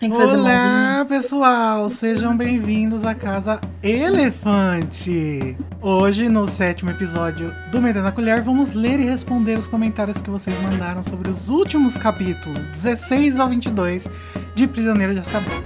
[0.00, 1.90] Tem que fazer Olá, pessoal!
[1.90, 5.54] Sejam bem-vindos à Casa Elefante!
[5.78, 10.30] Hoje, no sétimo episódio do Metendo na Colher, vamos ler e responder os comentários que
[10.30, 14.08] vocês mandaram sobre os últimos capítulos, 16 ao 22,
[14.54, 15.62] de Prisioneiro de Azkaban.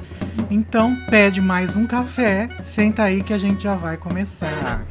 [0.51, 4.85] Então, pede mais um café, senta aí que a gente já vai começar.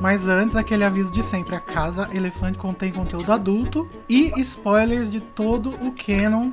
[0.00, 5.20] Mas antes, aquele aviso de sempre: a Casa Elefante contém conteúdo adulto e spoilers de
[5.20, 6.52] todo o canon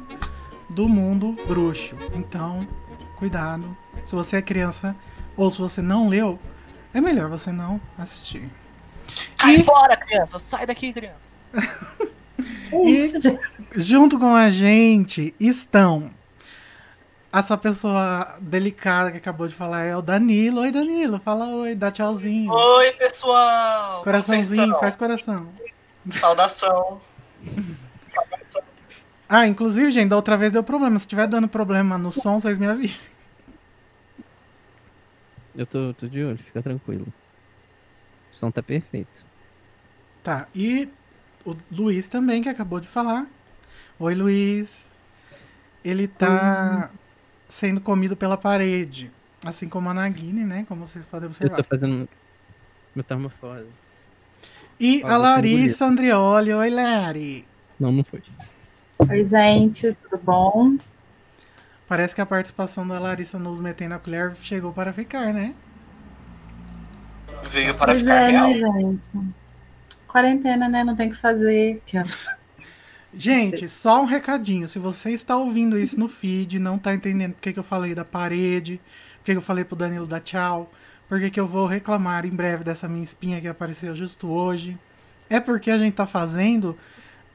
[0.69, 1.95] do mundo bruxo.
[2.13, 2.67] Então,
[3.15, 3.75] cuidado.
[4.05, 4.95] Se você é criança
[5.35, 6.37] ou se você não leu,
[6.93, 8.49] é melhor você não assistir.
[9.37, 10.37] Cai E- fora, criança!
[10.39, 11.17] Sai daqui, criança!
[12.69, 13.39] Gente.
[13.75, 16.11] Junto com a gente estão
[17.31, 20.61] essa pessoa delicada que acabou de falar é o Danilo.
[20.61, 22.51] Oi, Danilo, fala oi, dá tchauzinho.
[22.51, 24.03] Oi, pessoal!
[24.03, 25.49] Coraçãozinho, faz coração.
[26.09, 27.01] Saudação.
[29.29, 30.97] Ah, inclusive, gente, da outra vez deu problema.
[30.97, 33.11] Se tiver dando problema no som, vocês me avisem.
[35.53, 37.05] Eu tô, tô de olho, fica tranquilo.
[38.31, 39.25] O som tá perfeito.
[40.23, 40.87] Tá, e
[41.43, 43.27] o Luiz também, que acabou de falar.
[43.99, 44.87] Oi, Luiz.
[45.83, 46.89] Ele tá
[47.57, 49.11] sendo comido pela parede.
[49.43, 50.63] Assim como a Nagini, né?
[50.67, 51.55] Como vocês podem Eu observar.
[51.55, 52.07] tô fazendo
[52.95, 53.65] metamorfose.
[54.79, 56.53] E Ó, a eu Larissa Andrioli.
[56.53, 57.47] Oi, Lari.
[57.79, 58.21] Não, não foi.
[58.99, 60.77] Oi, gente, tudo bom?
[61.87, 65.53] Parece que a participação da Larissa nos metendo a colher chegou para ficar, né?
[67.51, 68.47] Veio para pois ficar é, real.
[68.49, 69.33] né, gente?
[70.07, 70.83] Quarentena, né?
[70.83, 71.81] Não tem o que fazer.
[71.87, 72.27] Aquelas-
[73.17, 74.67] Gente, só um recadinho.
[74.67, 78.05] Se você está ouvindo isso no feed, não tá entendendo porque que eu falei da
[78.05, 78.79] parede,
[79.17, 80.71] porque que eu falei pro Danilo dar tchau,
[81.09, 84.77] porque que eu vou reclamar em breve dessa minha espinha que apareceu justo hoje,
[85.29, 86.77] é porque a gente tá fazendo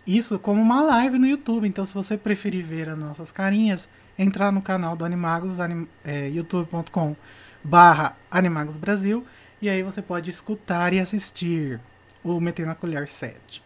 [0.06, 1.66] isso como uma live no YouTube.
[1.66, 3.88] Então, se você preferir ver as nossas carinhas,
[4.18, 7.16] entrar no canal do Animagos, anim, é, youtube.com
[7.64, 9.24] barra Animagos Brasil,
[9.60, 11.80] e aí você pode escutar e assistir
[12.22, 13.62] o Meter na Colher 7.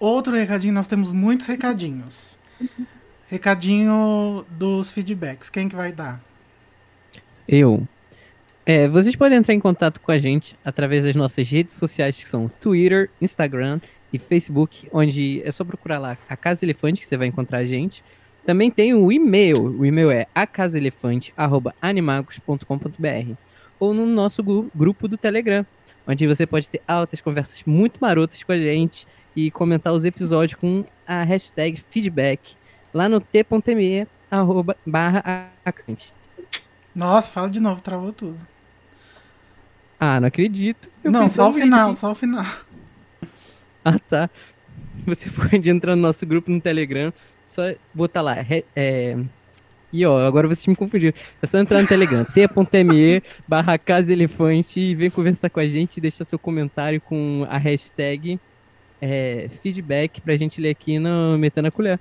[0.00, 2.38] Outro recadinho, nós temos muitos recadinhos.
[3.28, 5.50] Recadinho dos feedbacks.
[5.50, 6.20] Quem que vai dar?
[7.46, 7.86] Eu.
[8.64, 12.28] É, vocês podem entrar em contato com a gente através das nossas redes sociais, que
[12.28, 13.80] são Twitter, Instagram
[14.12, 17.64] e Facebook, onde é só procurar lá a Casa Elefante, que você vai encontrar a
[17.64, 18.04] gente.
[18.46, 19.80] Também tem o e-mail.
[19.80, 23.32] O e-mail é acasaelefante.animagos.com.br
[23.80, 25.64] ou no nosso gru- grupo do Telegram,
[26.06, 30.58] onde você pode ter altas conversas muito marotas com a gente e comentar os episódios
[30.58, 32.56] com a hashtag feedback
[32.92, 36.12] lá no t.me arroba barra acante.
[36.94, 38.38] Nossa, fala de novo, travou tudo.
[40.00, 40.88] Ah, não acredito.
[41.02, 42.46] Eu não, só o final, só o final.
[43.84, 44.30] Ah, tá.
[45.06, 47.12] Você pode entrar no nosso grupo no Telegram,
[47.44, 47.62] só
[47.94, 48.36] botar lá.
[48.76, 49.16] É...
[49.90, 51.16] E ó, agora vocês me confundiram.
[51.40, 55.96] É só entrar no Telegram, t.me barra Casa Elefante e vem conversar com a gente
[55.96, 58.38] e deixar seu comentário com a hashtag
[59.00, 61.98] é, feedback pra gente ler aqui no Metendo a Colher.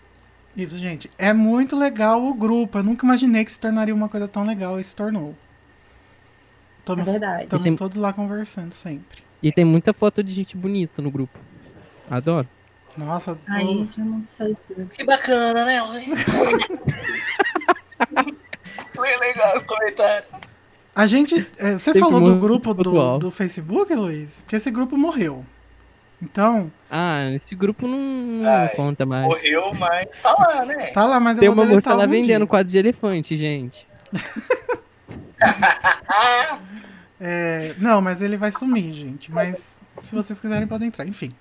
[0.56, 1.10] Isso, gente.
[1.18, 2.80] É muito legal o grupo.
[2.80, 5.30] Eu nunca imaginei que se tornaria uma coisa tão legal e se tornou.
[5.32, 7.44] É Estamos, verdade.
[7.44, 9.20] estamos Tem- todos lá conversando sempre.
[9.44, 11.38] E tem muita foto de gente bonita no grupo.
[12.10, 12.48] Adoro.
[12.98, 14.88] Nossa, Aí já não sei tudo.
[14.88, 16.26] Que bacana, né, Luiz?
[18.96, 20.30] Foi legal os comentários.
[20.96, 21.36] a gente.
[21.58, 24.42] é, Você Sempre falou do grupo do, do Facebook, Luiz?
[24.42, 25.46] Porque esse grupo morreu.
[26.22, 29.26] Então, Ah, esse grupo não, não Ai, conta mais.
[29.28, 30.88] Morreu, mas tá lá, né?
[30.88, 32.48] tá lá, mas Tem eu vou uma moça deletar lá vendendo dia.
[32.48, 33.88] quadro de elefante, gente.
[37.20, 39.32] É, não, mas ele vai sumir, gente.
[39.32, 41.08] Mas se vocês quiserem, podem entrar.
[41.08, 41.32] Enfim.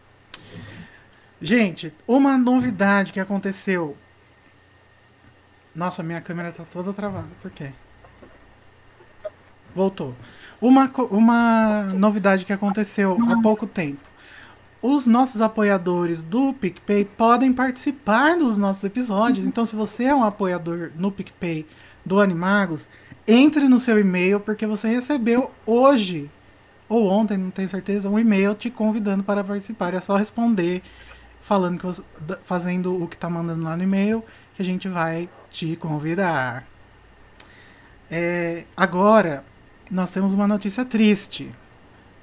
[1.40, 3.96] Gente, uma novidade que aconteceu.
[5.74, 7.28] Nossa, minha câmera tá toda travada.
[7.42, 7.72] Por quê?
[9.74, 10.14] Voltou.
[10.58, 14.00] Uma, uma novidade que aconteceu há pouco tempo.
[14.80, 19.44] Os nossos apoiadores do PicPay podem participar dos nossos episódios.
[19.44, 21.66] Então, se você é um apoiador no PicPay
[22.04, 22.86] do Animagos,
[23.26, 26.30] entre no seu e-mail, porque você recebeu hoje,
[26.88, 29.94] ou ontem, não tenho certeza, um e-mail te convidando para participar.
[29.94, 30.82] É só responder
[31.40, 32.02] falando que você,
[32.42, 34.22] fazendo o que tá mandando lá no e-mail,
[34.54, 36.64] que a gente vai te convidar.
[38.10, 39.44] É, agora,
[39.90, 41.52] nós temos uma notícia triste.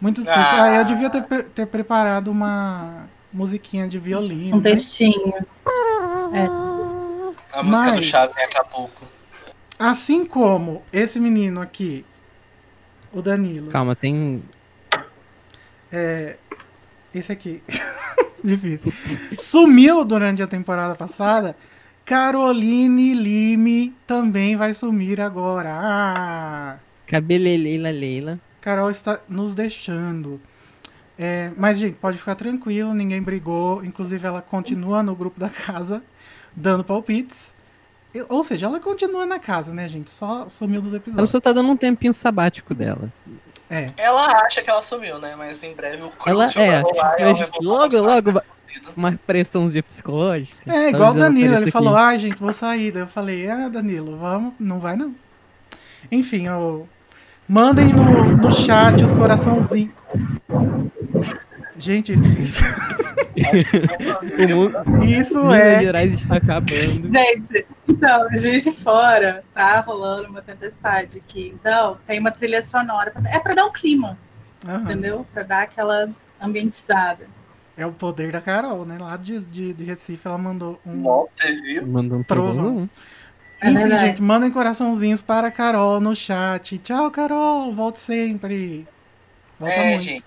[0.04, 0.38] Muito triste.
[0.38, 0.76] Ah, Ah.
[0.80, 4.58] eu devia ter, ter preparado uma musiquinha de violino.
[4.58, 4.72] Um né?
[4.72, 5.34] textinho.
[7.54, 9.06] a música do Mas- Chaves em Acapulco.
[9.80, 12.06] Assim como esse menino aqui,
[13.14, 13.72] o Danilo.
[13.72, 14.44] Calma, tem.
[15.90, 16.36] É,
[17.16, 17.64] esse aqui.
[18.44, 18.92] Difícil.
[19.40, 21.56] Sumiu durante a temporada passada.
[22.04, 25.70] Caroline Lime também vai sumir agora.
[25.74, 26.78] Ah!
[27.08, 28.38] Cabeleleila Leila.
[28.64, 30.40] Carol está nos deixando.
[31.20, 33.84] É, mas, gente, pode ficar tranquilo, ninguém brigou.
[33.84, 36.02] Inclusive, ela continua no grupo da casa,
[36.56, 37.54] dando palpites.
[38.16, 40.10] E- Ou seja, ela continua na casa, né, gente?
[40.10, 41.30] Só sumiu dos Ela episódios.
[41.30, 43.12] só tá dando um tempinho sabático dela.
[43.70, 43.92] É.
[43.98, 45.36] Ela acha que ela sumiu, né?
[45.36, 46.80] Mas em breve o Ela vai é.
[46.80, 48.94] rolar ela Mas vai logo, a continuar logo, vai- acontecido.
[48.96, 50.62] uma pressãozinha psicológica.
[50.72, 52.92] É, Tá igual o Danilo, ele falou, ah, gente, vou sair.
[52.92, 55.14] Daí eu falei, ah, Danilo, vamos, não vai não.
[56.12, 56.88] Enfim, eu...
[57.48, 59.92] mandem no, no chat os coraçãozinhos.
[61.78, 62.64] Gente, isso,
[64.38, 65.82] O mundo- isso Minas é.
[65.82, 67.12] Gerais está acabando.
[67.12, 71.54] Gente, então, Juiz de Fora, tá rolando uma tempestade aqui.
[71.60, 73.12] Então, tem uma trilha sonora.
[73.12, 74.18] pra- É pra dar um clima,
[74.66, 74.84] Aham.
[74.84, 75.26] entendeu?
[75.34, 76.10] Pra dar aquela
[76.42, 77.26] ambientizada.
[77.76, 78.98] É o poder da Carol, né?
[79.02, 80.94] Lá de, de, de Recife, ela mandou um.
[80.96, 81.88] Nossa, você viu?
[81.88, 82.54] Mandando um Trovão.
[82.54, 82.90] trovão.
[83.64, 84.08] É Enfim, verdade.
[84.08, 86.78] gente, mandem coraçãozinhos para a Carol no chat.
[86.80, 87.72] Tchau, Carol.
[87.72, 88.86] Volte sempre.
[89.58, 90.04] Volta é, muito.
[90.04, 90.26] gente.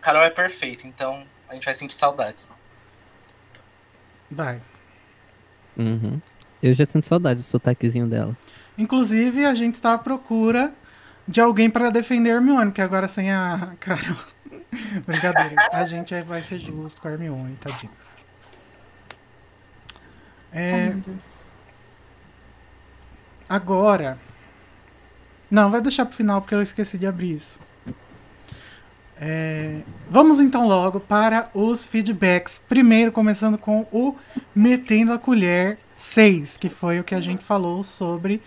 [0.00, 2.48] Carol é perfeita, então a gente vai sentir saudades.
[4.30, 4.62] Vai.
[5.76, 6.20] Uhum.
[6.62, 8.36] Eu já sinto saudade do sotaquezinho dela.
[8.78, 10.72] Inclusive, a gente está à procura
[11.26, 14.16] de alguém para defender a Hermione, que agora sem a Carol.
[15.04, 15.56] Brincadeira.
[15.72, 17.90] A gente é- vai ser justo com a Hermione, tadinho.
[20.52, 21.39] É, Deus.
[23.50, 24.16] Agora.
[25.50, 27.58] Não, vai deixar pro final porque eu esqueci de abrir isso.
[29.20, 32.60] É, Vamos então logo para os feedbacks.
[32.60, 34.16] Primeiro, começando com o
[34.54, 38.40] Metendo a Colher 6, que foi o que a gente falou sobre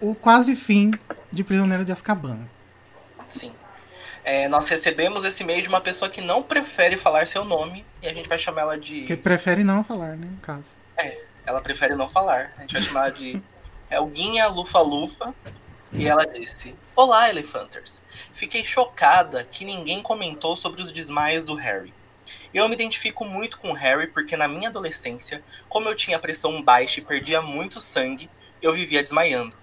[0.00, 0.92] o quase fim
[1.32, 2.40] de Prisioneiro de Azkaban.
[3.30, 3.50] Sim.
[4.22, 8.06] É, nós recebemos esse e-mail de uma pessoa que não prefere falar seu nome e
[8.06, 9.02] a gente vai chamar ela de.
[9.02, 10.76] Que prefere não falar, né, no caso.
[11.46, 12.52] Ela prefere não falar.
[12.58, 13.12] A gente vai chamar
[13.88, 15.34] ela de Elguinha Lufa Lufa.
[15.92, 18.02] E ela disse: Olá, Elefanters.
[18.34, 21.92] Fiquei chocada que ninguém comentou sobre os desmaios do Harry.
[22.52, 26.60] Eu me identifico muito com o Harry porque na minha adolescência, como eu tinha pressão
[26.60, 28.28] baixa e perdia muito sangue,
[28.60, 29.56] eu vivia desmaiando.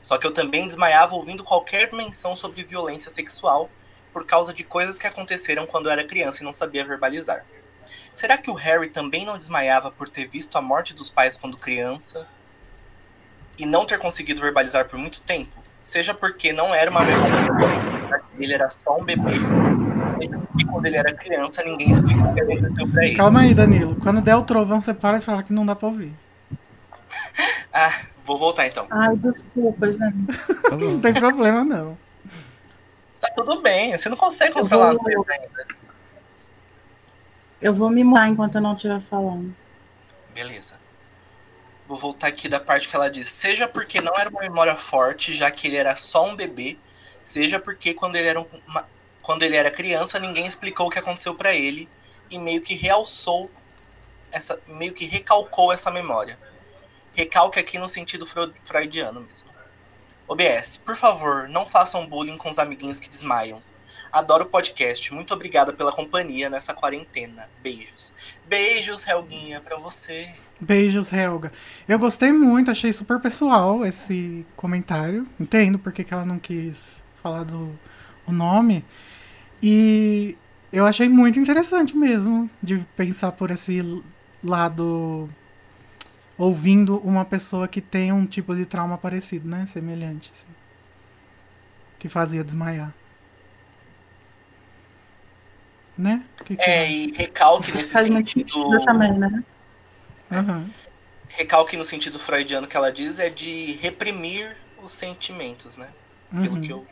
[0.00, 3.68] Só que eu também desmaiava ouvindo qualquer menção sobre violência sexual
[4.12, 7.44] por causa de coisas que aconteceram quando eu era criança e não sabia verbalizar.
[8.14, 11.56] Será que o Harry também não desmaiava por ter visto a morte dos pais quando
[11.56, 12.28] criança
[13.58, 15.50] e não ter conseguido verbalizar por muito tempo?
[15.82, 19.32] Seja porque não era uma memória, ele era só um bebê.
[20.18, 23.16] Seja porque quando ele era criança ninguém explicou o que aconteceu pra ele.
[23.16, 23.94] Calma aí, Danilo.
[23.96, 26.12] Quando der o trovão, você para de falar que não dá pra ouvir.
[27.76, 28.86] Ah, vou voltar então.
[28.88, 30.26] Ai, desculpa, gente.
[30.70, 31.98] Tá Não tem problema, não.
[33.20, 35.66] Tá tudo bem, você não consegue Eu controlar vou- a coisa ainda.
[37.60, 39.52] Eu vou me mudar enquanto eu não estiver falando.
[40.32, 40.74] Beleza.
[41.86, 45.34] Vou voltar aqui da parte que ela diz: seja porque não era uma memória forte,
[45.34, 46.78] já que ele era só um bebê,
[47.24, 48.88] seja porque quando ele era, um- uma-
[49.22, 51.88] quando ele era criança, ninguém explicou o que aconteceu pra ele
[52.30, 53.50] e meio que realçou
[54.32, 56.38] essa, meio que recalcou essa memória.
[57.14, 59.48] Recalque aqui no sentido freudiano mesmo.
[60.26, 63.62] OBS, por favor, não façam bullying com os amiguinhos que desmaiam.
[64.10, 65.12] Adoro o podcast.
[65.12, 67.48] Muito obrigada pela companhia nessa quarentena.
[67.60, 68.14] Beijos.
[68.46, 70.34] Beijos, Helguinha, pra você.
[70.60, 71.52] Beijos, Helga.
[71.88, 75.26] Eu gostei muito, achei super pessoal esse comentário.
[75.38, 77.78] Entendo porque que ela não quis falar do
[78.26, 78.84] o nome.
[79.62, 80.36] E
[80.72, 84.02] eu achei muito interessante mesmo de pensar por esse
[84.42, 85.28] lado
[86.36, 89.66] ouvindo uma pessoa que tem um tipo de trauma parecido, né?
[89.66, 90.30] Semelhante.
[90.34, 90.46] assim.
[91.98, 92.92] que fazia desmaiar.
[95.96, 96.24] Né?
[96.44, 99.44] Que que É, e recalque nesse Faz sentido também, né?
[100.38, 100.70] Aham.
[101.28, 105.88] Recalque no sentido freudiano que ela diz é de reprimir os sentimentos, né?
[106.30, 106.60] Pelo Uhum.
[106.60, 106.86] que, eu,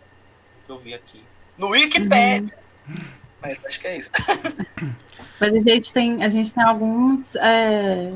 [0.67, 1.23] que eu vi aqui.
[1.57, 2.53] No Wikipedia!
[3.41, 4.11] Mas acho que é isso.
[5.41, 8.13] Mas a gente tem, a gente tem alguns é,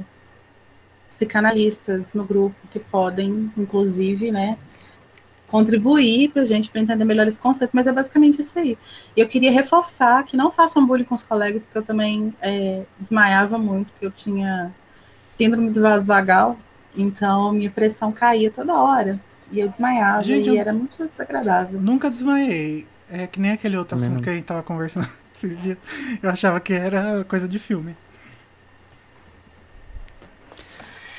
[1.09, 4.56] psicanalistas no grupo que podem, inclusive, né,
[5.49, 8.76] contribuir para a gente para entender melhor esse conceito, mas é basicamente isso aí.
[9.16, 12.85] E eu queria reforçar que não façam bullying com os colegas, porque eu também é,
[12.99, 14.73] desmaiava muito, que eu tinha
[15.38, 16.59] síndrome do vaso vagal,
[16.97, 19.21] então minha pressão caía toda hora.
[19.50, 21.81] E eu desmaiava, Gente, e eu- era muito desagradável.
[21.81, 22.87] Nunca desmaiei.
[23.09, 25.78] É que nem aquele outro assunto que a gente tava conversando esses dias.
[26.21, 27.97] Eu achava que era coisa de filme.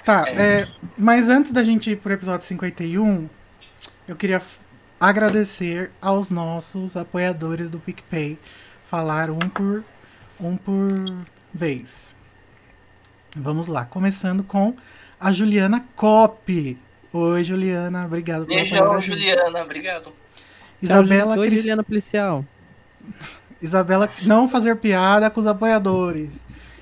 [0.04, 0.66] Tá, é,
[0.98, 3.30] mas antes da gente ir pro episódio 51,
[4.08, 4.42] eu queria
[5.00, 8.38] agradecer aos nossos apoiadores do PicPay.
[8.90, 9.84] Falar um por,
[10.40, 11.04] um por
[11.54, 12.16] vez.
[13.40, 14.74] Vamos lá, começando com
[15.20, 16.78] a Juliana Cop.
[17.14, 20.12] Oi, Juliana, obrigado por Beijão, Juliana, obrigado.
[20.82, 21.62] Isabela Oi, Cris...
[21.62, 22.46] Juliana Policial.
[23.62, 26.40] Isabela, não fazer piada com os apoiadores.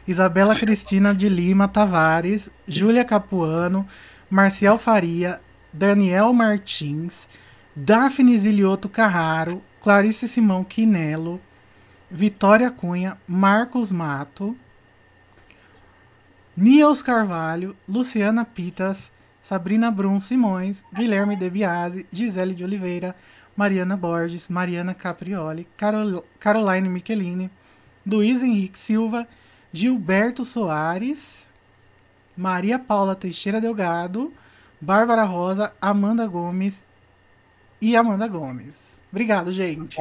[0.08, 3.88] Isabela Cristina de Lima Tavares, Júlia Capuano,
[4.30, 5.42] Marcial Faria,
[5.74, 7.28] Daniel Martins,
[7.76, 11.42] Daphne Zilioto Carraro, Clarice Simão Quinelo,
[12.10, 14.56] Vitória Cunha, Marcos Mato,
[16.58, 19.12] Niels Carvalho, Luciana Pitas,
[19.44, 23.14] Sabrina Brum Simões, Guilherme De Biasi, Gisele de Oliveira,
[23.58, 27.52] Mariana Borges, Mariana Caprioli, Carol, Caroline Michelini,
[28.06, 29.28] Luiz Henrique Silva,
[29.74, 31.46] Gilberto Soares,
[32.38, 34.34] Maria Paula Teixeira Delgado,
[34.80, 36.86] Bárbara Rosa, Amanda Gomes
[37.82, 39.02] e Amanda Gomes.
[39.12, 40.00] Obrigado, gente.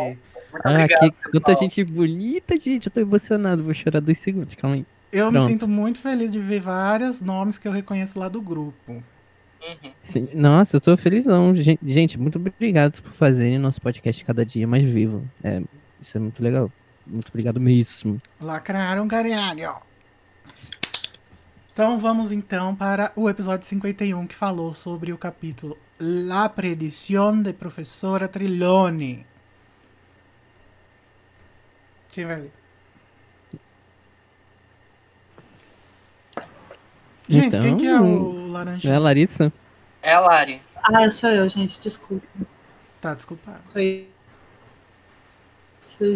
[0.64, 2.86] Ah, que quanta gente bonita, gente.
[2.86, 3.62] Eu tô emocionado.
[3.62, 4.86] Vou chorar dois segundos, calma aí.
[5.14, 5.44] Eu Pronto.
[5.44, 8.92] me sinto muito feliz de ver vários nomes que eu reconheço lá do grupo.
[8.92, 9.92] Uhum.
[10.00, 11.54] Sim, nossa, eu tô felizão.
[11.54, 15.22] Gente, muito obrigado por fazerem nosso podcast cada dia mais vivo.
[15.44, 15.62] É,
[16.02, 16.68] isso é muito legal.
[17.06, 18.20] Muito obrigado mesmo.
[18.40, 19.76] Lacraram, Gariano.
[21.72, 27.52] Então vamos então para o episódio 51 que falou sobre o capítulo La Predición de
[27.52, 29.24] Professora Trillone.
[32.10, 32.63] Quem vai ler?
[37.28, 38.90] Gente, então, quem que é o laranja?
[38.90, 39.52] É a Larissa?
[40.02, 40.60] É a Lari.
[40.82, 42.26] Ah, sou eu, gente, desculpa.
[43.00, 43.62] Tá, desculpado.
[43.64, 44.06] Sou eu.
[45.78, 46.06] Sou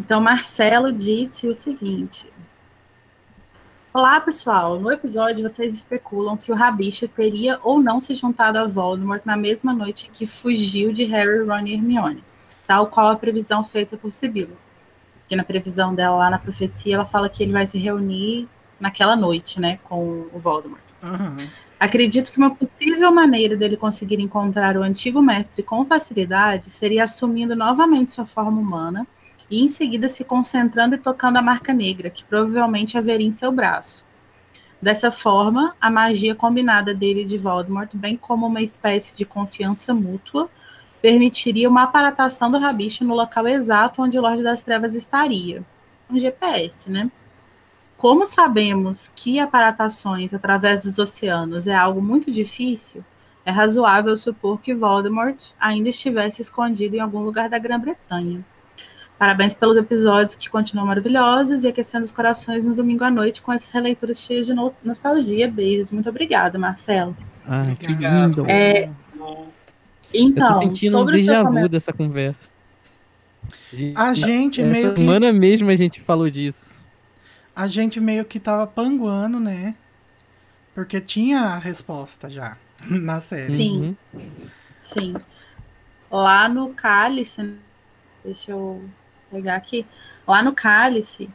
[0.00, 2.30] então, Marcelo disse o seguinte:
[3.92, 4.78] Olá, pessoal.
[4.78, 9.36] No episódio, vocês especulam se o Rabicho teria ou não se juntado a Voldemort na
[9.36, 12.24] mesma noite que fugiu de Harry, Ron e Hermione,
[12.66, 14.56] tal qual a previsão feita por Sibila.
[15.20, 19.16] Porque na previsão dela lá na profecia, ela fala que ele vai se reunir naquela
[19.16, 20.82] noite, né, com o Voldemort.
[21.02, 21.48] Uhum.
[21.78, 27.54] Acredito que uma possível maneira dele conseguir encontrar o antigo mestre com facilidade seria assumindo
[27.54, 29.06] novamente sua forma humana
[29.50, 33.52] e em seguida se concentrando e tocando a marca negra, que provavelmente haveria em seu
[33.52, 34.04] braço.
[34.80, 39.94] Dessa forma, a magia combinada dele e de Voldemort, bem como uma espécie de confiança
[39.94, 40.48] mútua,
[41.00, 45.62] permitiria uma aparatação do rabicho no local exato onde o Lorde das Trevas estaria.
[46.10, 47.10] Um GPS, né?
[48.04, 53.02] Como sabemos que aparatações através dos oceanos é algo muito difícil,
[53.46, 58.44] é razoável supor que Voldemort ainda estivesse escondido em algum lugar da Grã-Bretanha.
[59.18, 63.50] Parabéns pelos episódios que continuam maravilhosos e aquecendo os corações no domingo à noite com
[63.50, 65.48] essas releituras cheias de nostalgia.
[65.48, 65.90] Beijos.
[65.90, 67.16] Muito obrigada, Marcelo.
[67.48, 68.44] Ah, que lindo.
[68.46, 68.90] É,
[70.12, 72.50] então, Eu tô sentindo um déjà vu dessa conversa.
[73.96, 75.00] A gente Essa meio que...
[75.00, 76.73] semana mesmo a gente falou disso.
[77.54, 79.74] A gente meio que tava panguando, né?
[80.74, 82.56] Porque tinha a resposta já
[82.88, 83.56] na série.
[83.56, 83.96] Sim.
[84.12, 84.30] Uhum.
[84.82, 85.14] Sim.
[86.10, 87.54] Lá no Cálice,
[88.24, 88.82] deixa eu
[89.30, 89.86] pegar aqui.
[90.26, 91.30] Lá no Cálice,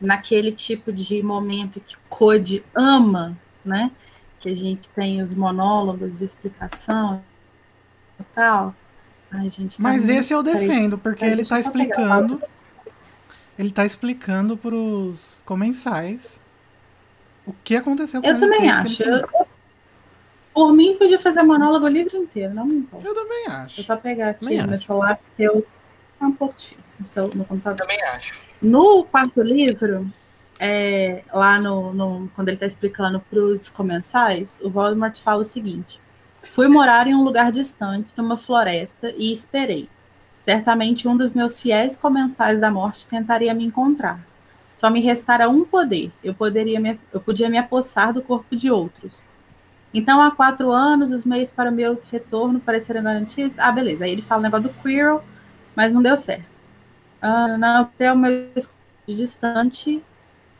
[0.00, 3.90] naquele tipo de momento que Code ama, né?
[4.40, 7.22] Que a gente tem os monólogos de explicação
[8.18, 8.74] e tal.
[9.30, 12.40] Ai, gente, tá Mas esse eu defendo, porque ele tá explicando.
[13.58, 16.40] Ele tá explicando pros comensais
[17.46, 18.44] o que aconteceu com eu ele.
[18.44, 19.02] Eu também acho.
[19.02, 19.28] Eu,
[20.52, 23.06] por mim, podia fazer monólogo o livro inteiro, não me importa.
[23.06, 23.80] Eu também acho.
[23.80, 25.66] Eu só pegar aqui no meu celular, porque eu
[26.20, 27.78] é um pouco difícil no computador.
[27.78, 28.34] Também acho.
[28.62, 30.10] No quarto livro,
[30.58, 35.44] é, lá no, no, quando ele está explicando para os comensais, o Voldemort fala o
[35.44, 36.00] seguinte:
[36.44, 39.88] Fui morar em um lugar distante, numa floresta, e esperei.
[40.44, 44.20] Certamente um dos meus fiéis comensais da morte tentaria me encontrar.
[44.76, 46.12] Só me restara um poder.
[46.22, 49.26] Eu, poderia me, eu podia me apossar do corpo de outros.
[49.94, 53.58] Então, há quatro anos, os meios para o meu retorno pareceram garantidos.
[53.58, 54.04] Ah, beleza.
[54.04, 55.24] Aí ele fala o negócio do Quirrell,
[55.74, 56.44] mas não deu certo.
[57.22, 58.50] Ah, não, até o meu
[59.08, 60.04] distante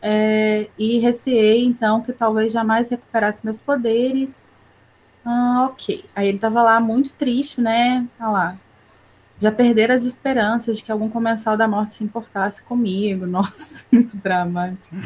[0.01, 4.51] é, e receei, então, que talvez jamais recuperasse meus poderes.
[5.23, 6.07] Ah, ok.
[6.17, 8.09] Aí ele estava lá muito triste, né?
[8.19, 8.64] Olha lá.
[9.45, 13.27] Já perderam as esperanças de que algum comensal da morte se importasse comigo.
[13.29, 14.97] Nossa, muito dramático.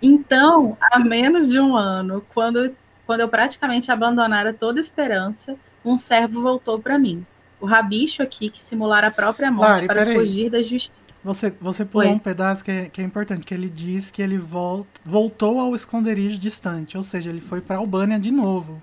[0.00, 2.74] Então, há menos de um ano, quando,
[3.06, 7.26] quando eu praticamente abandonara toda esperança, um servo voltou para mim
[7.60, 10.90] o rabicho aqui que simular a própria morte Lari, para fugir da justiça.
[11.22, 12.14] Você, você pulou Oi.
[12.14, 15.74] um pedaço que é, que é importante, que ele diz que ele volt, voltou ao
[15.74, 18.82] esconderijo distante, ou seja, ele foi para Albânia de novo.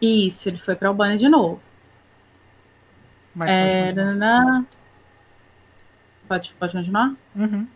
[0.00, 1.60] Isso, ele foi para Albânia de novo.
[3.38, 4.64] Mas é, pode, continuar?
[6.26, 7.14] pode, pode continuar?
[7.36, 7.68] Uhum.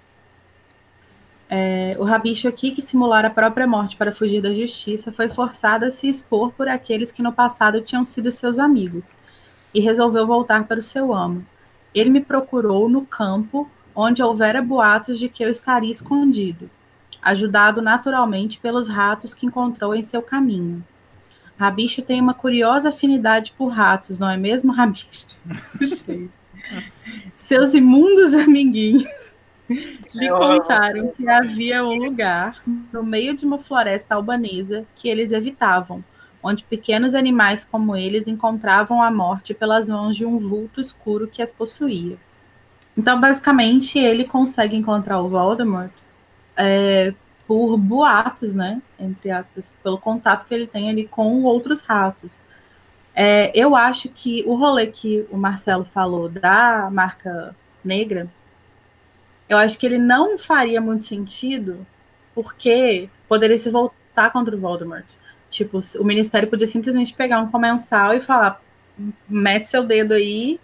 [1.48, 5.84] É, o rabicho aqui, que simulara a própria morte para fugir da justiça, foi forçado
[5.84, 9.16] a se expor por aqueles que no passado tinham sido seus amigos,
[9.72, 11.46] e resolveu voltar para o seu amo.
[11.94, 16.68] Ele me procurou no campo, onde houvera boatos de que eu estaria escondido,
[17.22, 20.84] ajudado naturalmente pelos ratos que encontrou em seu caminho.
[21.62, 25.38] Rabicho tem uma curiosa afinidade por ratos, não é mesmo, Rabicho?
[27.36, 29.36] Seus imundos amiguinhos
[30.12, 32.60] lhe contaram que havia um lugar
[32.92, 36.02] no meio de uma floresta albanesa que eles evitavam,
[36.42, 41.40] onde pequenos animais como eles encontravam a morte pelas mãos de um vulto escuro que
[41.40, 42.16] as possuía.
[42.96, 45.92] Então, basicamente, ele consegue encontrar o Voldemort
[46.56, 47.14] é,
[47.52, 48.80] por boatos, né?
[48.98, 52.40] Entre aspas, pelo contato que ele tem ali com outros ratos.
[53.14, 57.54] É, eu acho que o rolê que o Marcelo falou da marca
[57.84, 58.30] negra
[59.52, 61.86] eu acho que ele não faria muito sentido,
[62.34, 65.04] porque poderia se voltar contra o Voldemort.
[65.50, 68.62] Tipo, o Ministério podia simplesmente pegar um comensal e falar:
[69.28, 70.58] mete seu dedo aí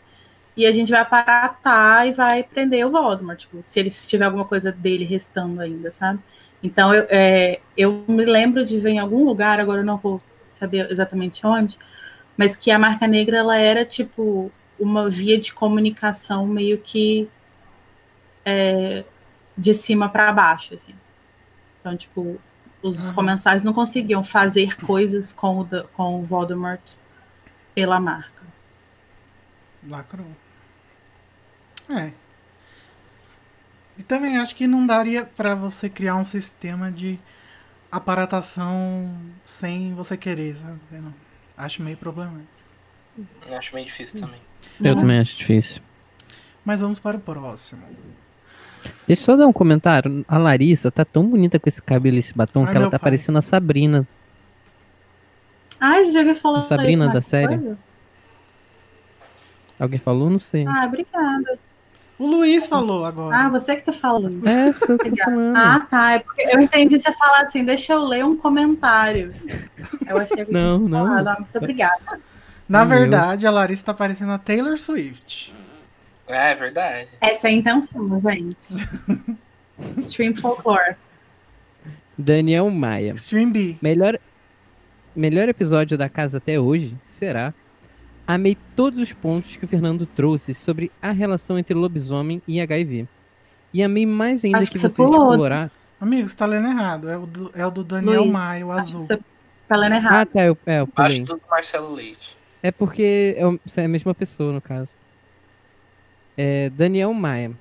[0.57, 3.38] e a gente vai aparatar e vai prender o Voldemort.
[3.38, 6.21] Tipo, se ele tiver alguma coisa dele restando ainda, sabe?
[6.62, 10.21] Então, eu, é, eu me lembro de ver em algum lugar, agora eu não vou
[10.55, 11.79] saber exatamente onde,
[12.37, 17.29] mas que a marca negra ela era tipo uma via de comunicação meio que
[18.45, 19.05] é,
[19.57, 20.95] de cima para baixo, assim.
[21.81, 22.41] Então, tipo,
[22.83, 23.15] os uhum.
[23.15, 26.81] comensais não conseguiam fazer coisas com o, com o Voldemort
[27.75, 28.45] pela marca.
[29.88, 30.27] Lacrou.
[31.91, 32.12] É.
[33.99, 37.19] E também acho que não daria para você criar um sistema de
[37.90, 39.12] aparatação
[39.45, 40.78] sem você querer, sabe?
[41.02, 41.14] Não.
[41.57, 42.47] Acho meio problemático.
[43.50, 44.40] Acho meio difícil também.
[44.81, 45.00] Eu uhum.
[45.00, 45.83] também acho difícil.
[46.64, 47.83] Mas vamos para o próximo.
[49.07, 50.25] Deixa eu só dar um comentário.
[50.29, 52.99] A Larissa tá tão bonita com esse cabelo e esse batom Ai, que ela tá
[52.99, 53.11] pai.
[53.11, 54.07] parecendo a Sabrina.
[55.81, 57.59] Ai, já alguém falou a Sabrina isso, da série.
[57.59, 57.79] Coisa?
[59.79, 60.31] Alguém falou?
[60.31, 60.64] Não sei.
[60.66, 61.59] Ah, obrigada.
[62.18, 63.37] O Luiz falou agora.
[63.37, 64.46] Ah, você que tá falando.
[64.46, 65.57] É, que falando.
[65.57, 66.12] Ah, tá.
[66.12, 69.33] É porque eu entendi você falar assim, deixa eu ler um comentário.
[70.07, 71.07] Eu achei que Não, não.
[71.07, 72.20] Muito obrigada.
[72.68, 75.54] Na verdade, a Larissa tá parecendo a Taylor Swift.
[76.26, 77.09] É, é verdade.
[77.20, 79.38] Essa é a intenção, gente.
[79.98, 80.96] Stream Folklore.
[82.16, 83.14] Daniel Maia.
[83.14, 83.76] Stream B.
[83.81, 84.18] Melhor,
[85.14, 87.54] melhor episódio da casa até hoje será.
[88.29, 93.09] Amei todos os pontos que o Fernando trouxe sobre a relação entre lobisomem e HIV.
[93.73, 95.71] E amei mais ainda Acho que, que você explorar.
[95.99, 97.09] Amigo, você tá lendo errado.
[97.09, 99.01] É o do, é o do Daniel Luiz, Maia, o azul.
[99.01, 99.19] Você
[99.67, 100.14] tá lendo errado.
[100.14, 100.45] Ah, tá.
[100.45, 102.37] Eu, é, eu Acho tudo Marcelo Leite.
[102.62, 104.93] É porque é, é a mesma pessoa, no caso.
[106.37, 107.53] É, Daniel Maia.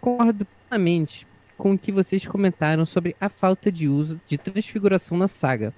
[0.00, 1.26] Concordo plenamente
[1.58, 5.74] com o que vocês comentaram sobre a falta de uso de transfiguração na saga.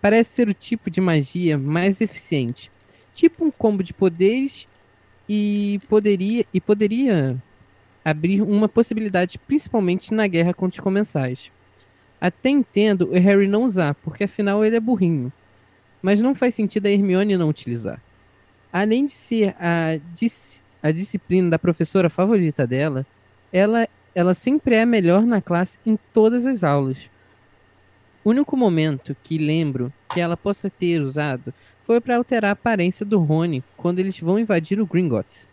[0.00, 2.71] Parece ser o tipo de magia mais eficiente.
[3.14, 4.68] Tipo um combo de poderes
[5.28, 7.36] e poderia e poderia
[8.04, 11.52] abrir uma possibilidade principalmente na guerra contra os comensais.
[12.20, 15.32] Até entendo o Harry não usar, porque afinal ele é burrinho.
[16.00, 18.00] Mas não faz sentido a Hermione não utilizar.
[18.72, 19.98] Além de ser a
[20.82, 23.06] a disciplina da professora favorita dela,
[23.52, 27.08] ela, ela sempre é a melhor na classe em todas as aulas.
[28.24, 33.04] O único momento que lembro que ela possa ter usado foi para alterar a aparência
[33.04, 35.48] do Rony quando eles vão invadir o Gringotts.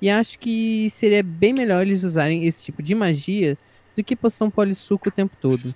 [0.00, 3.56] E acho que seria bem melhor eles usarem esse tipo de magia
[3.96, 5.74] do que poção polissuco o tempo todo.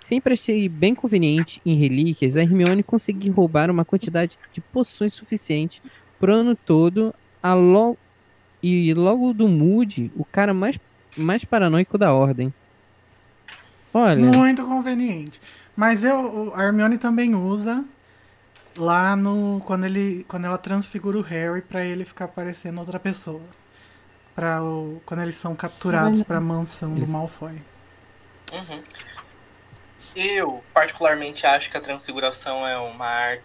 [0.00, 5.82] Sempre achei bem conveniente em relíquias a Hermione conseguir roubar uma quantidade de poções suficiente
[6.18, 7.98] pro ano todo a, lo
[8.62, 10.78] e logo do Moody, o cara mais,
[11.16, 12.52] mais paranoico da ordem.
[13.92, 14.16] Olha.
[14.16, 15.40] Muito conveniente.
[15.76, 17.84] Mas eu, a Hermione também usa
[18.76, 23.42] lá no quando ele quando ela transfigura o Harry para ele ficar parecendo outra pessoa.
[24.34, 24.58] Para
[25.06, 27.06] quando eles são capturados para a mansão Isso.
[27.06, 27.62] do Malfoy.
[28.52, 28.82] Uhum.
[30.14, 33.44] Eu particularmente acho que a transfiguração é uma arte,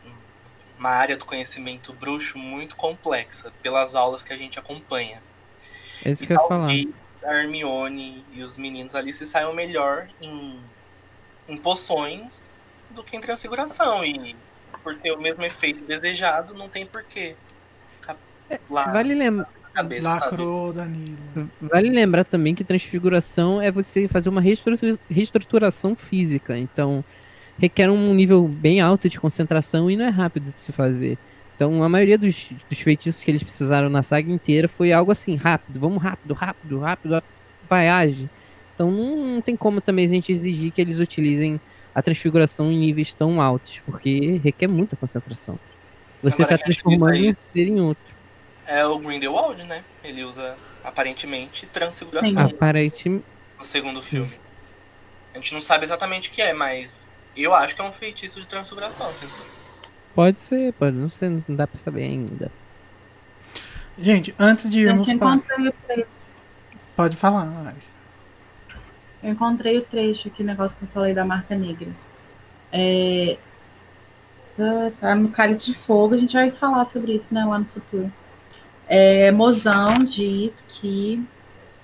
[0.78, 5.22] uma área do conhecimento bruxo muito complexa, pelas aulas que a gente acompanha.
[6.04, 6.70] É isso e que eu ia falar.
[7.26, 10.60] a Hermione e os meninos ali se saiam melhor em,
[11.48, 12.50] em poções
[12.90, 14.04] do que em transfiguração.
[14.04, 14.36] E
[14.84, 17.36] por ter o mesmo efeito desejado, não tem porquê.
[18.50, 19.50] É, vale lembrar.
[19.74, 21.18] Cabeça, Lacrou, Danilo.
[21.62, 26.58] Vale lembrar também que transfiguração é você fazer uma reestruturação física.
[26.58, 27.06] Então,
[27.58, 31.18] requer um nível bem alto de concentração e não é rápido de se fazer.
[31.56, 35.36] Então a maioria dos, dos feitiços que eles precisaram na saga inteira foi algo assim,
[35.36, 37.24] rápido, vamos rápido, rápido, rápido,
[37.70, 38.28] vai, age.
[38.74, 41.62] Então Então não, não tem como também a gente exigir que eles utilizem
[41.94, 45.60] a transfiguração em níveis tão altos, porque requer muita concentração.
[46.24, 48.04] Você tá gente transformando um ser em outro.
[48.68, 49.84] É o Grindelwald, né?
[50.04, 52.46] Ele usa, aparentemente, transfiguração.
[52.46, 53.26] Aparentemente.
[53.58, 54.32] no segundo filme.
[55.34, 58.40] A gente não sabe exatamente o que é, mas eu acho que é um feitiço
[58.40, 59.12] de transfiguração.
[60.14, 62.52] Pode ser, pode não ser, não dá pra saber ainda.
[63.98, 65.40] Gente, antes de irmos para.
[66.96, 67.91] Pode falar, Mari.
[69.24, 71.90] Eu encontrei o trecho aqui, o negócio que eu falei da marca negra.
[72.72, 73.38] É,
[74.58, 77.66] tá- tá no Cálice de Fogo, a gente vai falar sobre isso né, lá no
[77.66, 78.12] futuro.
[78.88, 81.24] É, Mozão diz que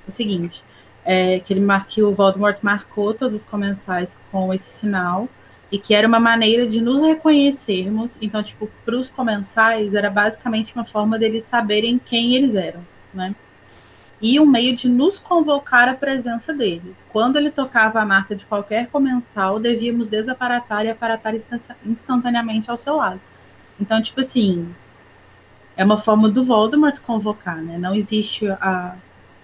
[0.07, 0.63] o seguinte,
[1.05, 5.29] é, que ele mar- que o Voldemort marcou todos os comensais com esse sinal
[5.71, 8.17] e que era uma maneira de nos reconhecermos.
[8.21, 13.35] Então, tipo, para os comensais era basicamente uma forma deles saberem quem eles eram, né?
[14.21, 16.95] E um meio de nos convocar à presença dele.
[17.09, 21.33] Quando ele tocava a marca de qualquer comensal, devíamos desaparatar e aparatar
[21.85, 23.21] instantaneamente ao seu lado.
[23.79, 24.73] Então, tipo assim,
[25.75, 27.77] é uma forma do Voldemort convocar, né?
[27.77, 28.95] Não existe a.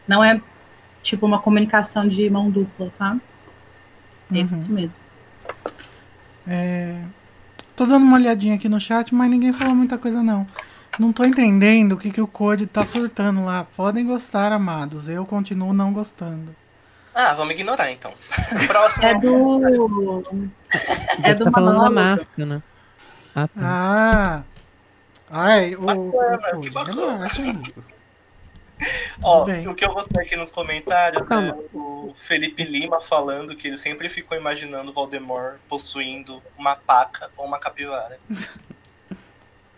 [0.07, 0.41] Não é
[1.03, 3.21] tipo uma comunicação de mão dupla, sabe?
[4.31, 4.67] É isso Uhum.
[4.69, 4.95] mesmo.
[6.47, 6.99] É,
[7.75, 10.45] Tô dando uma olhadinha aqui no chat, mas ninguém falou muita coisa não.
[10.99, 13.65] Não tô entendendo o que, que o Code tá surtando lá.
[13.75, 15.09] Podem gostar, amados.
[15.09, 16.55] Eu continuo não gostando.
[17.13, 18.13] Ah, vamos ignorar então.
[18.67, 19.05] Próximo.
[19.05, 20.31] É do.
[21.23, 22.61] É do tá falando da marca, né?
[23.35, 23.61] Ah, tá.
[23.63, 24.43] Ah!
[25.29, 27.27] Ai, o, o Bacana, Code, que bacana.
[27.37, 27.83] amigo.
[29.23, 29.67] Ó, bem.
[29.67, 31.49] o que eu gostei aqui nos comentários Calma.
[31.49, 37.31] é o Felipe Lima falando que ele sempre ficou imaginando o Voldemort possuindo uma paca
[37.37, 38.19] ou uma capivara.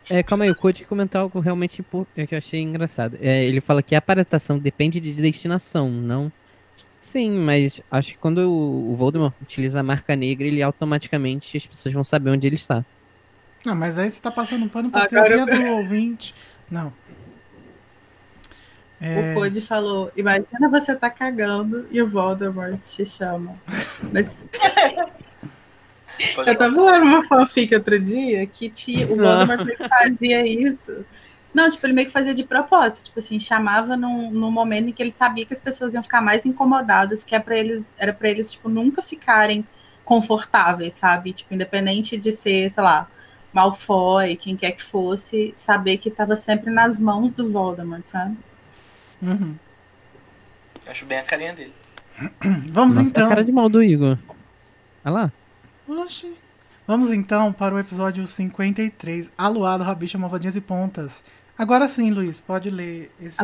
[0.09, 1.83] É, calma aí, o Code comentou algo realmente
[2.15, 3.17] é, que eu achei engraçado.
[3.19, 6.31] É, ele fala que a aparatação depende de destinação, não.
[6.99, 11.93] Sim, mas acho que quando o Voldemort utiliza a marca negra, ele automaticamente as pessoas
[11.93, 12.83] vão saber onde ele está.
[13.65, 16.33] Não, mas aí você tá passando pano pra Agora teoria do ouvinte.
[16.69, 16.93] Não.
[19.01, 23.53] É, O Code falou: Imagina você tá cagando e o Voldemort te chama.
[24.11, 24.37] Mas
[26.33, 30.47] Pode eu tava lendo uma fanfic outro dia que tinha, o Voldemort meio que fazia
[30.47, 31.05] isso.
[31.53, 34.91] Não, tipo, ele meio que fazia de propósito, tipo assim, chamava num, num momento em
[34.91, 38.11] que ele sabia que as pessoas iam ficar mais incomodadas, que é para eles, era
[38.11, 39.65] para eles, tipo, nunca ficarem
[40.03, 41.31] confortáveis, sabe?
[41.31, 43.07] Tipo, independente de ser, sei lá,
[43.53, 48.37] Malfoy, quem quer que fosse, saber que tava sempre nas mãos do Voldemort, sabe?
[49.21, 49.55] uhum.
[50.85, 51.73] Acho bem a carinha dele.
[52.71, 53.25] Vamos Nossa, então.
[53.25, 54.17] a cara de mal do Igor.
[55.03, 55.31] Olha lá.
[55.87, 56.35] Oxi.
[56.87, 59.31] Vamos então para o episódio 53.
[59.37, 61.23] Aluado, Rabicha, Malvadinhas e Pontas.
[61.57, 63.37] Agora sim, Luiz, pode ler esse.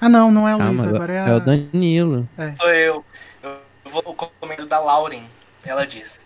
[0.00, 1.28] Ah, não, não é o Calma, Luiz, agora é a.
[1.28, 2.28] é o Danilo.
[2.56, 3.04] Sou eu.
[3.42, 5.24] Eu vou o comentário da Lauren.
[5.64, 6.20] Ela diz: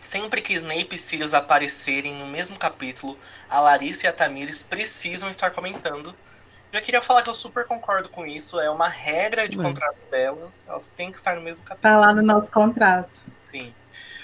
[0.00, 3.16] Sempre que Snape e Sirius aparecerem no mesmo capítulo,
[3.48, 6.14] a Larissa e a Tamires precisam estar comentando.
[6.72, 8.58] Já queria falar que eu super concordo com isso.
[8.60, 9.64] É uma regra de Ué.
[9.64, 10.64] contrato delas.
[10.68, 11.94] Elas têm que estar no mesmo capítulo.
[11.94, 13.18] Tá lá no nosso contrato.
[13.50, 13.72] Sim.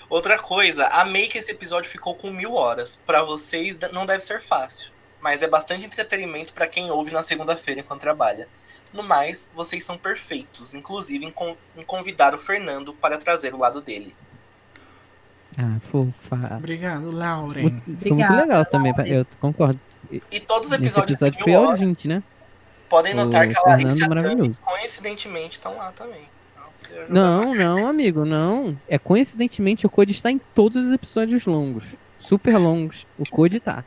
[0.08, 3.02] Outra coisa, amei que esse episódio ficou com mil horas.
[3.06, 7.80] Pra vocês não deve ser fácil, mas é bastante entretenimento pra quem ouve na segunda-feira
[7.80, 8.48] enquanto trabalha.
[8.92, 13.58] No mais, vocês são perfeitos, inclusive em, con- em convidar o Fernando para trazer o
[13.58, 14.14] lado dele.
[15.58, 16.36] Ah, fofa.
[16.56, 17.62] Obrigado, Lauren.
[17.62, 19.80] Muito- Foi muito Obrigada, legal também, eu concordo.
[20.30, 22.22] E todos os Esse episódios episódio de foi 20, né?
[22.88, 24.60] podem o notar que a Fernando Larissa e a Tami, maravilhoso.
[24.62, 26.28] coincidentemente estão lá também.
[27.08, 28.76] Não, não, amigo, não.
[28.88, 31.84] É coincidentemente o Code está em todos os episódios longos.
[32.18, 33.06] Super longos.
[33.18, 33.84] O Code tá.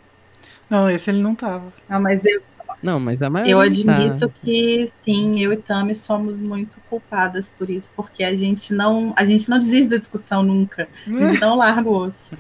[0.69, 1.71] Não, esse ele não tava.
[1.89, 2.41] Não, mas eu,
[2.83, 4.33] Não, mas a maioria eu admito tá.
[4.41, 9.25] que sim, eu e Tami somos muito culpadas por isso, porque a gente não, a
[9.25, 10.87] gente não desiste da discussão nunca.
[11.07, 12.37] A gente não larga o osso.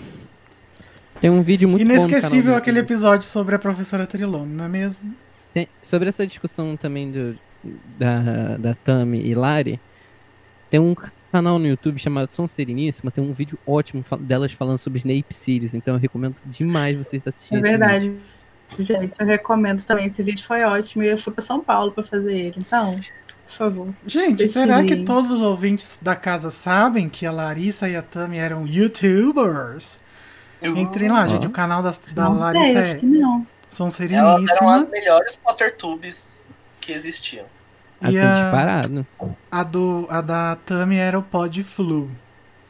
[1.19, 4.67] Tem um vídeo muito bom Inesquecível do aquele episódio sobre a professora Trilone, não é
[4.67, 5.15] mesmo?
[5.53, 7.35] Tem- sobre essa discussão também do,
[7.97, 9.79] da, da Tami e Lari,
[10.69, 10.95] tem um
[11.31, 15.75] canal no YouTube chamado São Sereníssima, tem um vídeo ótimo delas falando sobre Snape Sirius,
[15.75, 17.87] então eu recomendo demais vocês É assistirem esse vídeo.
[17.87, 18.17] verdade.
[18.79, 20.07] Gente, eu recomendo também.
[20.07, 22.55] Esse vídeo foi ótimo e eu fui para São Paulo para fazer ele.
[22.57, 22.99] Então,
[23.45, 23.93] por favor.
[24.05, 28.01] Gente, será eu que todos os ouvintes da casa sabem que a Larissa e a
[28.01, 29.99] Tami eram youtubers?
[30.61, 31.29] Entrem lá, Uhum.
[31.29, 31.47] gente.
[31.47, 33.47] O canal da, da não sei, Larissa acho é que não.
[33.69, 36.37] São Elas eram as melhores Pottertubes
[36.81, 37.45] que existiam.
[38.01, 39.07] Assim, E a- disparado.
[39.51, 42.09] A, do, a da Tami era o Pod Flu.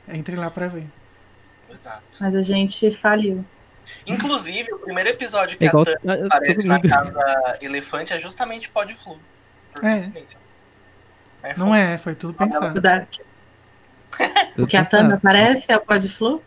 [0.07, 0.85] Entrem lá pra ver.
[1.69, 2.01] Exato.
[2.19, 3.43] Mas a gente faliu.
[4.05, 8.69] Inclusive, o primeiro episódio que É igual a Tami aparece na casa elefante é justamente
[8.69, 9.17] Pod Flu.
[9.73, 10.11] Por É.
[11.43, 12.79] Aí Não foi- é, foi tudo pensado.
[14.57, 14.83] O que a.
[14.85, 16.41] Tânia aparece é o Podflu?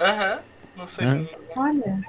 [0.00, 0.40] Aham,
[0.76, 1.06] não sei.
[1.06, 1.26] Hã?
[1.54, 2.00] Olha.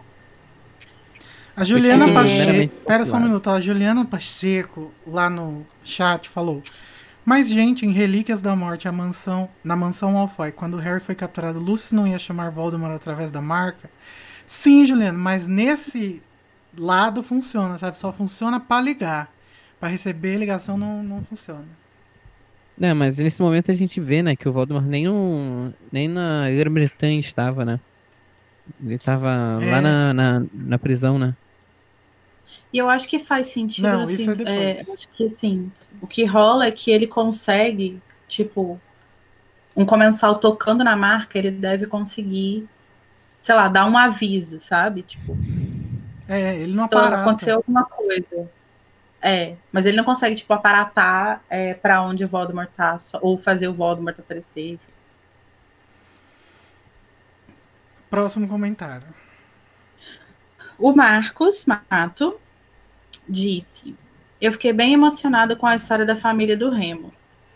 [1.55, 2.75] A Juliana Porque- Pacheco.
[2.87, 3.49] Pera só um minuto.
[3.49, 6.63] A Juliana Pacheco, lá no chat, falou.
[7.25, 11.15] Mas, gente, em Relíquias da Morte, a mansão, na mansão Malfoy, quando o Harry foi
[11.15, 13.89] capturado, Lucius não ia chamar Voldemort através da marca?
[14.45, 16.21] Sim, Juliana, mas nesse
[16.77, 17.97] lado funciona, sabe?
[17.97, 19.31] Só funciona pra ligar.
[19.79, 21.63] Pra receber ligação não, não funciona.
[22.77, 26.49] Não, mas nesse momento a gente vê, né, que o Voldemort nem, no, nem na
[26.49, 27.79] Grã-Bretanha estava, né?
[28.83, 29.71] Ele tava É.
[29.71, 31.35] lá na, na, na prisão, né?
[32.71, 33.87] E eu acho que faz sentido.
[33.87, 34.87] Não, assim, isso é depois.
[34.87, 38.79] eu acho que assim, o que rola é que ele consegue, tipo,
[39.75, 42.67] um comensal tocando na marca, ele deve conseguir,
[43.41, 45.03] sei lá, dar um aviso, sabe?
[45.03, 45.37] Tipo,
[46.27, 47.21] É, ele não aparata.
[47.21, 48.49] aconteceu alguma coisa.
[49.21, 53.67] É, mas ele não consegue, tipo, aparatar é, para onde o Voldemort tá, ou fazer
[53.69, 54.77] o Voldemort aparecer.
[58.09, 59.07] Próximo comentário.
[60.77, 62.39] O Marcos Mato
[63.27, 63.95] disse:
[64.39, 67.13] Eu fiquei bem emocionado com a história da família do Remo.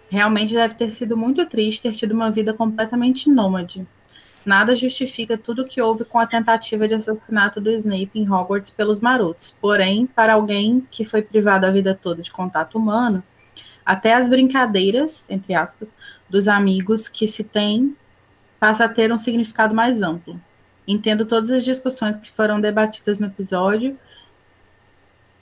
[0.10, 3.86] Realmente deve ter sido muito triste ter tido uma vida completamente nômade.
[4.45, 8.69] Nada justifica tudo o que houve com a tentativa de assassinato do Snape em Hogwarts
[8.69, 9.58] pelos marotos.
[9.60, 13.21] Porém, para alguém que foi privado a vida toda de contato humano,
[13.86, 15.97] até as brincadeiras, entre aspas,
[16.30, 17.93] dos amigos que se tem
[18.58, 20.39] passa a ter um significado mais amplo.
[20.88, 23.99] Entendo todas as discussões que foram debatidas no episódio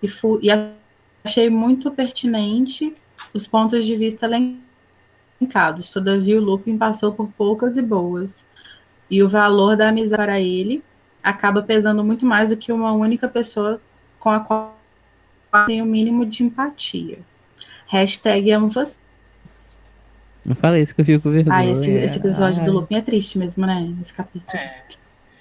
[0.05, 0.71] e, e
[1.23, 2.95] achei muito pertinente
[3.33, 4.25] os pontos de vista
[5.41, 5.89] elencados.
[5.91, 8.45] Todavia, o Lupin passou por poucas e boas.
[9.09, 10.83] E o valor da amizade para ele
[11.21, 13.81] acaba pesando muito mais do que uma única pessoa
[14.19, 14.77] com a qual
[15.67, 17.19] tem o mínimo de empatia.
[17.87, 18.95] Hashtag amo você.
[20.45, 21.55] Não falei isso que eu fico com vergonha.
[21.57, 22.65] Ah, esse, esse episódio Ai.
[22.65, 23.91] do Lupin é triste mesmo, né?
[24.01, 24.57] Esse capítulo.
[24.61, 24.85] É.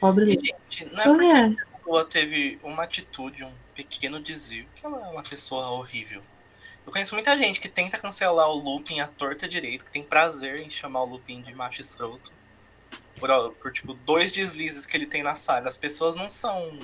[0.01, 0.47] Pobre E, Lupin.
[0.71, 1.47] gente, não é porque É.
[1.47, 6.23] a pessoa teve uma atitude, um pequeno desvio, que ela é uma pessoa horrível.
[6.87, 10.61] Eu conheço muita gente que tenta cancelar o Lupin à torta direito, que tem prazer
[10.61, 12.33] em chamar o Lupin de macho escroto.
[13.19, 15.69] Por, por, tipo, dois deslizes que ele tem na saga.
[15.69, 16.81] As pessoas não são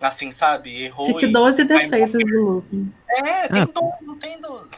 [0.00, 0.84] assim, sabe?
[0.84, 2.92] Errou Cite e 12 vai defeitos do Lupin.
[3.08, 3.66] É, tem Ah.
[3.66, 4.68] 12, não tem 12.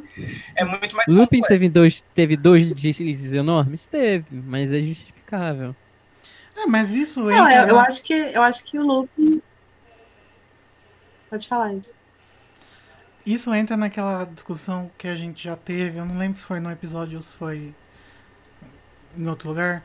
[0.54, 1.48] é muito mais Lupin complexo.
[1.48, 3.86] teve dois, teve dois deslizes enormes?
[3.86, 5.74] Teve, mas é justificável.
[6.56, 9.42] É, mas isso Não, entra eu, eu acho que eu acho que o Lupin.
[11.28, 11.82] Pode falar aí.
[13.24, 16.70] Isso entra naquela discussão que a gente já teve, eu não lembro se foi no
[16.70, 17.74] episódio ou se foi
[19.18, 19.82] em outro lugar,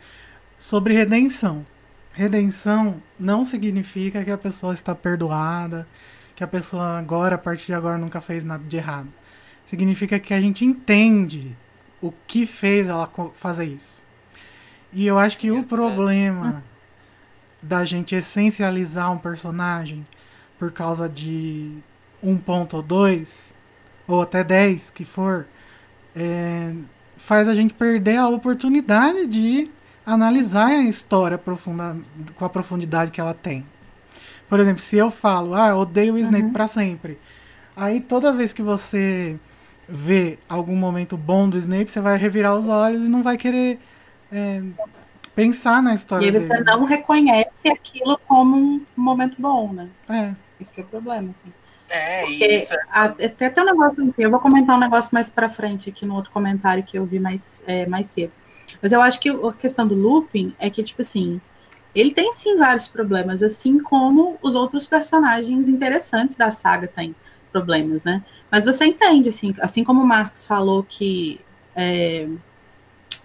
[0.59, 1.65] sobre redenção.
[2.13, 5.87] Redenção não significa que a pessoa está perdoada,
[6.35, 9.09] que a pessoa agora, a partir de agora, nunca fez nada de errado.
[9.65, 11.55] Significa que a gente entende
[12.01, 14.03] o que fez ela fazer isso.
[14.93, 15.69] E eu acho que o Exato.
[15.69, 16.63] problema
[17.61, 20.05] da gente essencializar um personagem
[20.61, 21.71] por causa de
[22.21, 23.51] um ponto ou dois,
[24.07, 25.47] ou até dez que for,
[26.15, 26.71] é,
[27.17, 29.67] faz a gente perder a oportunidade de
[30.05, 31.97] analisar a história profunda,
[32.35, 33.65] com a profundidade que ela tem.
[34.47, 36.53] Por exemplo, se eu falo, ah, eu odeio o Snape Uhum.
[36.53, 37.17] pra sempre.
[37.75, 39.35] Aí toda vez que você
[39.89, 43.79] vê algum momento bom do Snape, você vai revirar os olhos e não vai querer
[44.31, 44.61] é,
[45.35, 46.65] pensar na história E você dele.
[46.65, 49.89] não reconhece aquilo como um momento bom, né?
[50.07, 50.35] É.
[50.61, 51.31] Esse que é o problema.
[51.31, 51.51] Assim.
[51.89, 55.49] É, Porque isso até tem um negócio aqui, eu vou comentar um negócio mais pra
[55.49, 58.31] frente aqui no outro comentário que eu vi mais, é, mais cedo.
[58.81, 61.41] Mas eu acho que a questão do Lupin é que, tipo assim,
[61.93, 67.13] ele tem sim vários problemas, assim como os outros personagens interessantes da saga têm
[67.51, 68.23] problemas, né?
[68.49, 71.41] Mas você entende, assim, assim como o Marcos falou que
[71.75, 72.27] é,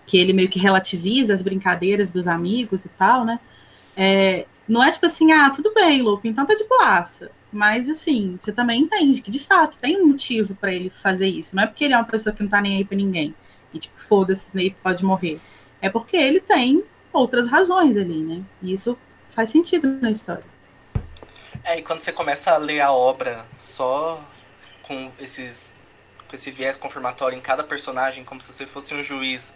[0.05, 3.39] que ele meio que relativiza as brincadeiras dos amigos e tal, né?
[3.97, 7.31] É, não é tipo assim, ah, tudo bem, Lupin, então tá de boaça.
[7.53, 11.55] Mas assim, você também entende que de fato tem um motivo pra ele fazer isso.
[11.55, 13.35] Não é porque ele é uma pessoa que não tá nem aí pra ninguém.
[13.73, 15.41] E tipo, foda-se, Snape pode morrer.
[15.81, 18.43] É porque ele tem outras razões ali, né?
[18.61, 18.99] E isso
[19.31, 20.45] faz sentido na história.
[21.63, 24.23] É, e quando você começa a ler a obra só
[24.83, 25.77] com esses
[26.29, 29.55] com esse viés confirmatório em cada personagem, como se você fosse um juiz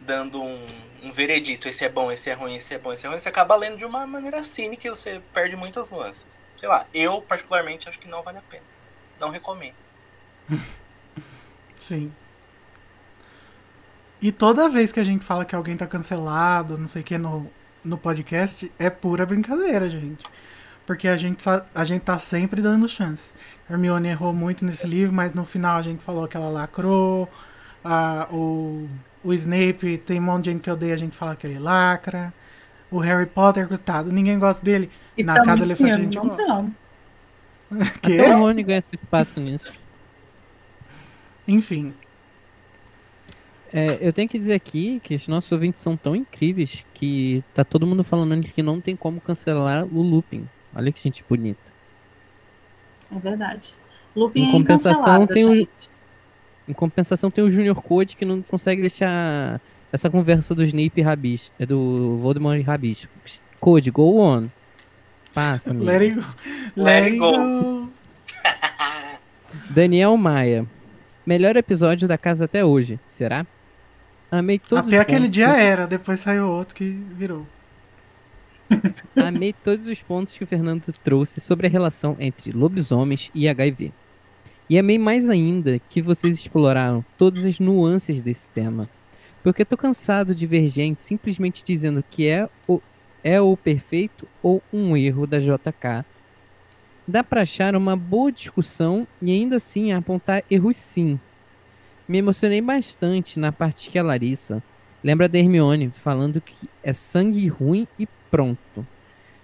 [0.00, 0.66] dando um,
[1.02, 3.28] um veredito, esse é bom, esse é ruim, esse é bom, esse é ruim, você
[3.28, 6.38] acaba lendo de uma maneira cínica e você perde muitas nuances.
[6.56, 8.62] Sei lá, eu particularmente acho que não vale a pena.
[9.20, 9.74] Não recomendo.
[11.80, 12.12] Sim.
[14.20, 17.18] E toda vez que a gente fala que alguém tá cancelado, não sei o que,
[17.18, 17.50] no,
[17.82, 20.24] no podcast, é pura brincadeira, gente.
[20.86, 21.42] porque a gente,
[21.74, 23.32] a gente tá sempre dando chance.
[23.70, 27.28] Hermione errou muito nesse livro, mas no final a gente falou que ela lacrou.
[27.84, 28.88] a- o,
[29.24, 32.32] o Snape tem um monte de gente que odeia, a gente fala que ele lacra.
[32.90, 34.90] O Harry Potter, coitado, ninguém gosta dele.
[35.16, 36.44] E Na tamo Casa Elefante a gente não gosta.
[36.46, 36.74] tamo.
[38.02, 38.20] Que?
[38.20, 39.72] Até o Rony ganha esse espaço nisso.
[41.48, 41.92] Enfim.
[43.72, 47.64] É, eu tenho que dizer aqui que os nossos ouvintes são tão incríveis que tá
[47.64, 50.48] todo mundo falando que não tem como cancelar o looping.
[50.74, 51.72] Olha que gente bonita.
[53.14, 53.74] É verdade.
[54.14, 55.70] Lupin Em é compensação, tem um- gente.
[56.68, 59.60] Em compensação, tem o Junior Code que não consegue deixar
[59.92, 63.08] essa conversa do Snape e Rabis, é do Voldemort e Rabis.
[63.60, 64.48] Code, go on.
[65.34, 65.84] Passa, amigo.
[65.84, 66.24] Let it go.
[66.76, 67.88] Let it go.
[69.70, 70.66] Daniel Maia.
[71.26, 73.46] Melhor episódio da casa até hoje, será?
[74.30, 76.84] Amei todos Até os aquele pontos dia que- era, depois saiu outro que
[77.16, 77.46] virou.
[79.16, 83.92] Amei todos os pontos que o Fernando trouxe sobre a relação entre lobisomens e HIV.
[84.68, 88.88] E amei mais ainda que vocês exploraram todas as nuances desse tema.
[89.42, 92.80] Porque tô cansado de ver gente simplesmente dizendo que é o,
[93.22, 96.04] é o perfeito ou um erro da JK.
[97.06, 101.20] Dá pra achar uma boa discussão e ainda assim apontar erros sim.
[102.08, 104.62] Me emocionei bastante na parte que a Larissa
[105.02, 108.86] lembra da Hermione falando que é sangue ruim e pronto.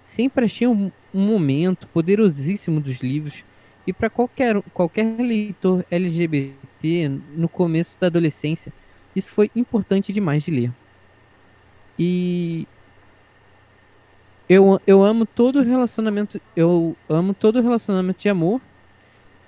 [0.03, 3.45] Sempre achei um, um momento poderosíssimo dos livros
[3.87, 8.73] e para qualquer, qualquer leitor LGBT no começo da adolescência,
[9.15, 10.73] isso foi importante demais de ler.
[11.99, 12.67] E
[14.49, 18.61] eu, eu amo todo relacionamento, eu amo todo relacionamento de amor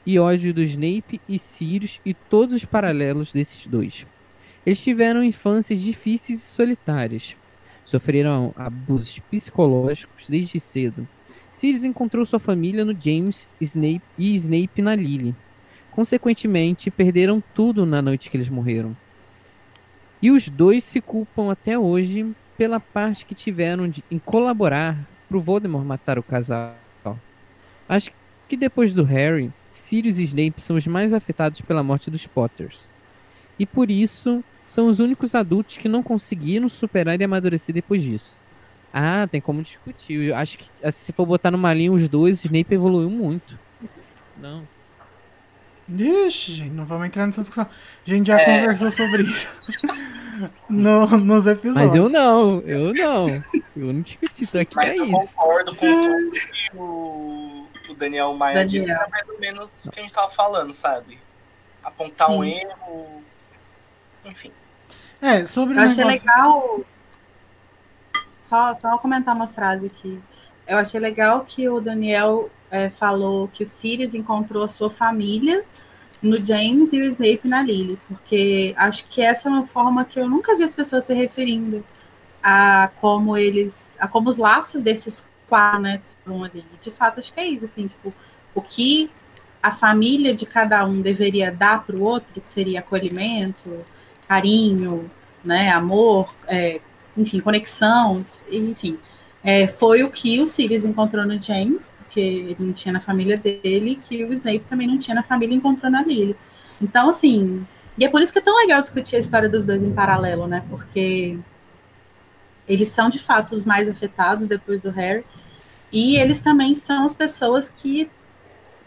[0.05, 4.07] e ódio do Snape e Sirius e todos os paralelos desses dois.
[4.65, 7.37] Eles tiveram infâncias difíceis e solitárias.
[7.85, 11.07] Sofreram abusos psicológicos desde cedo.
[11.53, 15.37] Sirius encontrou sua família no James Snape e Snape na Lily.
[15.91, 18.97] Consequentemente, perderam tudo na noite que eles morreram.
[20.21, 25.39] E os dois se culpam até hoje pela parte que tiveram de, em colaborar pro
[25.39, 26.75] Voldemort matar o casal.
[27.87, 28.11] Acho
[28.49, 32.89] que depois do Harry, Sirius e Snape são os mais afetados pela morte dos Potters.
[33.59, 38.41] E por isso, são os únicos adultos que não conseguiram superar e amadurecer depois disso.
[38.93, 40.21] Ah, tem como discutir.
[40.29, 43.59] Eu acho que ah, se for botar numa linha os dois, o Snape evoluiu muito.
[44.39, 44.67] Não.
[45.89, 47.67] Ixi, gente, não vamos entrar nessa discussão.
[48.07, 48.45] A gente já É.
[48.61, 49.61] conversou sobre isso
[50.69, 51.75] no- nos episódios.
[51.75, 53.27] Mas eu não, eu não.
[53.77, 55.13] Eu não discuti, tô aqui Mas pra eu isso.
[55.37, 58.69] concordo com tudo que o, o Daniel Maia Daniel.
[58.71, 61.19] disse, que era mais ou menos o que a gente tava falando, sabe?
[61.83, 62.51] Apontar um Sim.
[62.59, 63.23] erro.
[64.25, 64.53] Enfim.
[65.21, 66.27] É, sobre o Eu achei negócio...
[66.29, 66.81] legal.
[68.53, 70.21] Só, só comentar uma frase aqui.
[70.67, 75.65] Eu achei legal que o Daniel é, falou que o Sirius encontrou a sua família
[76.21, 80.21] no James e o Snape na Lily, porque acho que essa é uma forma que
[80.21, 81.83] eu nunca vi as pessoas se referindo
[82.43, 86.63] a como eles, a como os laços desses quatro, né, estão ali.
[86.79, 88.13] De fato, acho que é isso, assim, tipo,
[88.55, 89.11] o que
[89.63, 93.81] a família de cada um deveria dar para o outro, que seria acolhimento,
[94.29, 95.11] carinho,
[95.43, 96.83] né, amor, é,
[97.17, 98.99] enfim, conexão, enfim,
[99.45, 103.37] é, foi o que o Sirius encontrou no James, porque ele não tinha na família
[103.37, 106.37] dele, que o Snape também não tinha na família e encontrou na Lily.
[106.81, 107.67] Então, assim,
[107.99, 110.47] e é por isso que é tão legal discutir a história dos dois em paralelo,
[110.47, 111.39] né, porque
[112.69, 115.25] eles são, de fato, os mais afetados depois do Harry,
[115.91, 118.11] e eles também são as pessoas que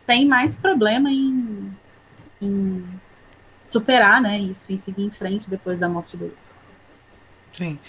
[0.08, 1.72] têm mais problema em,
[2.42, 2.86] em
[3.64, 6.55] superar, né, isso, em seguir em frente depois da morte deles.
[7.56, 7.80] Sim.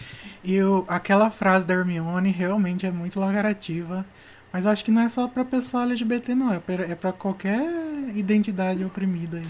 [0.44, 4.06] E o, aquela frase da Hermione realmente é muito lagarativa.
[4.52, 6.52] Mas acho que não é só pra pessoa LGBT, não.
[6.52, 7.60] É pra, é pra qualquer
[8.14, 9.48] identidade oprimida aí.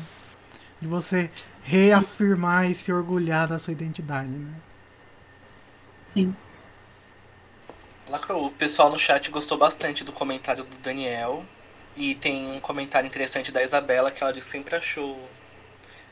[0.81, 1.31] De você
[1.63, 4.55] reafirmar e se orgulhar da sua identidade, né?
[6.07, 6.35] Sim.
[8.09, 8.47] Lacrou.
[8.47, 11.45] O pessoal no chat gostou bastante do comentário do Daniel.
[11.95, 15.29] E tem um comentário interessante da Isabela que ela disse que sempre achou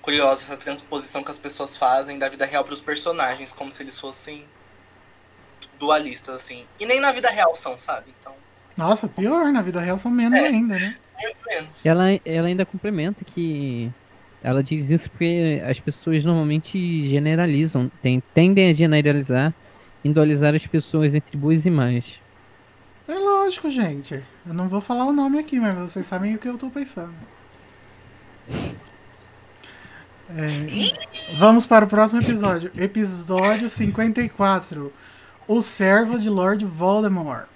[0.04, 3.82] curiosa essa transposição que as pessoas fazem da vida real para os personagens, como se
[3.82, 4.44] eles fossem
[5.78, 6.64] dualistas, assim.
[6.78, 8.14] E nem na vida real são, sabe?
[8.20, 8.32] Então,
[8.76, 10.46] Nossa, pior, na vida real são menos É.
[10.46, 10.96] ainda, né?
[11.22, 11.86] muito menos.
[11.86, 13.90] Ela, ela ainda complementa que
[14.42, 19.54] ela diz isso porque as pessoas normalmente generalizam, tem, tendem a generalizar,
[20.04, 22.20] indualizar as pessoas entre boas e más.
[23.08, 24.22] É lógico, gente.
[24.46, 27.14] Eu não vou falar o nome aqui, mas vocês sabem o que eu tô pensando.
[30.30, 32.72] É, vamos para o próximo episódio.
[32.78, 34.92] Episódio 54.
[35.46, 37.46] O servo de Lord Voldemort.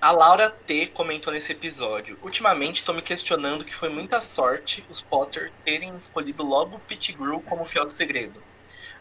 [0.00, 2.16] A Laura T comentou nesse episódio.
[2.22, 7.40] Ultimamente estou me questionando que foi muita sorte os Potter terem escolhido logo o Pettigrew
[7.40, 8.40] como fiel do segredo.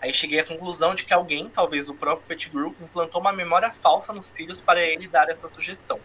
[0.02, 4.12] Aí cheguei à conclusão de que alguém, talvez o próprio Pettigrew, implantou uma memória falsa
[4.12, 6.00] nos filhos para ele dar essa sugestão.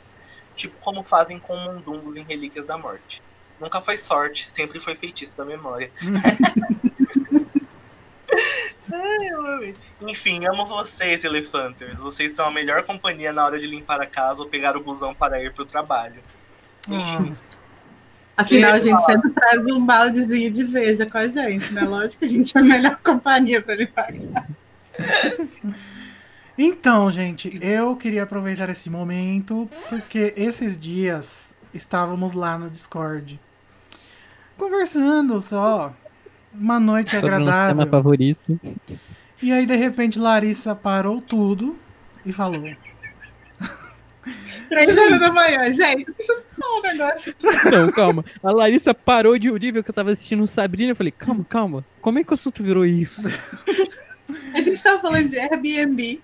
[0.55, 3.23] Tipo como fazem com mundungos em Relíquias da Morte.
[3.61, 5.91] Nunca foi sorte, sempre foi feitiço da memória.
[8.93, 9.75] Ai.
[10.01, 12.01] Enfim, amo vocês, Elefanters.
[12.01, 15.15] Vocês são a melhor companhia na hora de limpar a casa ou pegar o busão
[15.15, 16.21] para ir pro trabalho.
[16.87, 17.43] Beijinhos.
[18.37, 21.83] Afinal, a gente sempre traz um baldezinho de veja com a gente, né?
[21.83, 24.49] Lógico que a gente é a melhor companhia para ele pagar.
[26.57, 33.41] Então, gente, eu queria aproveitar esse momento porque esses dias estávamos lá no Discord
[34.59, 35.95] conversando só.
[36.53, 37.77] Uma noite Sobre agradável.
[37.77, 38.61] tema favorito.
[39.43, 41.79] E aí, de repente, Larissa parou tudo
[42.27, 42.65] e falou:
[44.69, 47.35] Três horas da manhã, gente, deixa eu falar um negócio.
[47.73, 48.25] Não, calma.
[48.43, 50.93] A Larissa parou de ouvir que eu tava assistindo Sabrina.
[50.93, 51.85] Eu falei, calma, calma.
[52.01, 53.23] Como é que o assunto virou isso?
[54.55, 56.21] A gente tava falando de Airbnb.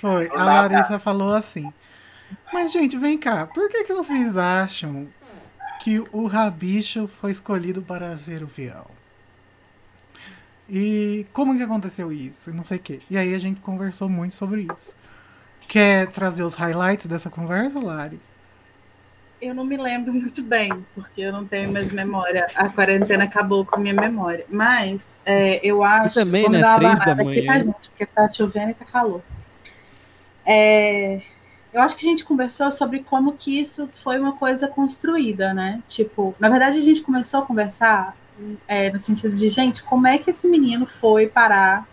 [0.00, 0.28] Foi.
[0.34, 1.72] A Larissa falou assim.
[2.52, 3.46] Mas, gente, vem cá.
[3.46, 5.08] Por que, que vocês acham
[5.80, 8.90] que o Rabicho foi escolhido para ser o fiel?
[10.68, 12.50] E como que aconteceu isso?
[12.50, 13.00] E Não sei o quê.
[13.10, 14.96] E aí a gente conversou muito sobre isso.
[15.68, 18.20] Quer trazer os highlights dessa conversa, Lari?
[19.40, 22.46] Eu não me lembro muito bem, porque eu não tenho mais memória.
[22.54, 24.46] A quarentena acabou com a minha memória.
[24.48, 26.14] Mas é, eu acho.
[26.14, 26.76] também, vou me né?
[26.76, 27.64] Três da barrada aqui, tá, manhã.
[27.64, 27.88] gente?
[27.90, 29.22] Porque tá chovendo e tá calor.
[30.44, 31.20] É,
[31.76, 35.82] eu acho que a gente conversou sobre como que isso foi uma coisa construída, né?
[35.86, 38.16] Tipo, na verdade, a gente começou a conversar
[38.66, 41.86] é, no sentido de, gente, como é que esse menino foi parar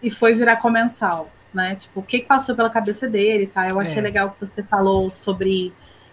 [0.00, 1.74] e foi virar comensal, né?
[1.74, 3.68] Tipo, o que passou pela cabeça dele, tá?
[3.68, 4.02] Eu achei É.
[4.02, 5.72] legal que você falou sobre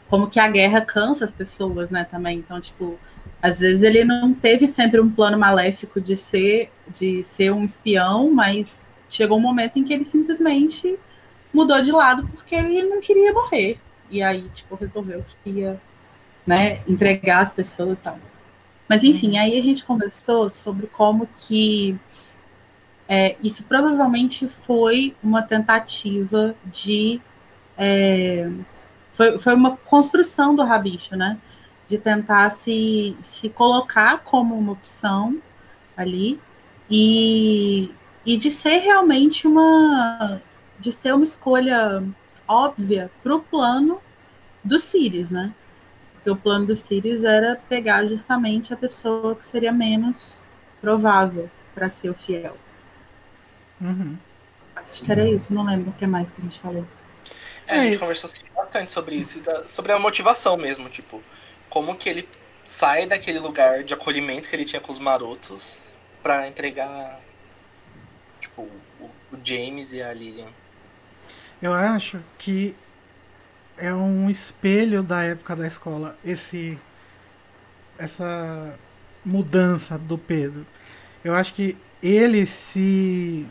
[0.10, 2.40] como que a guerra cansa as pessoas, né, também.
[2.40, 2.98] Então, tipo,
[3.40, 8.32] às vezes ele não teve sempre um plano maléfico de ser de ser um espião,
[8.34, 8.80] mas
[9.12, 10.98] chegou um momento em que ele simplesmente
[11.58, 13.80] mudou de lado porque ele não queria morrer.
[14.10, 15.82] E aí, tipo, resolveu que ia,
[16.46, 18.20] né, entregar as pessoas e tal.
[18.88, 22.00] Mas enfim, aí a gente conversou sobre como que
[23.08, 27.22] é, isso provavelmente foi uma tentativa de.
[27.78, 28.50] é,
[29.14, 31.38] foi, foi uma construção do Rabicho, né?
[31.88, 35.42] De tentar se, se colocar como uma opção
[35.96, 36.40] ali
[36.90, 37.92] e,
[38.26, 40.42] e de ser realmente uma.
[40.80, 42.04] De ser uma escolha
[42.48, 44.02] óbvia para o plano
[44.64, 45.56] do Sirius, né?
[46.14, 50.44] Porque o plano do Sirius era pegar justamente a pessoa que seria menos
[50.82, 52.62] provável para ser o fiel.
[53.80, 54.18] Uhum.
[54.76, 56.88] Acho que era isso, não lembro o que mais que a gente falou.
[57.66, 57.98] É, a gente É.
[57.98, 61.24] conversou assim, bastante sobre isso, sobre a motivação mesmo, tipo,
[61.70, 62.30] como que ele
[62.64, 65.86] sai daquele lugar de acolhimento que ele tinha com os marotos
[66.22, 67.26] pra entregar,
[68.40, 68.62] tipo,
[69.00, 70.54] o, o James e a Lilian.
[71.62, 72.76] Eu acho que
[73.78, 76.78] é um espelho da época da escola esse
[77.98, 78.76] essa
[79.26, 80.66] mudança do Pedro.
[81.24, 83.46] Eu acho que ele se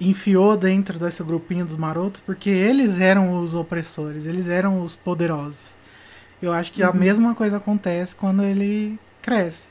[0.00, 5.74] enfiou dentro desse grupinho dos marotos porque eles eram os opressores, eles eram os poderosos.
[6.42, 9.66] Eu acho que a mesma coisa acontece quando ele cresce.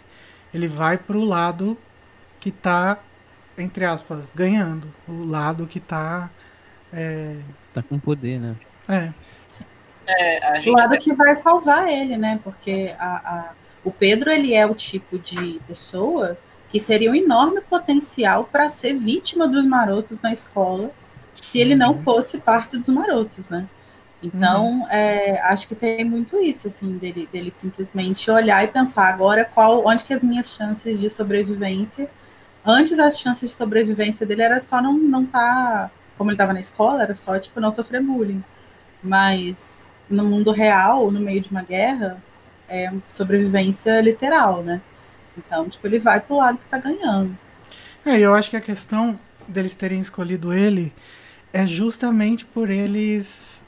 [0.54, 1.78] Ele vai pro lado
[2.40, 3.00] que tá
[3.58, 6.30] entre aspas ganhando, o lado que tá
[6.92, 8.60] é, Tá com poder, né?
[8.90, 9.14] é,
[10.06, 12.40] É, a O gente lado que vai salvar ele, né?
[12.44, 13.16] Porque a,
[13.52, 16.38] a- o Pedro ele é o tipo de pessoa
[16.70, 20.92] que teria um enorme potencial para ser vítima dos marotos na escola
[21.52, 23.70] se ele não fosse parte dos marotos, né?
[24.22, 29.46] Então, é, acho que tem muito isso, assim, dele, dele simplesmente olhar e pensar agora
[29.46, 32.10] qual, onde que as minhas chances de sobrevivência.
[32.66, 36.60] Antes as chances de sobrevivência dele era só não não tá, como ele estava na
[36.60, 38.44] escola, era só tipo não sofrer bullying.
[39.02, 42.22] Mas no mundo real, no meio de uma guerra,
[42.68, 44.82] é sobrevivência literal, né?
[45.38, 47.38] Então, tipo, ele vai pro lado que tá ganhando.
[48.06, 50.94] É, eu acho que a questão deles terem escolhido ele
[51.54, 53.62] é justamente por eles.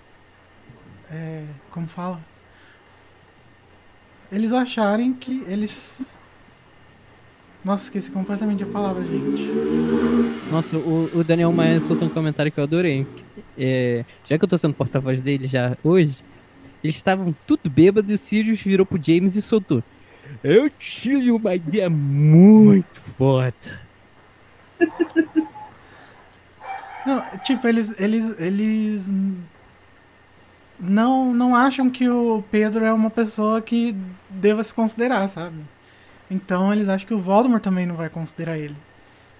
[1.11, 2.19] é, como fala?
[4.31, 6.18] Eles acharem que eles.
[7.69, 9.43] Nossa, esqueci completamente a palavra, gente.
[10.51, 13.05] Nossa, o, o Daniel Maia soltou um comentário que eu adorei.
[13.55, 16.23] É, já que eu tô sendo porta-voz dele já hoje,
[16.83, 19.83] eles estavam tudo bêbados e o Sirius virou pro James e soltou.
[20.43, 23.53] Eu tive uma ideia muito foda.
[27.05, 29.13] Não, tipo, eles, eles, eles
[30.79, 33.95] não, não acham que o Pedro é uma pessoa que
[34.27, 35.57] deva se considerar, sabe?
[36.29, 38.75] Então eles acham que o Voldemort também não vai considerar ele.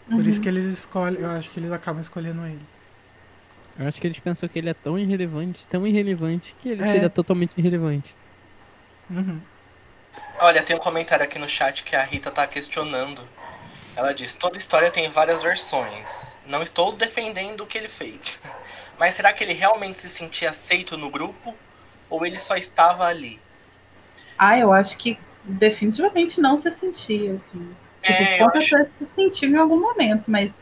[0.10, 0.44] Por isso Uhum.
[0.44, 2.62] que eles escolhem, eu acho que eles acabam escolhendo ele.
[3.78, 6.86] Eu acho que eles pensam que ele é tão irrelevante, tão irrelevante, que ele É.
[6.86, 8.16] seria totalmente irrelevante.
[9.10, 9.40] Uhum.
[10.40, 13.22] Olha, tem um comentário aqui no chat que a Rita tá questionando.
[13.96, 16.36] Ela diz: toda história tem várias versões.
[16.46, 18.40] Não estou defendendo o que ele fez.
[19.00, 21.56] Mas será que ele realmente se sentia aceito no grupo?
[22.10, 23.40] Ou ele só estava ali?
[24.38, 27.76] Ah, eu acho que definitivamente não se sentia, assim.
[28.02, 30.54] Tipo, É, com acho- se sentiu em algum momento, mas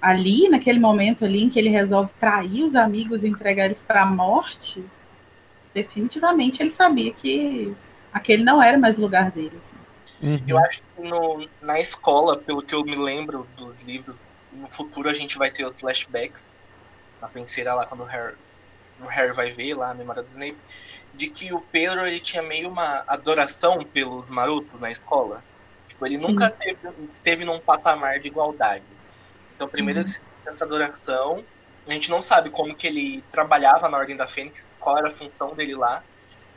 [0.00, 4.02] ali, naquele momento ali em que ele resolve trair os amigos e entregar eles para
[4.02, 4.84] a morte,
[5.74, 7.74] definitivamente ele sabia que
[8.12, 9.52] aquele não era mais o lugar dele.
[9.58, 9.74] assim.
[10.22, 10.42] Uhum.
[10.46, 14.16] Eu acho que no- na escola, pelo que eu me lembro dos livros,
[14.52, 16.42] no futuro a gente vai ter os flashbacks.
[17.20, 18.34] Na penseira lá, quando o Harry,
[19.00, 20.58] o Harry vai ver lá a memória do Snape,
[21.14, 25.42] de que o Pedro ele tinha meio uma adoração pelos marotos na escola.
[25.88, 26.28] Tipo, ele Sim.
[26.32, 26.78] nunca teve,
[27.12, 28.84] esteve num patamar de igualdade.
[29.54, 30.06] Então, primeiro Uhum.
[30.06, 31.44] ele sentiu essa adoração.
[31.86, 35.10] A gente não sabe como que ele trabalhava na Ordem da Fênix, qual era a
[35.10, 36.02] função dele lá,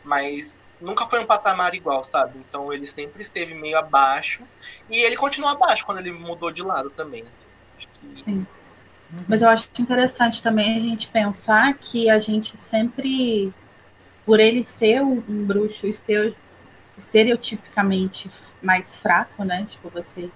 [0.03, 2.37] mas nunca foi um patamar igual, sabe?
[2.47, 4.41] Então ele sempre esteve meio abaixo.
[4.89, 7.25] E ele continua abaixo quando ele mudou de lado também.
[7.77, 8.47] Que- Sim.
[9.27, 13.53] Mas eu acho interessante também a gente pensar que a gente sempre,
[14.25, 15.87] por ele ser um, um bruxo
[16.97, 18.29] estereotipicamente
[18.61, 19.65] mais fraco, né?
[19.69, 20.31] Tipo, você.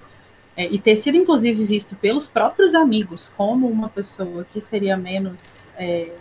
[0.58, 5.68] é, e ter sido, inclusive, visto pelos próprios amigos como uma pessoa que seria menos.
[5.78, 6.18] É,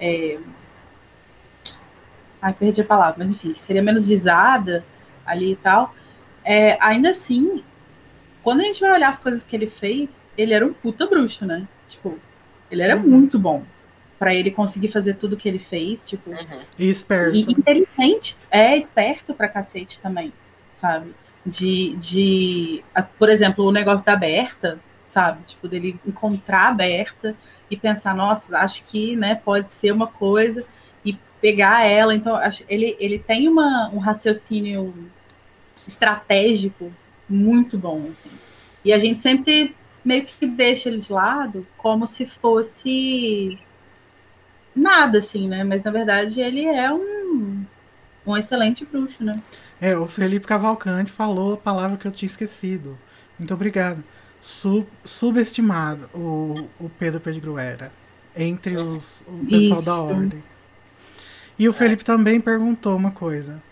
[0.00, 0.40] é,
[2.40, 4.84] ai, perdi a palavra, mas enfim, que seria menos visada
[5.24, 5.94] ali e tal.
[6.44, 7.64] É, ainda assim,
[8.42, 11.46] quando a gente vai olhar as coisas que ele fez, ele era um puta bruxo,
[11.46, 11.68] né?
[11.88, 12.22] Tipo,
[12.70, 13.02] ele era Uhum.
[13.02, 13.66] muito bom
[14.18, 16.60] Pra ele conseguir fazer tudo que ele fez, tipo, Uhum.
[16.78, 17.36] E esperto.
[17.36, 20.32] e inteligente, é esperto pra cacete também,
[20.72, 21.14] sabe?
[21.44, 25.42] De, de, a- por exemplo, o negócio da Berta, sabe?
[25.46, 27.36] Tipo, dele encontrar a Berta
[27.70, 30.64] e pensar, nossa, acho que, né, pode ser uma coisa
[31.04, 32.14] e pegar ela.
[32.14, 34.94] Então, acho, ele, ele tem uma, um raciocínio
[35.86, 36.92] estratégico
[37.28, 38.30] muito bom, assim.
[38.84, 43.58] E a gente sempre meio que deixa ele de lado como se fosse
[44.76, 45.64] nada, assim, né?
[45.64, 47.64] Mas na verdade ele é um,
[48.26, 49.40] um excelente bruxo, né?
[49.80, 52.98] É, o Felipe Cavalcante falou a palavra que eu tinha esquecido.
[53.38, 54.04] Muito obrigado.
[54.40, 57.90] Sub- subestimado o, o Pedro Pettigrew era.
[58.36, 60.42] Entre os, o pessoal da ordem.
[61.58, 63.62] E o Felipe também perguntou uma coisa.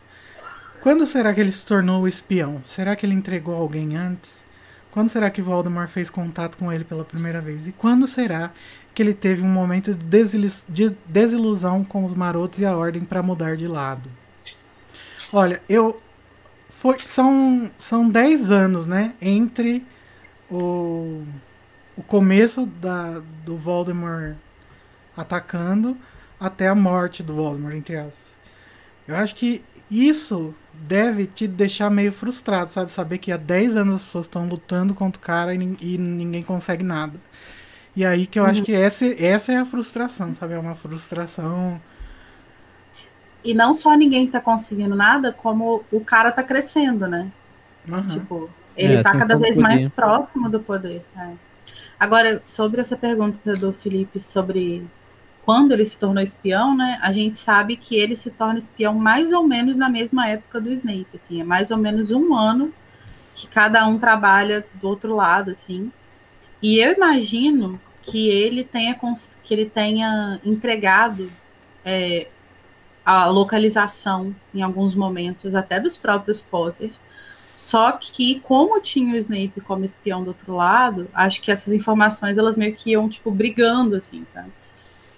[0.81, 2.63] Quando será que ele se tornou o espião?
[2.65, 4.43] Será que ele entregou alguém antes?
[4.91, 7.67] Quando será que Voldemort fez contato com ele pela primeira vez?
[7.67, 8.53] E quando será
[8.95, 13.05] que ele teve um momento de desil- de desilusão com os marotos e a ordem
[13.05, 14.11] para mudar de lado?
[15.33, 16.01] Olha, eu
[16.69, 19.87] foi são são 10 anos, né, entre
[20.51, 21.25] o
[21.97, 24.37] o começo da do Voldemort
[25.17, 25.99] atacando
[26.41, 28.37] até a morte do Voldemort, entre aspas.
[29.07, 32.93] Eu acho que isso deve te deixar meio frustrado, sabe?
[32.93, 36.43] Saber que há 10 anos as pessoas estão lutando contra o cara e, e ninguém
[36.43, 37.21] consegue nada.
[37.97, 40.55] E aí que eu acho que essa, essa é a frustração, sabe?
[40.55, 41.81] É uma frustração.
[43.45, 47.33] E não só ninguém tá conseguindo nada, como o cara tá crescendo, né?
[47.89, 48.29] Aham.
[48.29, 51.07] Tipo, ele É, tá ascensão cada vez mais próximo do poder.
[51.17, 51.37] é.
[51.99, 54.91] Agora, sobre essa pergunta do Felipe sobre
[55.43, 56.99] quando ele se tornou espião, né?
[57.03, 60.71] A gente sabe que ele se torna espião mais ou menos na mesma época do
[60.71, 62.75] Snape, assim, é mais ou menos um ano
[63.35, 65.93] que cada um trabalha do outro lado, assim.
[66.65, 68.99] E eu imagino que ele tenha
[69.45, 71.33] que ele tenha entregado
[71.85, 72.29] é,
[73.05, 76.93] a localização em alguns momentos, até dos próprios Potter.
[77.55, 82.39] Só que, como tinha o Snape como espião do outro lado, acho que essas informações
[82.39, 84.53] elas meio que iam, tipo, brigando, assim, sabe?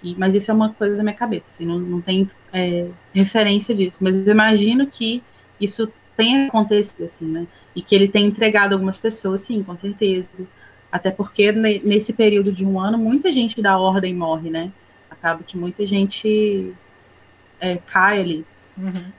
[0.03, 3.73] E- mas isso é uma coisa da minha cabeça, assim, não, não tem é, referência
[3.75, 3.97] disso.
[4.01, 5.23] Mas eu imagino que
[5.59, 7.47] isso tenha acontecido, assim, né?
[7.75, 10.47] E que ele tenha entregado algumas pessoas, sim, com certeza.
[10.91, 14.71] Até porque ne- nesse período de um ano, muita gente da ordem morre, né?
[15.09, 16.73] Acaba que muita gente
[17.59, 18.45] é, cai ali.
[18.77, 19.11] Uhum.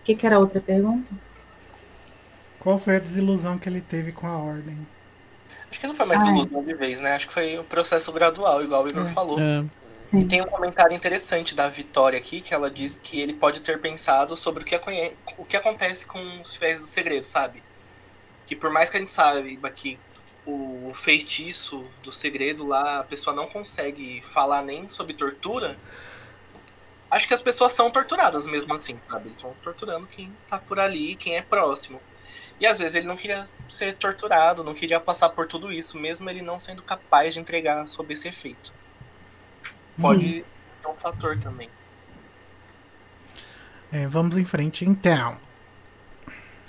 [0.00, 1.06] O que, que era a outra pergunta?
[2.58, 4.76] Qual foi a desilusão que ele teve com a ordem?
[5.70, 6.30] Acho que não foi mais Ai.
[6.30, 7.14] ilusão de vez, né?
[7.14, 9.12] Acho que foi um processo gradual, igual o Igor É.
[9.12, 9.38] falou.
[9.40, 9.64] É,
[10.12, 13.80] E tem um comentário interessante da Vitória aqui, que ela diz que ele pode ter
[13.80, 14.74] pensado sobre o que,
[15.38, 17.62] o que acontece com os fiéis do segredo, sabe?
[18.50, 19.96] Que por mais que a gente saiba que
[20.44, 25.78] o feitiço do segredo lá, a pessoa não consegue falar nem sobre tortura,
[27.08, 29.28] acho que as pessoas são torturadas mesmo assim, sabe?
[29.28, 32.00] Eles vão torturando quem tá por ali, quem é próximo.
[32.58, 36.28] E às vezes ele não queria ser torturado, não queria passar por tudo isso, mesmo
[36.28, 38.72] ele não sendo capaz de entregar sob esse efeito.
[40.00, 40.44] Pode
[40.82, 41.70] ser um fator também.
[43.92, 45.38] É, vamos em frente então.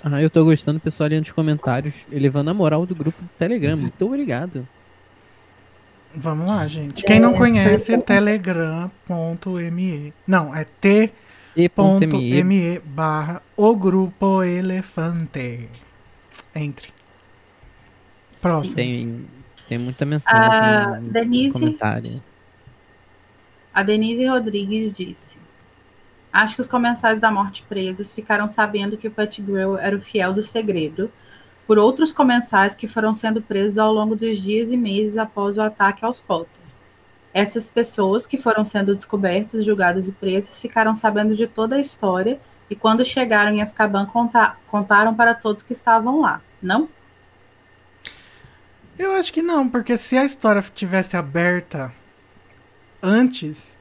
[0.04, 3.76] Ah, eu tô gostando, pessoal, ali nos comentários, elevando a moral do grupo do Telegram.
[3.76, 4.66] Muito obrigado.
[6.14, 7.04] Vamos lá, gente.
[7.04, 8.90] Quem não conhece, é telegram.me.
[10.26, 11.12] Não, é t.me
[12.84, 15.68] barra o grupo elefante.
[16.54, 16.88] Entre.
[18.40, 18.74] Próximo.
[18.74, 19.24] Tem,
[19.68, 22.22] tem muita mensagem A no Denise- comentário.
[23.72, 25.38] A Denise Rodrigues disse:
[26.32, 30.32] Acho que os comensais da morte presos ficaram sabendo que o Pettigrew era o fiel
[30.32, 31.12] do segredo
[31.66, 35.62] por outros comensais que foram sendo presos ao longo dos dias e meses após o
[35.62, 36.62] ataque aos Potter.
[37.34, 42.40] Essas pessoas que foram sendo descobertas, julgadas e presas ficaram sabendo de toda a história
[42.68, 46.88] e quando chegaram em Azkaban conta- contaram para todos que estavam lá, não?
[48.98, 51.92] Eu acho que não, porque se a história tivesse aberta
[53.02, 53.78] antes,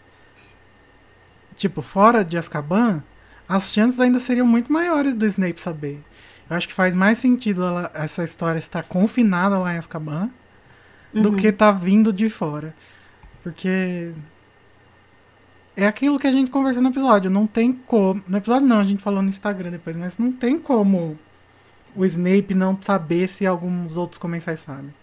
[1.61, 3.03] tipo, fora de Azkaban,
[3.47, 6.01] as chances ainda seriam muito maiores do Snape saber.
[6.49, 10.29] Eu acho que faz mais sentido ela- essa história estar confinada lá em Azkaban
[11.13, 11.35] do Uhum.
[11.37, 12.75] que tá vindo de fora.
[13.43, 14.11] Porque
[15.75, 18.21] é aquilo que a gente conversou no episódio, não tem como.
[18.27, 21.17] No episódio não, a gente falou no Instagram depois, mas não tem como
[21.95, 24.93] o Snape não saber se alguns outros comensais sabem.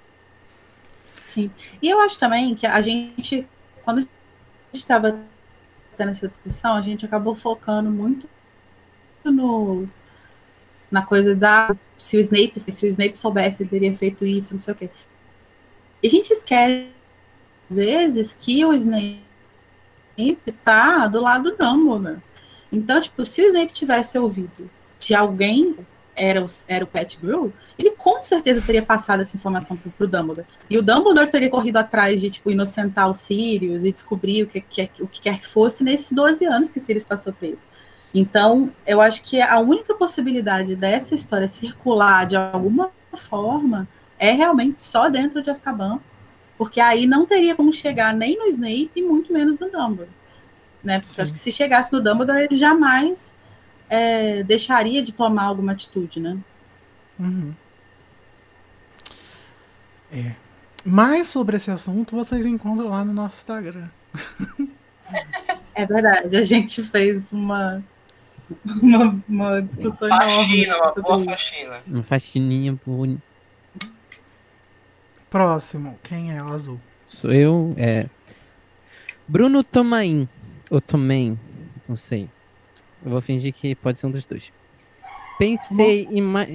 [1.26, 1.50] Sim.
[1.82, 3.46] E eu acho também que a gente,
[3.84, 4.08] quando a gente
[4.74, 5.18] estava
[5.98, 8.28] tendo essa discussão, a gente acabou focando muito
[9.24, 9.86] no
[10.90, 14.60] na coisa da se o Snape, se o Snape soubesse, ele teria feito isso, não
[14.60, 14.90] sei o quê.
[16.02, 16.88] E a gente esquece
[17.68, 19.20] às vezes que o Snape
[20.64, 22.22] tá do lado do Dumbledore.
[22.72, 25.76] Então, tipo, se o Snape tivesse ouvido de alguém
[26.18, 30.46] era o, era o Pettigrew, ele com certeza teria passado essa informação pro, pro Dumbledore.
[30.68, 34.60] E o Dumbledore teria corrido atrás de, tipo, inocentar o Sirius e descobrir o que,
[34.60, 37.66] que- o que quer que fosse nesses 12 anos que o Sirius passou preso.
[38.12, 43.86] Então, eu acho que a única possibilidade dessa história circular de alguma forma
[44.18, 46.00] é realmente só dentro de Azkaban,
[46.56, 50.08] porque aí não teria como chegar nem no Snape e muito menos no Dumbledore.
[50.82, 51.00] Né?
[51.00, 53.34] Porque acho que se chegasse no Dumbledore, ele jamais
[53.88, 56.38] é, deixaria de tomar alguma atitude, né?
[57.18, 57.52] Uhum.
[60.12, 60.34] É.
[60.84, 63.88] Mais sobre esse assunto vocês encontram lá no nosso Instagram.
[65.74, 67.82] É verdade, a gente fez uma,
[68.64, 71.82] uma, uma discussão Faxina, enorme uma boa faxina.
[71.86, 73.20] Uma faxininha boni-
[75.28, 76.80] Próximo, quem é o azul?
[77.04, 78.08] Sou eu, é.
[79.26, 80.26] Bruno Tomain.
[80.70, 81.38] Ou Tomain,
[81.86, 82.30] não sei.
[83.04, 84.52] Eu vou fingir que pode ser um dos dois.
[85.38, 86.46] Pensei em, ma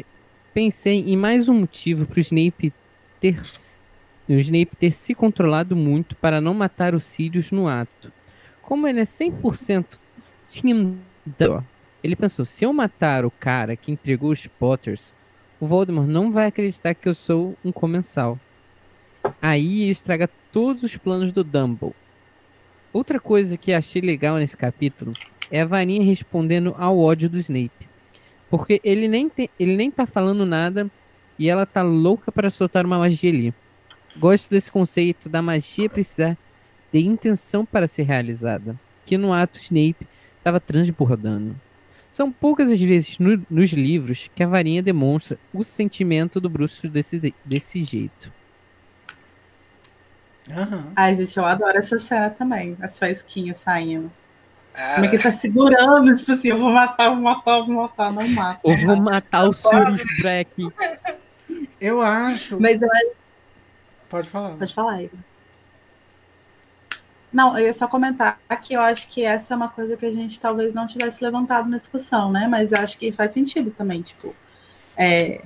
[0.54, 2.72] Pensei em mais um motivo pro Snape
[3.20, 3.42] ter.
[4.30, 8.12] O Snape ter se controlado muito para não matar o Sirius no ato.
[8.62, 9.98] Como ele é 100%
[10.46, 11.64] Team Dumbledore,
[12.04, 15.14] ele pensou: se eu matar o cara que entregou os Potters,
[15.60, 18.40] o Voldemort não vai acreditar que eu sou um comensal.
[19.42, 21.96] Aí estraga todos os planos do Dumble.
[22.92, 25.14] Outra coisa que achei legal nesse capítulo
[25.52, 27.88] é a varinha respondendo ao ódio do Snape.
[28.50, 30.90] Porque ele nem, tem, ele nem tá falando nada
[31.40, 33.54] e ela tá louca para soltar uma magia ali.
[34.16, 36.38] Gosto desse conceito da magia precisar
[36.92, 41.56] de intenção para ser realizada, que no ato Snape estava transbordando.
[42.12, 46.88] São poucas as vezes no- nos livros que a varinha demonstra o sentimento do Bruce
[46.88, 48.32] desse, desse jeito.
[50.52, 50.92] Aham.
[50.96, 54.12] Ai, gente, eu adoro essa cena também, as faísquinhas saindo.
[54.74, 58.12] Como é que ele tá segurando, tipo assim, eu vou matar, vou matar, vou matar,
[58.12, 58.60] não mata.
[58.64, 60.68] Eu vou matar o Sirius Black.
[61.80, 62.60] Eu acho.
[62.60, 62.90] Mas eu
[64.10, 64.56] Pode falar.
[64.56, 65.20] Pode falar, Igor.
[67.32, 70.12] Não, eu ia só comentar que eu acho que essa é uma coisa que a
[70.12, 72.48] gente talvez não tivesse levantado na discussão, né?
[72.48, 74.36] Mas eu acho que faz sentido também, tipo.
[74.96, 75.42] É...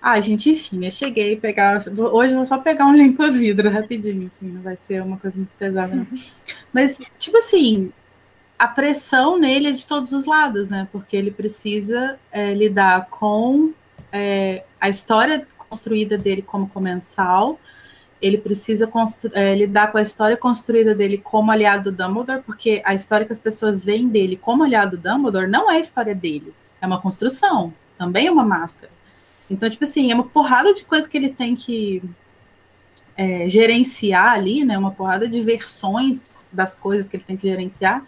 [0.00, 1.82] Ah, gente, enfim, eu cheguei a pegar.
[1.86, 5.54] Hoje eu vou só pegar um limpa-vidro rapidinho, assim, não vai ser uma coisa muito
[5.58, 6.06] pesada, não.
[6.72, 7.92] Mas, tipo assim,
[8.58, 10.88] a pressão nele é de todos os lados, né?
[10.90, 13.72] Porque ele precisa é, lidar com
[14.12, 17.58] é, a história construída dele como comensal,
[18.20, 18.90] ele precisa
[19.34, 23.32] é, lidar com a história construída dele como aliado do Dumbledore, porque a história que
[23.32, 27.00] as pessoas veem dele como aliado do Dumbledore não é a história dele, é uma
[27.00, 28.90] construção, também é uma máscara.
[29.50, 32.02] Então, tipo assim, é uma porrada de coisa que ele tem que
[33.16, 34.76] é, gerenciar ali, né?
[34.76, 38.04] Uma porrada de versões das coisas que ele tem que gerenciar,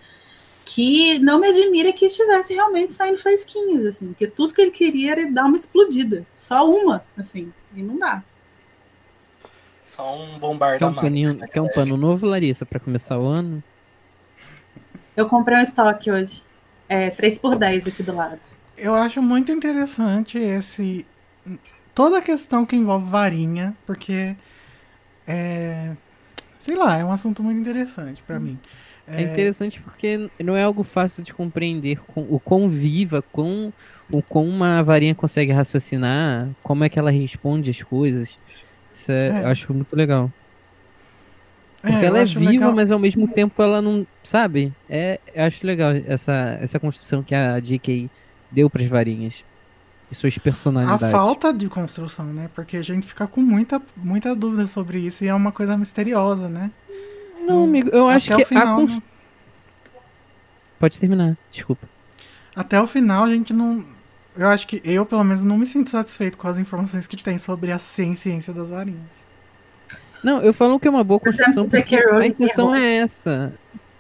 [0.68, 5.12] que não me admira que estivesse realmente saindo faísquinhas, assim, porque tudo que ele queria
[5.12, 8.22] era dar uma explodida, só uma, assim, e não dá.
[9.82, 11.00] Só um Quer um, bombardamento.
[11.00, 11.74] paninho, né, quer um galera?
[11.74, 13.64] pano novo, Larissa, pra começar o ano?
[15.16, 16.42] Eu comprei um estoque hoje,
[16.86, 18.38] é 3 por 10 aqui do lado.
[18.76, 21.06] Eu acho muito interessante esse.
[21.94, 24.36] Toda a questão que envolve varinha, porque.
[25.26, 25.96] É.
[26.60, 28.58] Sei lá, é um assunto muito interessante pra mim.
[29.06, 33.72] É interessante porque não é algo fácil de compreender com, o quão viva, com
[34.10, 38.36] o quão uma varinha consegue raciocinar, como é que ela responde as coisas.
[38.92, 39.42] Isso é, É.
[39.44, 40.30] eu acho muito legal.
[41.82, 44.06] É, Porque ela é viva, legal- mas ao mesmo tempo ela não.
[44.22, 44.72] Sabe?
[44.90, 48.10] É, eu acho legal essa, essa construção que a JK
[48.50, 49.42] deu pras varinhas.
[50.10, 51.10] E suas A personalidades.
[51.10, 52.48] falta de construção, né?
[52.54, 56.48] Porque a gente fica com muita, muita dúvida sobre isso e é uma coisa misteriosa,
[56.48, 56.70] né?
[57.46, 58.96] Não, amigo, eu acho Até que o final, a cons...
[58.96, 59.02] né?
[60.78, 61.88] Pode terminar, desculpa.
[62.54, 63.84] Até o final a gente não.
[64.36, 67.38] Eu acho que eu, pelo menos, não me sinto satisfeito com as informações que tem
[67.38, 69.00] sobre a ciência das varinhas.
[70.22, 71.96] Não, eu falo que é uma boa exemplo, construção porque J.K.
[71.96, 73.52] a Rowling intenção é essa.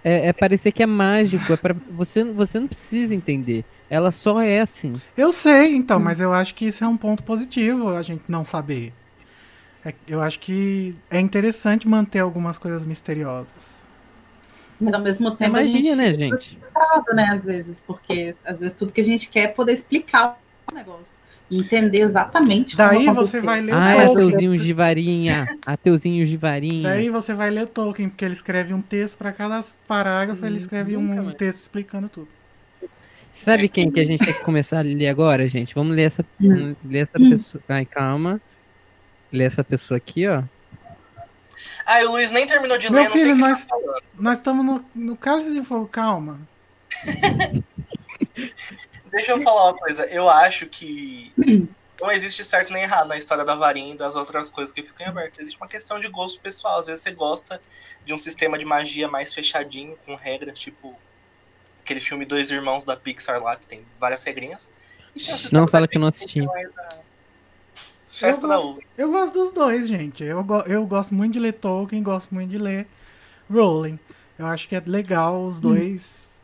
[0.08, 3.62] É, é parecer que é mágico, é para você, você não precisa entender.
[3.90, 4.94] Ela só é assim.
[5.14, 5.76] Eu sei, Hum.
[5.76, 8.94] então, mas eu acho que isso é um ponto positivo, a gente não saber.
[9.84, 13.76] É- eu acho que é interessante manter algumas coisas misteriosas.
[14.80, 16.56] Mas ao mesmo tempo magia, a gente né, fica gente?
[16.58, 20.38] frustrado, né, às vezes, porque às vezes tudo que a gente quer é poder explicar
[20.72, 21.16] o negócio.
[21.50, 24.26] Entender exatamente Daí você vai ler Ah, o Tolkien.
[24.28, 25.58] ateuzinhos de varinha.
[25.64, 26.82] Ateuzinhos de varinha.
[26.82, 30.94] Daí você vai ler Tolkien, porque ele escreve um texto para cada parágrafo, ele escreve
[30.96, 31.34] um mais.
[31.36, 32.28] texto explicando tudo.
[33.30, 35.74] Sabe quem que a gente tem que começar a ler agora, gente?
[35.74, 36.48] Vamos ler essa, Hum.
[36.48, 37.62] vamos ler essa pessoa.
[37.68, 38.40] Ai, calma.
[39.32, 40.42] Ler essa pessoa aqui, ó.
[41.86, 44.64] Ah, e o Luiz nem terminou de Meu ler, não sei filho, nós- tá estamos
[44.64, 46.38] no, no Cálice de Fogo, calma.
[49.10, 50.04] Deixa eu falar uma coisa.
[50.06, 51.32] Eu acho que
[52.00, 55.06] não existe certo nem errado na história da varinha e das outras coisas que ficam
[55.06, 55.40] em aberto.
[55.40, 56.78] Existe uma questão de gosto pessoal.
[56.78, 57.60] Às vezes você gosta
[58.04, 60.94] de um sistema de magia mais fechadinho, com regras, tipo
[61.84, 64.68] aquele filme Dois Irmãos da Pixar lá, que tem várias regrinhas.
[65.16, 66.40] Um Não fala que eu não assisti.
[68.12, 68.80] Festa Eu da gosto- Uva.
[68.96, 70.22] Eu gosto dos dois, gente.
[70.24, 72.86] Eu, go- eu gosto muito de ler Tolkien, gosto muito de ler
[73.50, 73.98] Rowling.
[74.38, 76.40] Eu acho que é legal os dois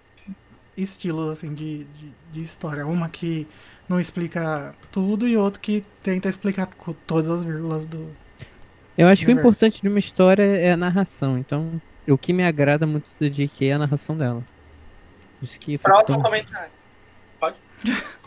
[0.76, 2.86] estilos assim de, de, de história.
[2.86, 3.46] Uma que
[3.88, 8.14] não explica tudo e outro que tenta explicar co- todas as vírgulas do.
[8.96, 11.36] Eu acho que o importante de uma história é a narração.
[11.38, 13.68] Então, o que me agrada muito do J.K.
[13.68, 14.42] é a narração dela.
[15.42, 16.70] Isso que foi Próximo tão- comentário.
[17.40, 17.56] Pode.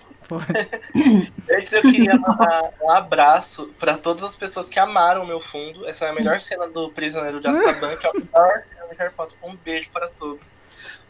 [1.50, 5.88] Antes eu queria mandar um abraço pra todas as pessoas que amaram o meu fundo.
[5.88, 8.64] Essa é a melhor cena do Prisioneiro de Azkaban, que é o melhor
[8.98, 9.38] Harry Potter.
[9.42, 10.52] Um beijo para todos.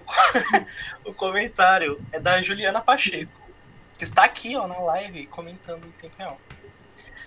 [1.04, 3.32] O comentário é da Juliana Pacheco,
[3.98, 6.40] que está aqui ó, na live comentando em tempo real.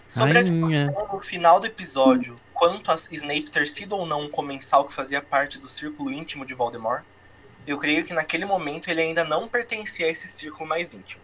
[0.07, 4.31] Sobre a discussão no final do episódio, quanto a Snape ter sido ou não um
[4.31, 7.05] comensal que fazia parte do círculo íntimo de Voldemort,
[7.67, 11.23] eu creio que naquele momento ele ainda não pertencia a esse círculo mais íntimo.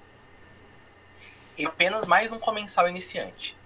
[1.58, 3.56] Ele é apenas mais um comensal iniciante.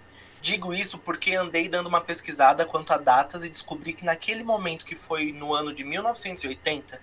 [0.41, 4.86] Digo isso porque andei dando uma pesquisada quanto a datas e descobri que naquele momento
[4.86, 7.01] que foi no ano de 1980,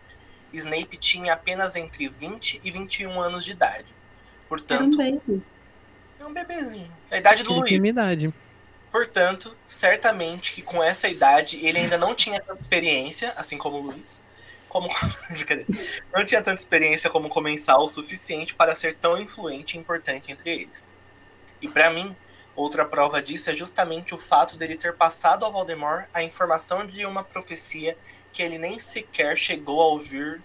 [0.54, 3.86] Snape tinha apenas entre 20 e 21 anos de idade.
[3.88, 5.44] Era um Portanto,
[6.20, 6.92] é um bebezinho.
[7.12, 7.70] A idade do Luiz.
[7.70, 8.34] tem minha idade.
[8.92, 13.82] Portanto, certamente que com essa idade ele ainda não tinha tanta experiência, assim como o
[13.82, 14.22] Luiz,
[14.70, 14.90] como
[16.14, 20.50] não tinha tanta experiência como comensal o suficiente para ser tão influente e importante entre
[20.52, 20.96] eles.
[21.62, 22.16] E para mim,
[22.56, 27.06] outra prova disso é justamente o fato dele ter passado ao Voldemort a informação de
[27.06, 27.98] uma profecia
[28.38, 30.40] que ele nem sequer chegou a ouvir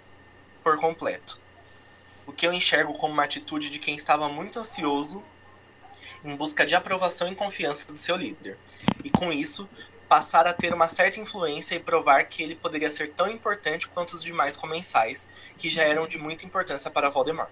[0.64, 1.38] por completo.
[2.26, 5.22] O que eu enxergo como uma atitude de quem estava muito ansioso
[6.24, 8.56] em busca de aprovação e confiança do seu líder.
[9.04, 9.68] E com isso,
[10.08, 14.14] passar a ter uma certa influência e provar que ele poderia ser tão importante quanto
[14.14, 15.28] os demais comensais,
[15.58, 17.50] que já eram de muita importância para Voldemort.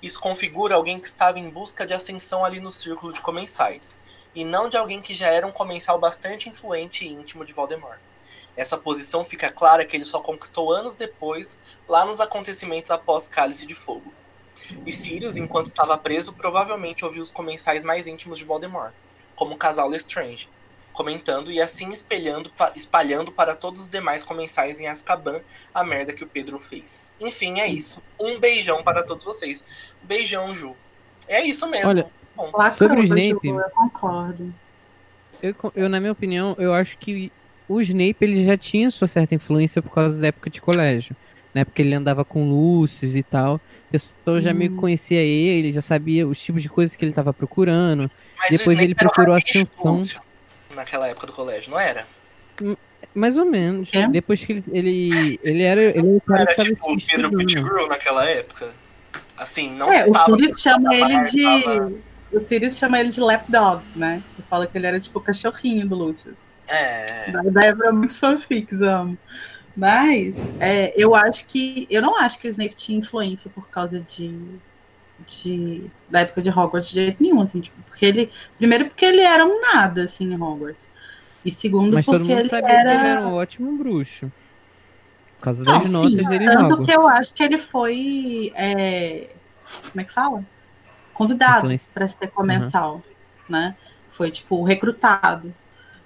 [0.00, 3.98] Isso configura alguém que estava em busca de ascensão ali no círculo de comensais,
[4.34, 8.00] e não de alguém que já era um comensal bastante influente e íntimo de Voldemort.
[8.56, 11.56] Essa posição fica clara que ele só conquistou anos depois,
[11.88, 14.12] lá nos acontecimentos após Cálice de Fogo.
[14.84, 18.92] E Sirius, enquanto estava preso, provavelmente ouviu os comensais mais íntimos de Voldemort,
[19.34, 20.48] como o casal Lestrange,
[20.92, 25.40] comentando e assim espelhando, pa- espalhando para todos os demais comensais em Azkaban
[25.72, 27.10] a merda que o Pedro fez.
[27.20, 28.02] Enfim, é isso.
[28.18, 29.64] Um beijão para todos vocês.
[30.02, 30.76] Beijão, Ju.
[31.26, 31.88] É isso mesmo.
[31.88, 32.52] Olha, bom.
[32.70, 33.48] Sobre o Ju, Snape.
[33.48, 34.52] Eu concordo.
[35.42, 37.32] Eu, eu, na minha opinião, eu acho que
[37.74, 41.14] o Snape ele já tinha sua certa influência por causa da época de colégio.
[41.52, 41.64] Né?
[41.64, 43.56] Porque ele andava com Lúcius e tal.
[43.88, 44.76] A pessoa já meio Hum.
[44.76, 48.08] conhecia ele, já sabia os tipos de coisas que ele tava procurando.
[48.38, 50.00] Mas Depois o Snape ele era o procurou do ascensão.
[50.74, 52.06] Naquela época do colégio, não era?
[53.14, 53.88] Mais ou menos.
[53.92, 54.06] É?
[54.06, 56.96] Depois que ele, ele, ele era, ele era o cara era que tava tipo o
[57.04, 57.36] Pedro.
[57.36, 58.70] Pettigrew naquela época?
[59.36, 60.12] Assim, não É, o.
[60.36, 61.42] Sirius chama ele de.
[61.42, 61.92] tava-
[62.32, 64.22] O Sirius chama ele de lapdog, né?
[64.36, 66.56] Ele fala que ele era tipo o cachorrinho do Lucius.
[66.68, 69.18] É, Da pra muitos fanfics, amo.
[69.76, 71.86] Mas é, eu acho que.
[71.90, 74.34] Eu não acho que o Snape tinha influência por causa de.
[75.26, 78.30] de da época de Hogwarts de jeito nenhum, assim, tipo, porque ele.
[78.58, 80.88] Primeiro porque ele era um nada, assim, em Hogwarts.
[81.44, 83.08] E segundo Mas todo porque mundo ele sabia que ele era.
[83.08, 84.30] era um ótimo bruxo.
[85.38, 86.86] Por causa Não, das sim, notas dele em tanto Hogwarts.
[86.86, 88.52] que eu acho que ele foi.
[88.54, 89.30] é,
[89.90, 90.44] como é que fala?
[91.26, 93.02] Convidado para ser comensal,
[93.48, 93.74] né?
[94.10, 95.52] Foi tipo recrutado.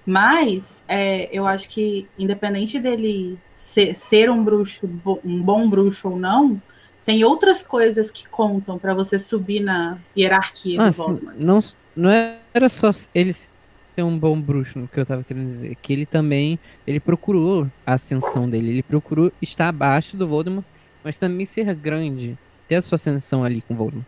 [0.07, 4.89] Mas é, eu acho que independente dele ser, ser um bruxo,
[5.25, 6.61] um bom bruxo ou não,
[7.07, 11.37] tem outras coisas que contam para você subir na hierarquia Ah, do sim, Voldemort.
[11.39, 11.61] não,
[11.97, 12.11] não
[12.53, 15.77] era só ele ser um bom bruxo, no que eu tava querendo dizer.
[15.77, 18.71] Que ele também, ele procurou a ascensão dele.
[18.71, 20.65] Ele procurou estar abaixo do Voldemort,
[21.03, 22.37] mas também ser grande.
[22.67, 24.07] Ter a sua ascensão ali com o Voldemort.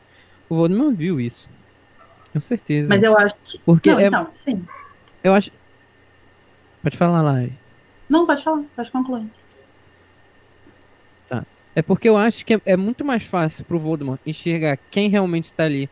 [0.49, 1.51] O Voldemort viu isso.
[2.33, 2.93] Com certeza.
[2.95, 3.59] Mas eu acho que.
[3.65, 4.65] Porque Não, é, então, sim.
[5.25, 5.51] eu acho...
[6.83, 7.53] Pode falar, Lari.
[8.09, 9.27] Não, pode falar, pode concluir.
[11.77, 15.53] É porque eu acho que é, é muito mais fácil pro Voldemort enxergar quem realmente
[15.53, 15.91] tá ali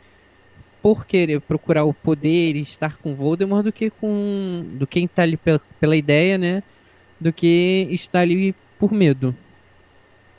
[0.81, 5.07] por querer procurar o poder e estar com o Voldemort do que com do quem
[5.07, 6.63] tá ali pela, pela ideia, né?
[7.21, 9.37] Do que estar ali por medo.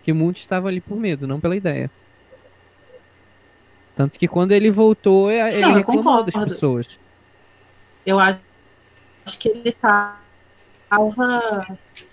[0.01, 1.91] Que muitos estavam ali por medo, não pela ideia.
[3.95, 6.99] Tanto que quando ele voltou, é- ele Não, reclamou das pessoas.
[8.05, 8.39] Eu acho,
[9.39, 10.19] que ele tava.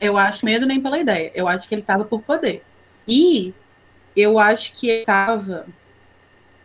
[0.01, 1.31] Eu acho medo nem pela ideia.
[1.35, 2.63] Eu acho que ele tava por poder.
[3.07, 3.53] E
[4.17, 5.67] eu acho que ele tava.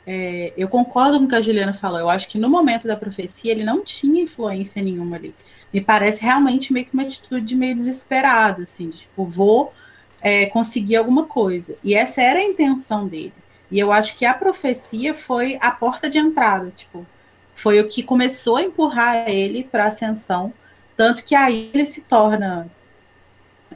[0.05, 1.99] é, eu concordo com o que a Juliana falou.
[1.99, 5.35] Eu acho que no momento da profecia ele não tinha influência nenhuma ali.
[5.73, 9.73] Me parece realmente meio que uma atitude meio desesperada, assim, de, tipo, vou
[10.21, 11.75] é, conseguir alguma coisa.
[11.83, 13.33] E essa era a intenção dele.
[13.69, 17.05] E eu acho que a profecia foi a porta de entrada, tipo,
[17.53, 20.53] foi o que começou a empurrar ele para a ascensão,
[20.95, 22.69] tanto que aí ele se torna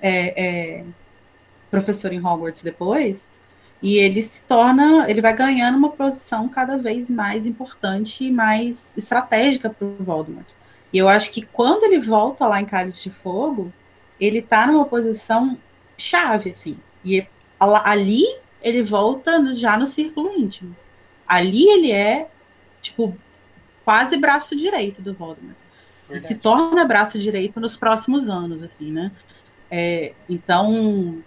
[0.02, 0.86] é, é,
[1.70, 3.28] professor em Hogwarts depois,
[3.82, 8.96] e ele se torna, ele vai ganhando uma posição cada vez mais importante e mais
[8.96, 10.46] estratégica para o Voldemort.
[10.94, 13.74] E eu acho que quando ele volta lá em Cálice de Fogo,
[14.20, 15.58] ele está numa posição
[15.98, 16.78] chave, assim.
[17.04, 17.26] E
[17.60, 18.26] ali
[18.62, 20.76] ele volta já no círculo íntimo.
[21.28, 22.30] Ali ele é,
[22.82, 23.16] tipo,
[23.84, 25.56] quase braço direito do Voldemort.
[26.10, 26.42] Ele se verdade.
[26.42, 29.12] torna braço direito nos próximos anos, assim, né?
[29.70, 31.24] É, então,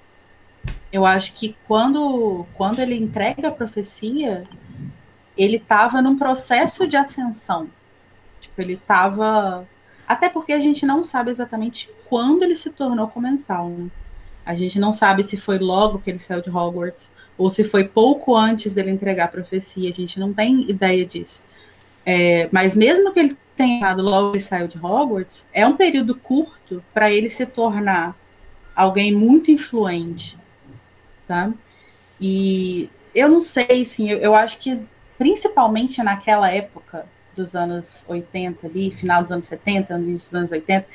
[0.93, 4.47] eu acho que quando, quando ele entrega a profecia,
[5.37, 7.68] ele estava num processo de ascensão.
[8.41, 9.66] Tipo, ele estava.
[10.07, 13.70] Até porque a gente não sabe exatamente quando ele se tornou comensal.
[13.70, 13.91] Né?
[14.45, 17.85] A gente não sabe se foi logo que ele saiu de Hogwarts ou se foi
[17.85, 19.91] pouco antes dele entregar a profecia.
[19.91, 21.43] A gente não tem ideia disso.
[22.05, 26.15] É, mas mesmo que ele tenha errado logo ele saiu de Hogwarts, é um período
[26.15, 28.17] curto para ele se tornar
[28.75, 30.37] alguém muito influente,
[31.27, 31.53] tá?
[32.21, 34.81] E eu não sei, sim, eu, eu acho que
[35.17, 40.53] principalmente naquela época dos anos 80 ali, final dos anos 70, no início dos anos
[40.53, 40.87] 80,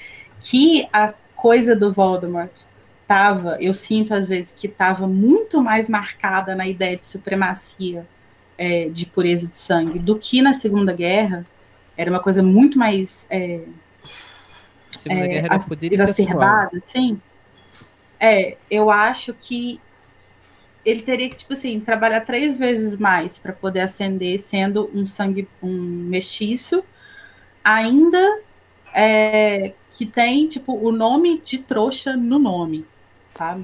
[0.42, 2.64] que a coisa do Voldemort
[3.10, 8.06] tava, eu sinto às vezes que estava muito mais marcada na ideia de supremacia
[8.56, 11.44] é, de pureza de sangue do que na Segunda Guerra.
[11.98, 13.62] Era uma coisa muito mais é,
[14.92, 17.20] Segunda é, Guerra era poder exacerbada, assim.
[18.20, 19.82] É, eu acho que
[20.86, 25.48] ele teria que, tipo assim, trabalhar três vezes mais para poder ascender sendo um sangue,
[25.64, 26.84] um mestiço,
[27.64, 28.40] ainda
[28.94, 32.86] é, que tem, tipo, o nome de trouxa no nome,
[33.40, 33.64] sabe?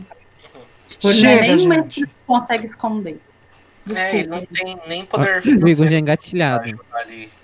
[0.87, 2.01] Tipo, não é Chega, nem gente.
[2.05, 3.19] que consegue esconder.
[3.95, 4.35] É, ele Desculpa.
[4.35, 6.65] não tem nem poder O Igor já é engatilhado.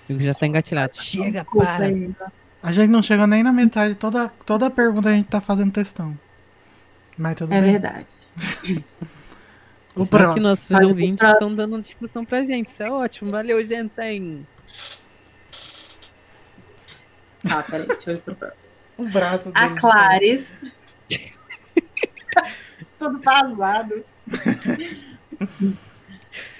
[0.08, 0.96] O Igor já tá engatilhado.
[0.96, 1.84] Chega, Desculpa para.
[1.84, 2.10] aí.
[2.62, 3.94] A gente não chegou nem na metade.
[3.94, 6.18] Toda, toda pergunta a gente tá fazendo textão.
[7.16, 7.72] Mas tudo É bem.
[7.72, 8.06] verdade.
[9.94, 12.68] O Só que nossos ouvintes estão dando discussão pra gente.
[12.68, 13.30] Isso é ótimo.
[13.30, 13.92] Valeu, gente.
[17.46, 18.58] Tá, peraí, deixa eu ir pro próximo.
[18.98, 19.68] O braço A
[20.18, 20.46] dele.
[22.98, 24.06] Tudo vazados.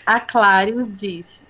[0.05, 1.43] A Clares disse: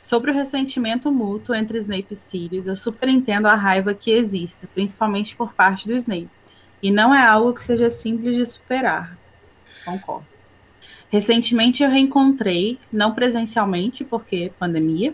[0.00, 4.66] Sobre o ressentimento mútuo entre Snape e Sirius, eu super entendo a raiva que existe,
[4.68, 6.30] principalmente por parte do Snape.
[6.82, 9.16] E não é algo que seja simples de superar.
[9.84, 10.26] Concordo.
[11.10, 15.12] Recentemente eu reencontrei, não presencialmente, porque pandemia,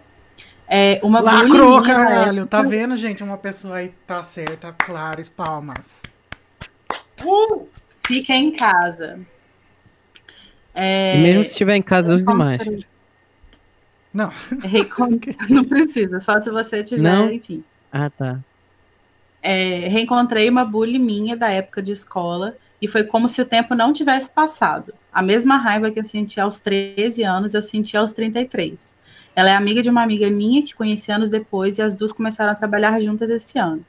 [0.68, 2.40] é, uma Lacrou, caralho.
[2.42, 3.22] época- Tá vendo, gente?
[3.24, 6.02] Uma pessoa aí tá certa, claro, palmas.
[7.24, 7.66] Uh!
[8.06, 9.18] Fica em casa.
[10.74, 12.78] É, E mesmo se estiver em casa, use encontrei- máscara.
[14.12, 14.32] Não.
[14.64, 17.30] recon- Não precisa, só se você tiver, Não?
[17.30, 17.62] enfim.
[17.92, 18.38] Ah, tá.
[19.42, 23.74] É, reencontrei uma bully minha da época de escola e foi como se o tempo
[23.74, 24.92] não tivesse passado.
[25.12, 28.96] A mesma raiva que eu senti aos 13 anos, eu senti aos 33.
[29.34, 32.52] Ela é amiga de uma amiga minha que conheci anos depois e as duas começaram
[32.52, 33.84] a trabalhar juntas esse ano.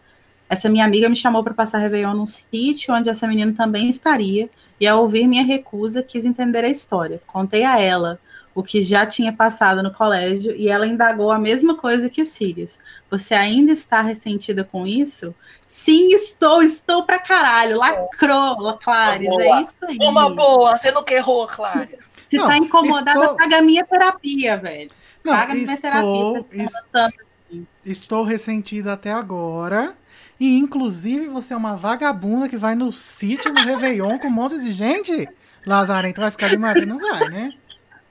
[0.50, 4.50] Essa minha amiga me chamou para passar Réveillon num sítio onde essa menina também estaria
[4.80, 7.22] e ao ouvir minha recusa quis entender a história.
[7.28, 8.20] Contei a ela
[8.56, 12.26] o que já tinha passado no colégio e ela indagou a mesma coisa que o
[12.26, 12.80] Sirius.
[13.12, 15.36] Você ainda está ressentida com isso?
[15.68, 17.78] Sim, estou, estou pra caralho.
[17.78, 19.98] Lacrou, Clares, é isso aí.
[20.02, 21.90] Uma boa, você não errou, Clara.
[22.28, 24.90] Se Não, tá incomodada, estou- paga a minha terapia, velho.
[25.24, 26.02] Não, paga a minha terapia.
[26.02, 27.68] estou, tá es- tanto.
[27.86, 29.96] estou ressentido até agora.
[30.40, 34.60] E inclusive você é uma vagabunda que vai no sítio no Réveillon com um monte
[34.60, 35.28] de gente?
[35.66, 36.86] Lazarento vai ficar de mata?
[36.86, 37.54] Não vai, né?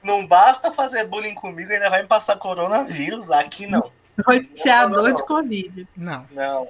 [0.03, 3.31] Não basta fazer bullying comigo, ainda vai me passar coronavírus.
[3.31, 3.91] Aqui não.
[4.25, 5.87] Roteador de Covid.
[5.95, 6.25] Não.
[6.31, 6.67] Não.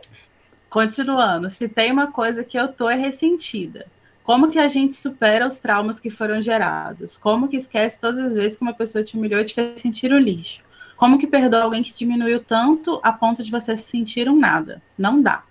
[0.70, 3.88] Continuando, se tem uma coisa que eu tô é ressentida.
[4.24, 7.18] Como que a gente supera os traumas que foram gerados?
[7.18, 10.12] Como que esquece todas as vezes que uma pessoa te humilhou e te fez sentir
[10.12, 10.62] um lixo?
[10.98, 14.82] Como que perdoa alguém que diminuiu tanto a ponto de você se sentir um nada?
[14.98, 15.44] Não dá.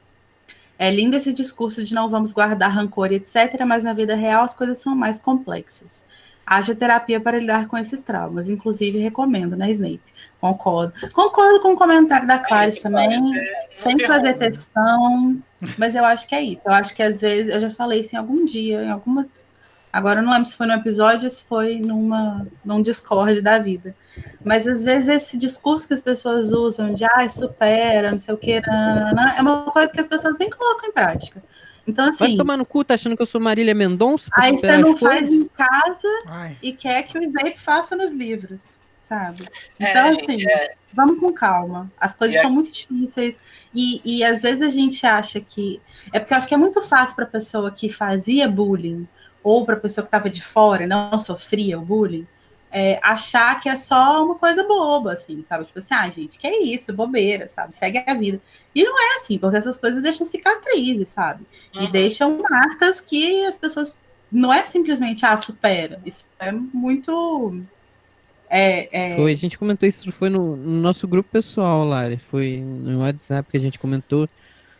[0.79, 4.55] É lindo esse discurso de não vamos guardar rancor etc., mas na vida real as
[4.55, 6.05] coisas são mais complexas.
[6.45, 8.49] Haja terapia para lidar com esses traumas.
[8.49, 10.01] Inclusive, recomendo, né, Snape?
[10.41, 10.93] Concordo.
[11.13, 13.21] Concordo com o comentário da Clarice também.
[13.75, 15.43] Sem fazer textão.
[15.77, 16.63] Mas eu acho que é isso.
[16.65, 19.27] Eu acho que às vezes, eu já falei isso em algum dia, em alguma.
[19.93, 23.59] Agora eu não lembro se foi no episódio ou se foi numa, num Discord da
[23.59, 23.97] vida.
[24.45, 28.39] Mas às vezes esse discurso que as pessoas usam de ah, supera, não sei o
[28.39, 28.63] que, é
[29.43, 31.43] uma coisa que as pessoas nem colocam em prática.
[31.87, 34.29] Então, Vai assim, tomar no cu, tá achando que eu sou Marília Mendonça?
[34.35, 35.35] aí você não faz coisas?
[35.37, 36.57] em casa Ai.
[36.61, 39.49] e quer que o Snape faça nos livros, sabe?
[39.79, 41.91] É, Então, gente, assim, é, vamos com calma.
[42.01, 43.37] As coisas E são muito difíceis
[43.73, 45.81] e, e às vezes a gente acha que
[46.13, 49.07] é porque eu acho que é muito fácil para a pessoa que fazia bullying
[49.43, 52.27] ou para a pessoa que estava de fora e não sofria o bullying
[52.79, 55.65] é, achar que é só uma coisa boba, assim, sabe?
[55.65, 57.75] Tipo assim, ah, gente, que é isso, bobeira, sabe?
[57.75, 58.39] Segue a vida.
[58.75, 61.47] E não é assim, porque essas coisas deixam cicatrizes, sabe?
[61.73, 61.91] E uhum.
[61.91, 63.99] deixam marcas que as pessoas
[64.31, 65.99] não é simplesmente ah, supera.
[66.05, 67.63] Isso é muito
[68.51, 72.19] é, é, Foi, a gente comentou isso, foi no, no nosso grupo pessoal, Lari.
[72.19, 74.29] Foi no WhatsApp que a gente comentou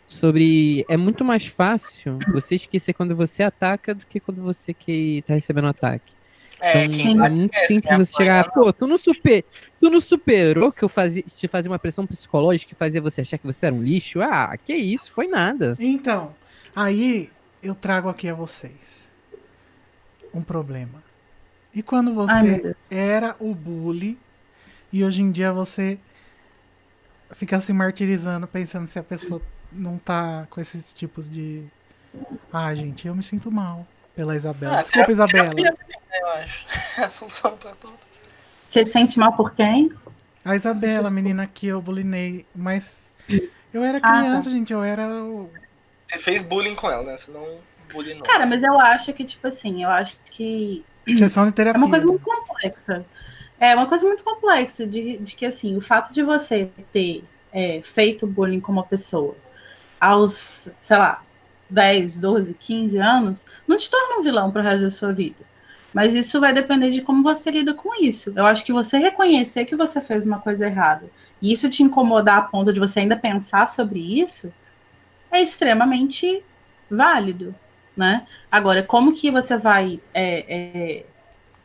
[0.07, 0.85] sobre.
[0.87, 5.33] É muito mais fácil você esquecer quando você ataca do que quando você que tá
[5.33, 6.16] recebendo ataque.
[6.59, 9.43] É, Então, é muito simples você chegar, pô, tu não, super,
[9.79, 13.37] tu não superou que eu fazia, te fazia uma pressão psicológica que fazia você achar
[13.37, 14.21] que você era um lixo?
[14.21, 15.73] Ah, que isso, foi nada.
[15.79, 16.35] Então,
[16.75, 17.29] aí
[17.61, 19.07] eu trago aqui a vocês
[20.33, 21.03] um problema.
[21.73, 22.91] E quando Ai, você Deus.
[22.91, 24.17] era o bully
[24.91, 25.99] e hoje em dia você
[27.33, 29.41] fica se martirizando pensando se a pessoa
[29.71, 31.63] não tá com esses tipos de.
[32.51, 33.85] Ah, gente, eu me sinto mal
[34.15, 34.79] pela Isabela.
[34.79, 35.53] Ah, Desculpa, Isabela.
[36.13, 36.65] Eu acho.
[36.97, 37.97] É a solução pra tudo.
[38.67, 39.91] Você se sente mal por quem?
[40.43, 43.15] A Isabela, a menina que eu bulinei, mas
[43.73, 44.17] eu era tá.
[44.17, 45.07] criança, gente, eu era.
[46.07, 47.17] Você fez bullying com ela, né?
[47.17, 47.59] Você não
[47.91, 48.23] bullying não.
[48.23, 50.83] Cara, mas eu acho que, tipo assim, eu acho que
[51.15, 51.79] Sessão de é terapia.
[51.79, 53.05] uma coisa muito complexa.
[53.59, 57.81] É uma coisa muito complexa de, de que, assim, o fato de você ter é,
[57.81, 59.35] feito bullying com uma pessoa
[59.99, 61.23] aos, sei lá,
[61.69, 65.46] 10, 12, 15 anos, não te torna um vilão pro resto da sua vida.
[65.97, 68.31] Mas isso vai depender de como você lida com isso.
[68.35, 71.09] Eu acho que você reconhecer que você fez uma coisa errada
[71.41, 74.53] e isso te incomodar a ponto de você ainda pensar sobre isso
[75.31, 76.43] é extremamente
[76.87, 77.55] válido,
[77.95, 78.27] né?
[78.51, 81.05] Agora, como que você vai é, é,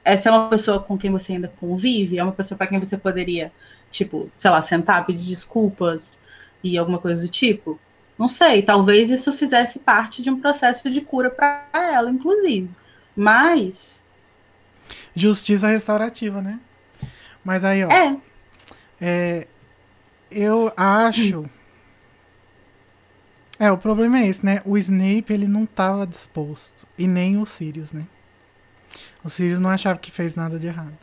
[0.03, 2.17] essa é uma pessoa com quem você ainda convive?
[2.19, 3.53] É uma pessoa para quem você poderia,
[3.91, 6.19] tipo, sei lá, sentar, pedir desculpas
[6.65, 7.79] e alguma coisa do tipo?
[8.19, 12.71] Não sei, talvez isso fizesse parte de um processo de cura para ela, inclusive.
[13.15, 14.02] Mas,
[15.15, 16.59] Justiça restaurativa, né?
[17.45, 17.89] Mas aí, ó.
[17.91, 18.19] é,
[19.01, 19.47] É,
[20.31, 21.45] eu acho.
[23.59, 24.61] É, o problema é esse, né?
[24.65, 26.87] O Snape, ele não tava disposto.
[26.99, 28.07] E nem o Sirius, né?
[29.23, 30.97] O Sirius não achava que fez nada de errado.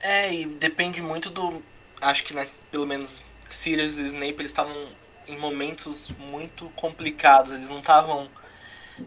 [0.00, 1.62] É, e depende muito do.
[2.00, 4.88] acho que, né, pelo menos Sirius e Snape, eles estavam
[5.26, 8.28] em momentos muito complicados, eles não estavam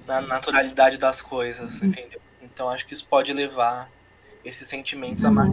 [0.08, 1.88] na naturalidade das coisas, Uhum.
[1.90, 2.22] entendeu?
[2.42, 3.90] Então acho que isso pode levar
[4.46, 5.52] esses sentimentos a mais.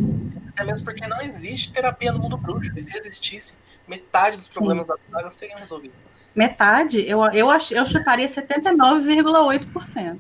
[0.48, 2.70] Até mesmo porque não existe terapia no mundo bruxo.
[2.76, 3.54] E se existisse,
[3.88, 5.96] metade dos problemas da saga seriam resolvidos.
[6.34, 10.18] Metade, eu, eu, ach, eu chutaria 79,8%.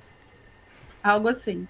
[1.02, 1.66] Algo assim.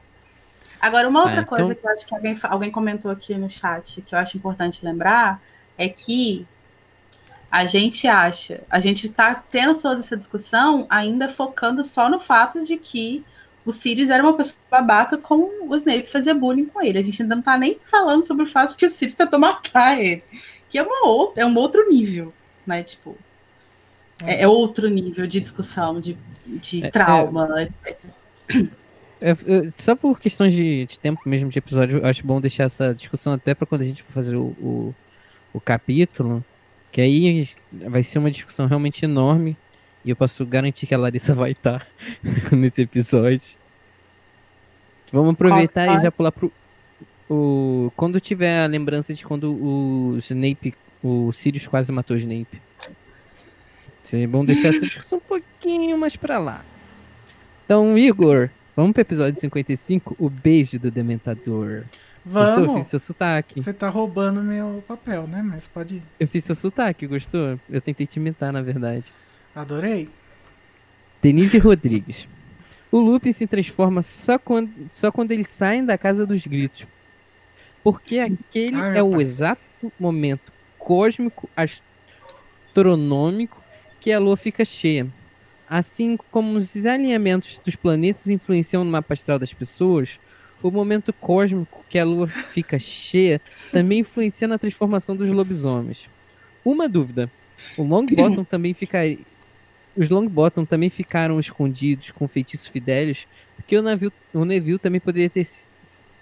[0.81, 3.49] Agora, uma outra Ah, então- coisa que eu acho que alguém, alguém comentou aqui no
[3.49, 5.41] chat, que eu acho importante lembrar,
[5.79, 6.47] é que
[7.51, 12.65] a gente acha, a gente está tendo toda essa discussão ainda focando só no fato
[12.65, 13.25] de que
[13.65, 16.99] o Sirius era uma pessoa babaca com o Snape fazer bullying com ele.
[16.99, 20.01] A gente ainda não tá nem falando sobre o fato que o Sirius tentou matar
[20.01, 20.23] ele.
[20.69, 22.33] Que é, uma outra, é um outro nível,
[22.67, 22.83] né?
[22.83, 23.17] Tipo,
[24.25, 28.05] é, é outro nível de discussão, de, de É, trauma, etc.
[29.21, 29.37] É, é,
[29.77, 33.33] só por questões de, de tempo mesmo de episódio, eu acho bom deixar essa discussão
[33.33, 34.95] até pra quando a gente for fazer o, o,
[35.53, 36.45] o capítulo,
[36.91, 39.57] que aí vai ser uma discussão realmente enorme.
[40.05, 41.87] E eu posso garantir que a Larissa vai estar
[42.53, 43.57] nesse episódio.
[45.13, 46.53] Vamos aproveitar Qual e já pular pro.
[47.31, 52.61] O, quando tiver a lembrança de quando o Snape, o Sirius quase matou o Snape.
[54.03, 56.65] Seria bom deixar essa discussão um pouquinho mais pra lá.
[57.65, 61.85] Então, Igor, vamos pro episódio 55, o beijo do Dementador.
[62.25, 62.43] Gostou?
[62.43, 62.79] Eu Vamos.
[62.81, 63.61] fiz seu sotaque.
[63.61, 65.43] Você tá roubando meu papel, né?
[65.43, 66.03] Mas pode ir.
[66.21, 67.59] Eu fiz seu sotaque, gostou?
[67.69, 69.13] Eu tentei te imitar, na verdade.
[69.55, 70.09] Adorei.
[71.21, 72.29] Denise Rodrigues.
[72.91, 76.87] O Lupin se transforma só quando, só quando eles saem da Casa dos Gritos.
[77.83, 79.23] Porque aquele Ai, é o pai.
[79.23, 83.63] exato momento cósmico astronômico
[84.01, 85.07] que a Lua fica cheia.
[85.69, 90.21] Assim como os alinhamentos dos planetas influenciam no mapa astral das pessoas,
[90.63, 93.41] o momento cósmico que a Lua fica cheia
[93.71, 96.11] também influencia na transformação dos lobisomens.
[96.65, 97.31] Uma dúvida:
[97.77, 99.19] o Longbottom também ficaria.
[99.97, 103.27] Os Longbottom também ficaram escondidos com feitiços fidélios,
[103.57, 105.47] porque o, navio, o Neville também poderia, ter,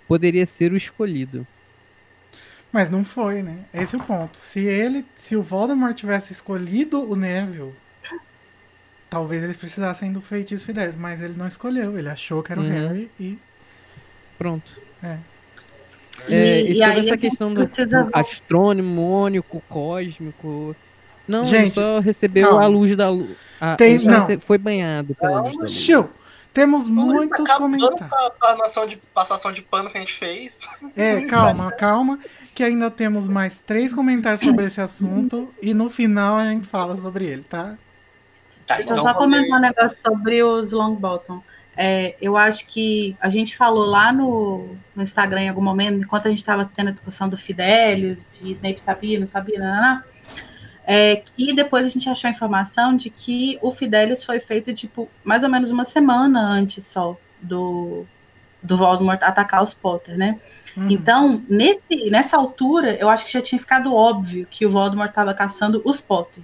[0.09, 1.47] poderia ser o escolhido.
[2.73, 3.59] Mas não foi, né?
[3.75, 4.37] Esse é o ponto.
[4.39, 7.73] Se ele, se o Voldemort tivesse escolhido o Neville,
[9.09, 11.99] talvez eles precisassem do feitiço fidélis, mas ele não escolheu.
[11.99, 12.71] Ele achou que era o Uhum.
[12.71, 13.39] Harry e
[14.39, 14.81] Pronto.
[15.03, 15.19] É.
[16.29, 20.75] É, E- e, e sobre aí a essa questão do, do astrônico, cósmico.
[21.31, 22.65] Não, Gente, só recebeu calma.
[22.65, 23.37] a luz da luz.
[23.79, 24.21] Tem- só não.
[24.21, 25.73] rece- foi banhado pela luz da luz.
[25.73, 26.11] Chiu!
[26.53, 28.35] Temos muitos Tá acabando comentários.
[28.41, 30.59] com a, a noção de passação de pano que a gente fez.
[30.97, 32.19] É, calma, calma,
[32.55, 36.97] que ainda temos mais três comentários sobre esse assunto e no final a gente fala
[37.01, 37.77] sobre ele, tá?
[38.67, 41.41] Tá, Deixa eu então só vou comentar um negócio sobre os Longbottom.
[41.77, 46.27] É, eu acho que a gente falou lá no, no Instagram em algum momento, enquanto
[46.27, 50.03] a gente estava tendo a discussão do Fidelius, de Snape sabia, não sabia, não,
[50.93, 55.09] é, que depois a gente achou a informação de que o Fidelius foi feito, tipo,
[55.23, 58.05] mais ou menos uma semana antes só do,
[58.61, 60.41] do Voldemort atacar os Potter, né?
[60.77, 60.91] Uhum.
[60.91, 65.33] Então, nesse, nessa altura, eu acho que já tinha ficado óbvio que o Voldemort estava
[65.33, 66.43] caçando os Potter.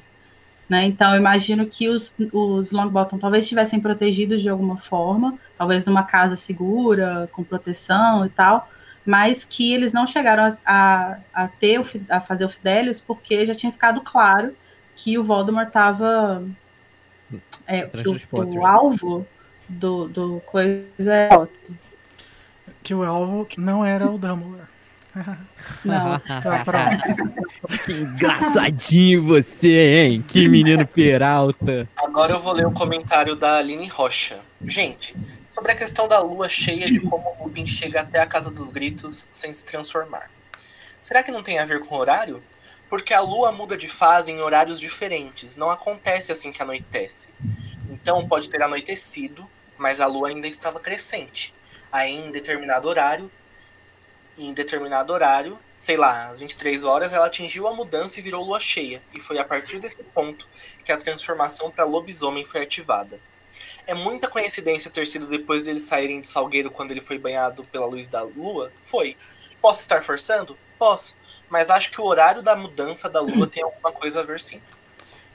[0.68, 0.84] Né?
[0.84, 6.05] Então, eu imagino que os, os Longbottom talvez estivessem protegidos de alguma forma, talvez numa
[6.05, 8.70] casa segura, com proteção e tal,
[9.07, 13.47] mas que eles não chegaram a, a, a ter o, a fazer o Fidelius porque
[13.47, 14.55] já tinha ficado claro
[14.97, 16.45] que o Voldemort estava
[17.66, 19.27] é, Atrás que o, o alvo
[19.69, 21.28] do, do coisa é.
[22.83, 24.66] Que o alvo não era o Dumbledore.
[25.85, 26.20] Não.
[26.27, 26.62] Tá,
[27.85, 30.24] que engraçadinho você, hein?
[30.27, 31.89] Que menino peralta.
[31.97, 34.39] Agora eu vou ler o comentário da Aline Rocha.
[34.65, 35.16] Gente,
[35.57, 38.70] sobre a questão da lua cheia de como o Lupin chega até a Casa dos
[38.70, 40.31] Gritos sem se transformar.
[41.01, 42.43] Será que não tem a ver com o horário?
[42.91, 47.31] Porque a lua muda de fase em horários diferentes, não acontece assim que anoitece.
[47.89, 51.55] Então pode ter anoitecido, mas a lua ainda estava crescente.
[51.91, 53.31] Aí em determinado horário,
[54.37, 58.61] em determinado horário, sei lá, às 23 horas, ela atingiu a mudança e virou lua
[58.61, 59.01] cheia.
[59.15, 60.47] E foi a partir desse ponto
[60.85, 63.19] que a transformação para lobisomem foi ativada.
[63.87, 67.87] É muita coincidência ter sido depois deles saírem do salgueiro quando ele foi banhado pela
[67.87, 68.73] luz da lua?
[68.83, 69.17] Foi.
[69.63, 70.57] Posso estar forçando?
[70.79, 71.17] Posso.
[71.49, 74.61] Mas acho que o horário da mudança da lua tem alguma coisa a ver sim.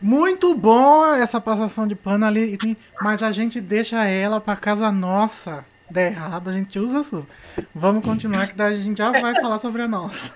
[0.01, 2.57] Muito bom essa passação de pano ali,
[2.99, 5.63] mas a gente deixa ela pra casa nossa.
[5.89, 7.27] Der errado, a gente usa a sua.
[7.75, 10.33] Vamos continuar, que daí a gente já vai falar sobre a nossa.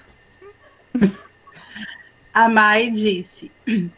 [2.35, 3.49] A Mai disse: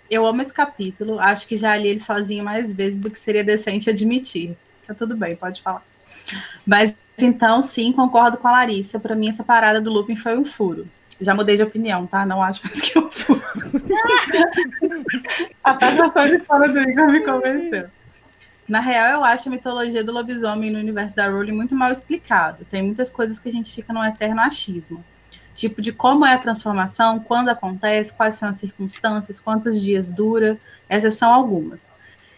[0.08, 3.44] Eu amo esse capítulo, acho que já li ele sozinho mais vezes do que seria
[3.44, 4.56] decente admitir.
[4.86, 5.84] Tá tudo bem, pode falar.
[6.64, 9.00] Mas então, sim, concordo com a Larissa.
[9.00, 10.88] Para mim, essa parada do Lupin foi um furo.
[11.20, 12.28] Já mudei de opinião, tá?
[12.28, 13.42] Não acho mais que eu fui.
[15.64, 17.90] a passação de fora do Igor me convenceu.
[18.68, 22.68] Na real, eu acho a mitologia do lobisomem no universo da Rowling muito mal explicado.
[22.70, 25.04] Tem muitas coisas que a gente fica num eterno achismo.
[25.58, 30.60] Tipo, de como é a transformação, quando acontece, quais são as circunstâncias, quantos dias dura.
[30.88, 31.80] Essas são algumas.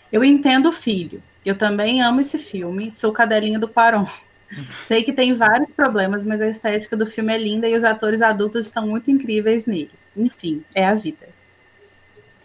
[0.09, 1.21] Eu entendo o filho.
[1.45, 2.93] Eu também amo esse filme.
[2.93, 4.07] Sou cadelinha do Quaron.
[4.87, 8.21] Sei que tem vários problemas, mas a estética do filme é linda e os atores
[8.21, 9.91] adultos estão muito incríveis nele.
[10.15, 11.27] Enfim, é a vida.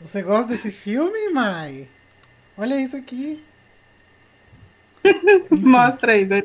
[0.01, 1.86] Você gosta desse filme, Mai?
[2.59, 3.44] Olha isso aqui.
[5.52, 6.44] Mostra aí, Dani.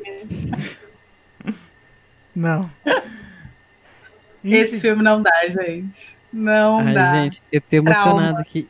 [2.32, 2.70] Não.
[4.44, 6.16] Esse filme não dá, gente.
[6.32, 7.14] Não Ai, dá.
[7.14, 8.44] gente, eu tô emocionado Trauma.
[8.44, 8.68] que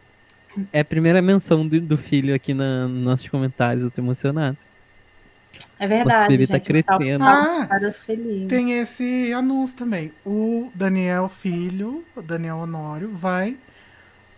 [0.73, 3.83] é a primeira menção do, do filho aqui na, nos nossos comentários.
[3.83, 4.57] Eu tô emocionado.
[5.79, 6.73] É verdade, bebê tá gente.
[6.73, 7.25] um salve crescendo.
[7.25, 7.69] Ah.
[8.49, 10.13] Tem esse anúncio também.
[10.25, 13.57] O Daniel Filho, o Daniel Honório, vai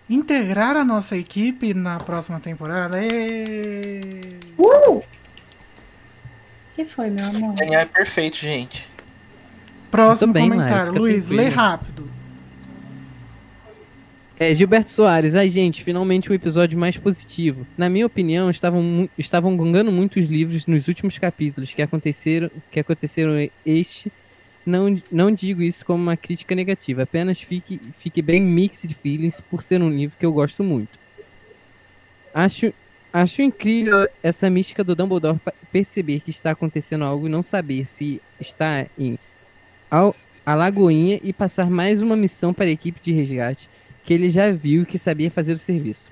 [0.09, 3.03] integrar a nossa equipe na próxima temporada.
[3.03, 4.21] Ê!
[4.59, 5.03] O
[6.75, 7.55] que foi, meu amor?
[7.55, 8.89] Daniel é perfeito, gente.
[9.93, 10.95] Próximo bem, comentário.
[10.95, 12.11] Luiz, lê rápido.
[14.41, 17.67] É, Gilberto Soares, ai gente, finalmente um episódio mais positivo.
[17.77, 23.33] Na minha opinião, estavam, estavam gongando muitos livros nos últimos capítulos que aconteceram, que aconteceram
[23.67, 24.11] este.
[24.65, 29.63] Não, não digo isso como uma crítica negativa, apenas fique, fique bem mixed feelings por
[29.63, 30.99] ser um livro que eu gosto muito.
[32.33, 32.73] Acho,
[33.13, 35.39] acho incrível essa mística do Dumbledore
[35.71, 39.19] perceber que está acontecendo algo e não saber se está em
[39.93, 43.69] ao, a Lagoinha e passar mais uma missão para a equipe de resgate
[44.05, 46.11] que ele já viu que sabia fazer o serviço.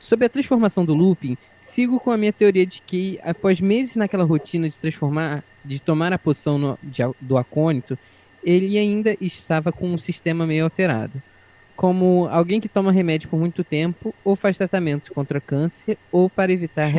[0.00, 4.24] Sobre a transformação do Lupin, sigo com a minha teoria de que, após meses naquela
[4.24, 7.98] rotina de transformar, de tomar a poção no- de do acônito,
[8.42, 11.22] ele ainda estava com um sistema meio alterado.
[11.76, 16.50] Como alguém que toma remédio por muito tempo, ou faz tratamento contra câncer, ou para
[16.50, 16.90] evitar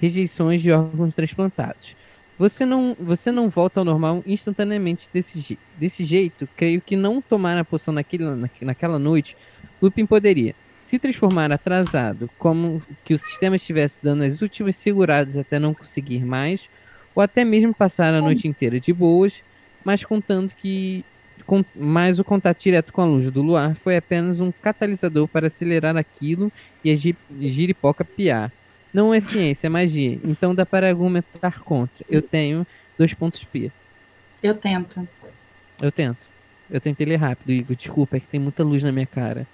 [0.00, 1.94] rejeições de órgãos transplantados.
[2.40, 6.48] Você não, você não volta ao normal instantaneamente desse, je- desse jeito.
[6.56, 9.36] Creio que não tomar a poção naquele, naque- naquela noite,
[9.82, 15.58] Lupin poderia se transformar atrasado, como que o sistema estivesse dando as últimas seguradas até
[15.58, 16.70] não conseguir mais,
[17.14, 19.44] ou até mesmo passar a noite inteira de boas,
[19.84, 21.04] mas contando que
[21.44, 25.48] com, mas o contato direto com a luz do luar foi apenas um catalisador para
[25.48, 26.50] acelerar aquilo
[26.82, 28.50] e a gi- giripoca piar.
[28.92, 30.18] Não é ciência, é magia.
[30.24, 32.04] Então dá para argumentar contra.
[32.08, 32.66] Eu tenho
[32.98, 33.70] dois pontos P.
[34.42, 35.06] Eu tento.
[35.80, 36.28] Eu tento.
[36.70, 37.76] Eu tentei ler rápido, Igor.
[37.76, 39.46] Desculpa, é que tem muita luz na minha cara.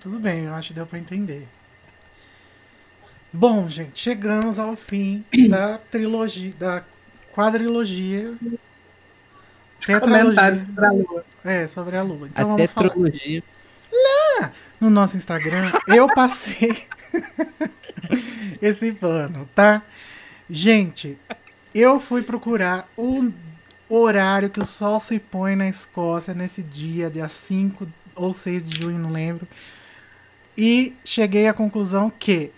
[0.00, 1.46] Tudo bem, eu acho que deu pra entender.
[3.32, 6.84] Bom, gente, chegamos ao fim da trilogia, da
[7.32, 8.34] quadrilogia.
[10.00, 11.24] Comentários para a lua.
[11.44, 12.28] É, sobre a lua.
[12.28, 12.90] Então a vamos falar.
[12.90, 13.42] tetralogia.
[14.80, 16.76] no nosso Instagram, eu passei
[18.60, 19.82] esse pano, tá?
[20.48, 21.18] Gente,
[21.74, 23.32] eu fui procurar o
[23.88, 28.82] horário que o sol se põe na Escócia nesse dia, dia 5 ou 6 de
[28.82, 29.46] junho, não lembro.
[30.56, 32.52] E cheguei à conclusão que,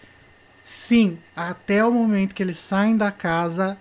[0.62, 3.78] sim, até o momento que eles saem da casa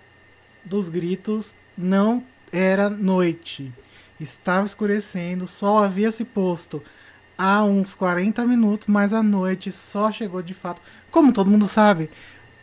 [0.64, 3.72] dos gritos, não era noite.
[4.20, 6.82] Estava escurecendo, o sol havia se posto
[7.36, 10.80] há uns 40 minutos, mas a noite só chegou de fato.
[11.10, 12.10] Como todo mundo sabe,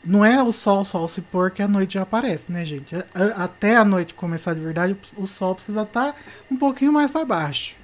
[0.04, 2.96] não é o sol, sol se pôr que a noite já aparece, né, gente?
[3.36, 6.16] Até a noite começar de verdade, o sol precisa estar
[6.50, 7.76] um pouquinho mais para baixo.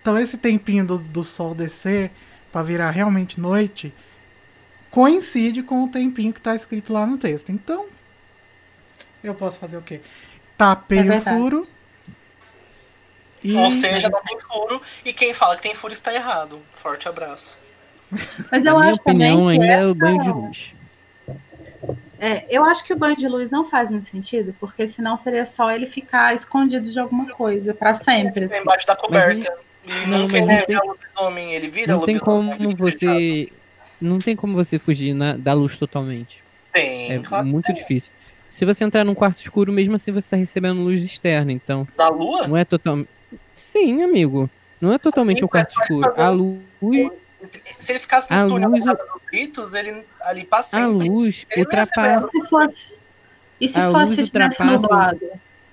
[0.00, 2.10] Então esse tempinho do, do sol descer
[2.52, 3.92] para virar realmente noite
[4.90, 7.50] coincide com o tempinho que tá escrito lá no texto.
[7.50, 7.86] Então,
[9.22, 10.00] eu posso fazer o quê?
[10.56, 11.68] Tapei É o furo.
[13.46, 13.56] E...
[13.56, 14.80] Ou seja, não tem furo.
[15.04, 16.58] E quem fala que tem furo está errado.
[16.82, 17.58] Forte abraço.
[18.50, 20.74] Mas eu minha acho opinião, também que ainda é essa- o banho de luz.
[22.18, 25.44] É, eu acho que o banho de luz não faz muito sentido, porque senão seria
[25.44, 28.42] só ele ficar escondido de alguma coisa para sempre.
[28.44, 28.62] Fica assim.
[28.62, 29.52] embaixo da coberta.
[29.84, 31.52] e não, não mas quer não ver tem- o lobisomem.
[31.54, 32.52] Ele vira Não tem lobisomem.
[32.54, 33.52] é como você.
[34.00, 36.42] Não tem como você fugir na- da luz totalmente.
[36.72, 37.74] Tem, É claro muito tem.
[37.74, 38.10] difícil.
[38.48, 42.08] Se você entrar num quarto escuro, mesmo assim você tá recebendo luz externa, então Da
[42.08, 42.46] lua?
[42.48, 43.08] não é totalmente.
[43.56, 44.48] Sim, amigo.
[44.80, 46.12] Não é totalmente o quarto escuro.
[46.20, 46.60] A luz,
[47.78, 48.84] Se ele ficasse A no túnel luz-
[49.30, 52.88] gritos, ele ali pra a luz não ultrapassa E se fosse,
[53.60, 55.20] e se A fosse tivesse ultrapassa- nublado?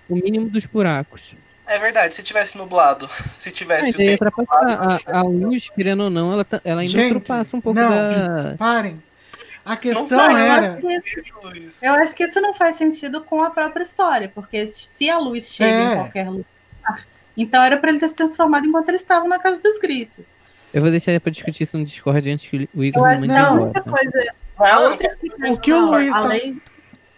[0.09, 1.35] o mínimo dos buracos.
[1.65, 5.69] É verdade, se tivesse nublado, se tivesse Mas o aí tempo ultrapassa a, a luz,
[5.69, 7.89] querendo ou não, ela, tá- ela ainda Gente, ultrapassa um pouco não.
[7.89, 8.55] da.
[8.57, 9.01] Parem.
[9.65, 10.73] A questão eu, era.
[10.73, 15.09] acho que, eu acho que isso não faz sentido com a própria história, porque se
[15.09, 15.91] a luz chega É.
[15.91, 19.61] em qualquer lugar, Então era para ele ter se transformado enquanto eles estavam na Casa
[19.61, 20.25] dos Gritos.
[20.73, 23.51] Eu vou deixar pra discutir isso no Discord antes que o Igor que mande a
[23.51, 23.71] embora.
[23.73, 23.81] tá?
[23.81, 24.33] coisa.
[24.59, 26.61] Não, A não outra explicação, O que o Luiz tá- além,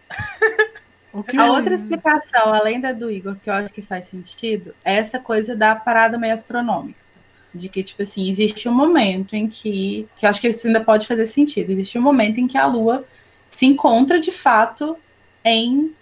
[1.13, 4.75] O que a outra explicação, além da do Igor, que eu acho que faz sentido,
[4.83, 6.99] é essa coisa da parada meio astronômica.
[7.53, 10.09] De que, tipo assim, existe um momento em que.
[10.17, 11.69] Que eu acho que isso ainda pode fazer sentido.
[11.71, 13.05] Existe um momento em que a Lua
[13.49, 14.97] se encontra de fato
[15.43, 15.95] em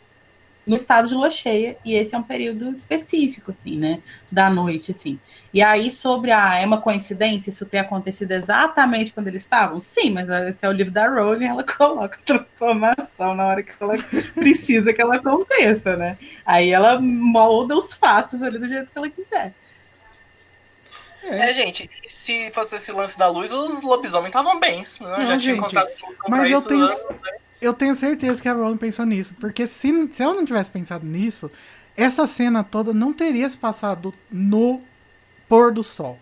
[0.66, 4.92] no estado de lua cheia, e esse é um período específico, assim, né, da noite,
[4.92, 5.20] assim.
[5.54, 9.80] E aí, sobre a, é uma coincidência isso ter acontecido exatamente quando eles estavam?
[9.82, 13.96] Sim, mas esse é o livro da Rowling, ela coloca transformação na hora que ela
[14.34, 16.18] precisa que ela aconteça, né?
[16.46, 19.54] Aí ela molda os fatos ali do jeito que ela quiser.
[21.24, 24.80] É, gente, se fosse esse lance da luz, os lobisomens estavam bem.
[24.80, 24.84] Né?
[25.00, 26.88] Não, Já tinha gente, encontrado solução mas eu isso tenho-.
[27.62, 29.34] Eu tenho certeza que a Rowling pensou nisso.
[29.40, 31.50] Porque se, se ela não tivesse pensado nisso,
[31.96, 34.82] essa cena toda não teria se passado no
[35.48, 36.20] pôr do sol.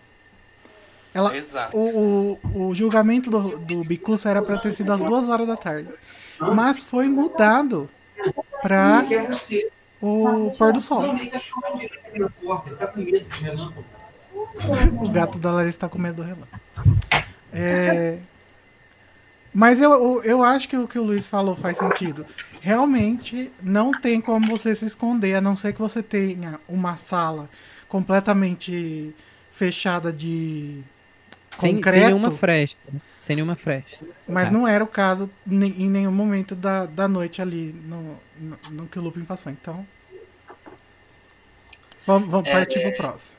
[1.14, 1.76] Ela, Exato.
[1.76, 5.56] o, o, o julgamento do, do Bicurso era para ter sido às duas horas da
[5.56, 5.88] tarde.
[6.38, 7.90] Mas foi mudado
[8.62, 9.04] para
[10.00, 11.02] o pôr do sol.
[15.02, 16.58] O gato da Larissa tá com medo do relâmpago.
[17.52, 18.18] É,
[19.52, 22.24] Mas eu, eu, eu acho que o que o Luiz falou faz sentido.
[22.60, 27.48] Realmente não tem como você se esconder, a não ser que você tenha uma sala
[27.88, 29.14] completamente
[29.50, 30.80] fechada de
[31.58, 31.98] Sem, concreto.
[31.98, 32.92] sem nenhuma fresta.
[33.20, 34.06] Sem nenhuma fresta.
[34.26, 34.50] Mas Tá.
[34.50, 38.98] não era o caso em nenhum momento da, da noite ali no, no, no que
[38.98, 39.52] o Lupin passou.
[39.52, 39.86] Então.
[42.06, 43.36] Vamos, vamos É, partir pro próximo.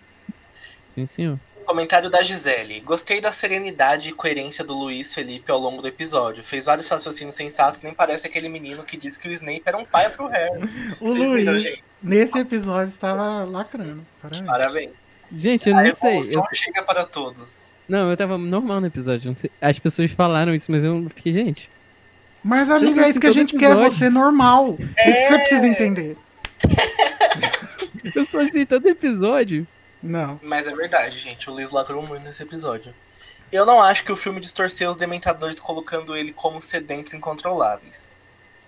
[0.94, 1.40] Sim, senhor.
[1.66, 2.82] Comentário da Gisele.
[2.82, 6.44] Gostei da serenidade e coerência do Luiz Felipe ao longo do episódio.
[6.44, 9.86] Fez vários raciocínios sensatos, nem parece aquele menino que disse que o Snape era um
[9.86, 10.60] pai pro Harry.
[11.00, 11.84] O Vocês viram, Luiz, gente?
[12.02, 14.06] nesse episódio, estava lacrando.
[14.22, 14.46] Parabéns.
[14.46, 14.90] Parabéns.
[15.36, 16.18] Gente, eu A não sei.
[16.36, 17.72] eu- chega para todos.
[17.88, 19.28] Não, eu tava normal no episódio.
[19.28, 21.70] não sei- As pessoas falaram isso, mas eu fiquei, gente.
[22.44, 23.92] Mas, amiga, é isso que a gente quer, episódio.
[23.94, 24.78] você normal.
[24.98, 26.18] É isso que você precisa entender.
[28.16, 29.66] Eu sou assim todo episódio.
[30.04, 30.38] Não.
[30.44, 31.50] Mas é verdade, gente.
[31.50, 32.94] O Luiz ladrou muito nesse episódio.
[33.50, 38.12] Eu não acho que o filme distorceu os dementadores colocando ele como sedentos incontroláveis.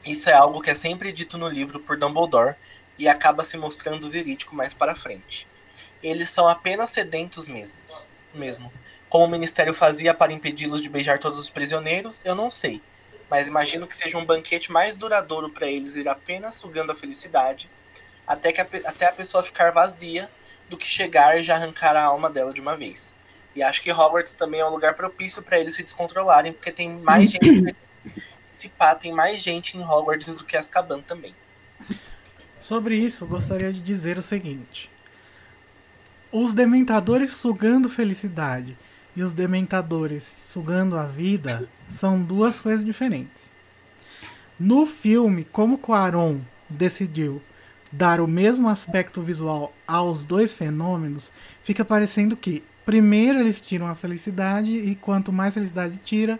[0.06, 2.56] Isso é algo que é sempre dito no livro por Dumbledore
[2.98, 5.45] e acaba se mostrando verídico mais para frente.
[6.02, 7.80] Eles são apenas sedentos mesmo.
[8.34, 8.72] mesmo.
[9.10, 12.82] Como o ministério fazia para impedi-los de beijar todos os prisioneiros, eu não sei.
[13.30, 17.70] Mas imagino que seja um banquete mais duradouro para eles ir apenas sugando a felicidade
[18.26, 20.30] até, que a, até a pessoa ficar vazia
[20.70, 23.14] do que chegar e já arrancar a alma dela de uma vez.
[23.56, 26.90] E acho que Hogwarts também é um lugar propício para eles se descontrolarem, porque tem
[26.90, 27.76] mais gente.
[28.52, 31.36] Se pá, tem mais gente em Hogwarts do que Azkaban também.
[32.58, 34.90] Sobre isso, eu gostaria de dizer o seguinte:
[36.32, 38.78] os dementadores sugando felicidade
[39.16, 43.52] e os dementadores sugando a vida são duas coisas diferentes.
[44.58, 46.40] No filme, como Quaron
[46.70, 47.42] decidiu
[47.98, 51.32] dar o mesmo aspecto visual aos dois fenômenos,
[51.64, 56.40] fica parecendo que primeiro eles tiram a felicidade e quanto mais felicidade tira,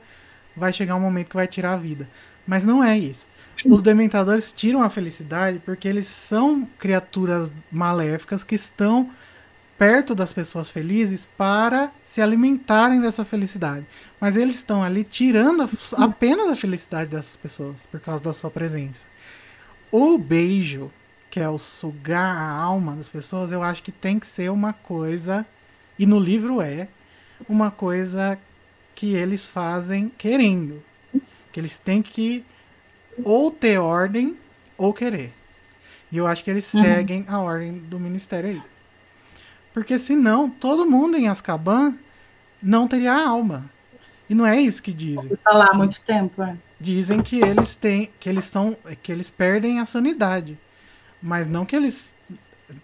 [0.56, 2.08] vai chegar um momento que vai tirar a vida.
[2.46, 3.28] Mas não é isso.
[3.66, 9.10] Os dementadores tiram a felicidade porque eles são criaturas maléficas que estão
[9.78, 13.86] perto das pessoas felizes para se alimentarem dessa felicidade.
[14.20, 15.68] Mas eles estão ali tirando
[15.98, 19.06] apenas a felicidade dessas pessoas por causa da sua presença.
[19.92, 20.92] O beijo,
[21.36, 24.72] que é o sugar a alma das pessoas, eu acho que tem que ser uma
[24.72, 25.46] coisa,
[26.00, 26.88] e no livro é,
[27.50, 28.40] uma coisa
[28.96, 30.82] que eles fazem querendo.
[31.52, 32.46] Que eles têm que
[33.22, 34.38] ou ter ordem
[34.78, 35.34] ou querer.
[36.10, 36.82] E eu acho que eles Uhum.
[36.82, 38.62] seguem a ordem do ministério aí.
[39.74, 41.98] Porque senão, todo mundo em Azkaban
[42.64, 43.70] não teria alma.
[44.30, 45.36] E não é isso que dizem.
[45.44, 46.56] Tá lá há muito tempo, é.
[46.80, 50.58] Dizem que eles têm, que eles são, que eles perdem a sanidade,
[51.26, 52.14] mas não que eles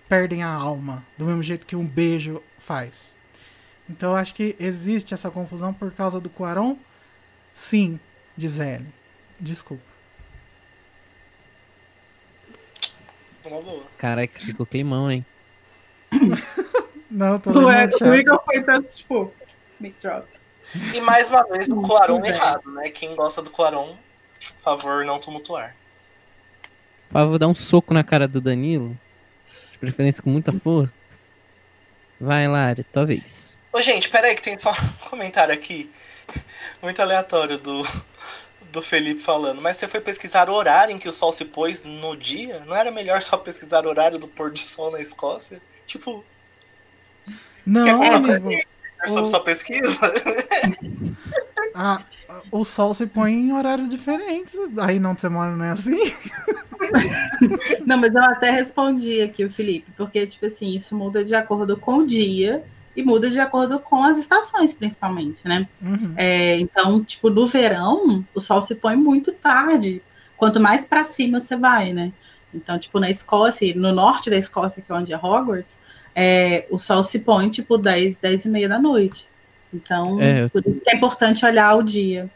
[0.09, 3.15] perdem a alma, do mesmo jeito que um beijo faz.
[3.87, 6.75] Então eu acho que existe essa confusão por causa do Quaron?
[7.53, 7.99] Sim,
[8.35, 8.87] diz ele.
[9.39, 9.83] Desculpa.
[13.43, 13.83] Boa.
[13.95, 15.23] Caraca, ficou climão, hein?
[17.11, 18.15] Não, tô lendo o.
[18.15, 19.31] Igor foi tanto, tipo,
[19.79, 20.27] mic drop.
[20.95, 22.35] E mais uma vez o Quaron Pois é.
[22.35, 22.89] errado, né?
[22.89, 23.97] Quem gosta do Quaron,
[24.39, 25.75] por favor, não tumultuar.
[27.11, 28.97] Por favor, dá um soco na cara do Danilo.
[29.71, 30.93] De preferência com muita força.
[32.19, 33.57] Vai, Lari, tua vez.
[33.73, 34.75] Ô, gente, peraí que tem só um
[35.09, 35.89] comentário aqui.
[36.81, 37.85] Muito aleatório do,
[38.71, 39.61] do Felipe falando.
[39.61, 42.61] Mas você foi pesquisar o horário em que o sol se pôs no dia?
[42.65, 45.61] Não era melhor só pesquisar o horário do pôr do sol na Escócia?
[45.85, 46.23] Tipo,
[47.65, 48.49] Não, É, amigo.
[49.07, 49.97] Sobre O- sua pesquisa?
[51.75, 51.95] a-
[52.29, 54.53] a- o sol se põe em horários diferentes.
[54.79, 55.99] Aí não você mora, não é assim?
[57.85, 61.77] Não, mas eu até respondi aqui o Felipe, porque, tipo assim, isso muda de acordo
[61.77, 62.63] com o dia
[62.95, 65.67] e muda de acordo com as estações, principalmente, né?
[65.81, 66.13] Uhum.
[66.17, 70.01] É, então, tipo, no verão, o sol se põe muito tarde.
[70.35, 72.11] Quanto mais para cima você vai, né?
[72.53, 75.79] Então, tipo, na Escócia, no norte da Escócia, que é onde é Hogwarts,
[76.13, 79.27] é, o sol se põe, tipo, 10, 10 e meia da noite.
[79.73, 80.49] Então, É.
[80.49, 82.29] por isso que é importante olhar o dia.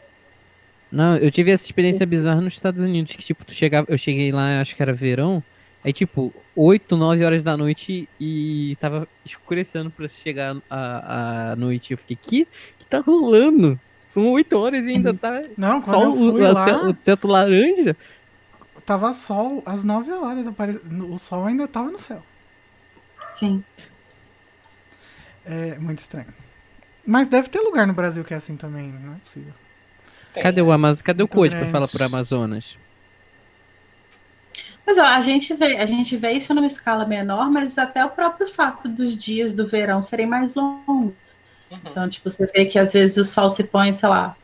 [0.96, 4.32] Não, eu tive essa experiência bizarra nos Estados Unidos, que tipo, tu chegava, eu cheguei
[4.32, 5.42] lá, acho que era verão,
[5.84, 11.92] aí tipo, 8, 9 horas da noite e tava escurecendo pra chegar a, a noite.
[11.92, 12.48] Eu fiquei, que
[12.78, 13.78] que tá rolando?
[14.00, 17.28] São 8 horas e ainda tá Não, eu o, fui o lá, te- o teto
[17.28, 17.96] laranja.
[18.86, 20.46] tava sol às 9 horas.
[20.46, 22.22] apare- O sol ainda tava no céu.
[23.36, 23.62] Sim.
[25.44, 26.32] É muito estranho.
[27.04, 29.52] Mas deve ter lugar no Brasil que é assim também, não é possível.
[30.36, 30.42] Tem.
[30.42, 31.00] Cadê o Amazonas?
[31.02, 31.72] Cadê o Muito pra grande.
[31.72, 32.78] falar pro Amazonas?
[34.86, 38.10] Mas ó, a gente vê, a gente vê isso numa escala menor, mas até o
[38.10, 41.14] próprio fato dos dias do verão serem mais longos.
[41.70, 41.80] Uhum.
[41.90, 44.36] Então, tipo, você vê que às vezes o sol se põe, sei lá,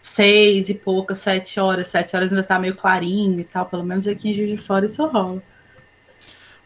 [0.00, 3.64] seis e poucas, sete horas, sete horas ainda tá meio clarinho e tal.
[3.64, 5.42] Pelo menos aqui em Juiz de Fora isso rola.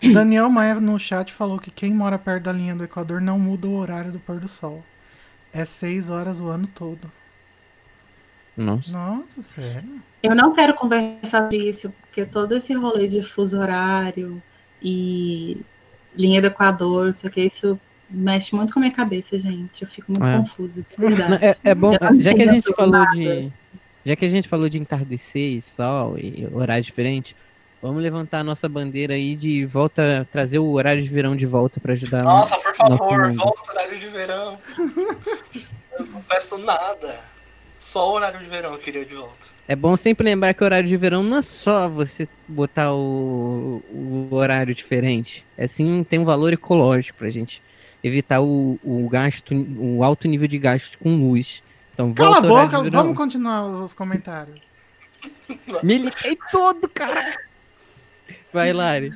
[0.02, 3.38] O Daniel Maia no chat falou que quem mora perto da linha do Equador não
[3.38, 4.84] muda o horário do pôr do sol.
[5.52, 7.10] É 6 horas o ano todo.
[8.56, 8.92] Nossa.
[8.92, 10.02] Nossa, sério?
[10.22, 14.40] Eu não quero conversar sobre isso, porque todo esse rolê de fuso horário
[14.82, 15.60] e
[16.16, 17.78] linha do Equador, isso aqui, isso
[18.08, 19.82] mexe muito com a minha cabeça, gente.
[19.82, 20.36] Eu fico muito É.
[20.38, 21.44] confusa, de verdade.
[21.44, 23.10] É, é bom, já que a gente falou nada.
[23.16, 23.52] de.
[24.06, 27.34] Já que a gente falou de entardecer e sol e horário diferente,
[27.82, 31.80] vamos levantar a nossa bandeira aí de volta, trazer o horário de verão de volta
[31.80, 32.22] pra ajudar.
[32.22, 34.58] Nossa, por Nosso favor, volta o horário de verão.
[35.98, 37.18] Eu não peço nada.
[37.84, 39.46] Só o horário de verão eu queria de volta.
[39.68, 43.82] É bom sempre lembrar que o horário de verão não é só você botar o,
[43.92, 45.46] o horário diferente.
[45.56, 47.62] É sim, tem um valor ecológico pra gente
[48.02, 51.62] evitar o, o gasto, o alto nível de gasto com luz.
[51.92, 54.58] Então, Cala a boca, vamos continuar os comentários.
[55.84, 57.36] Militei todo, cara!
[58.50, 59.12] Vai, Lari.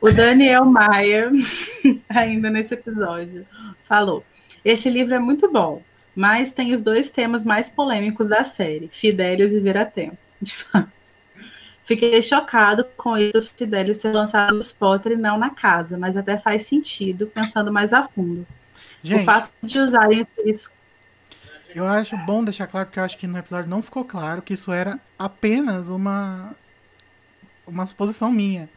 [0.00, 1.30] O Daniel Maia,
[2.08, 3.44] ainda nesse episódio,
[3.82, 4.24] falou:
[4.64, 5.82] Esse livro é muito bom,
[6.14, 10.18] mas tem os dois temas mais polêmicos da série, Fidélios e Viratempo.
[10.40, 10.90] De fato.
[11.84, 16.16] Fiquei chocado com isso do Fidélios ser lançado nos Potter e não na casa, mas
[16.16, 18.46] até faz sentido, pensando mais a fundo.
[19.02, 20.70] Gente, o fato de usarem isso.
[21.74, 24.54] eu acho bom deixar claro, porque eu acho que no episódio não ficou claro que
[24.54, 26.54] isso era apenas uma,
[27.66, 28.68] uma suposição minha.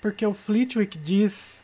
[0.00, 1.61] Porque o Flitwick diz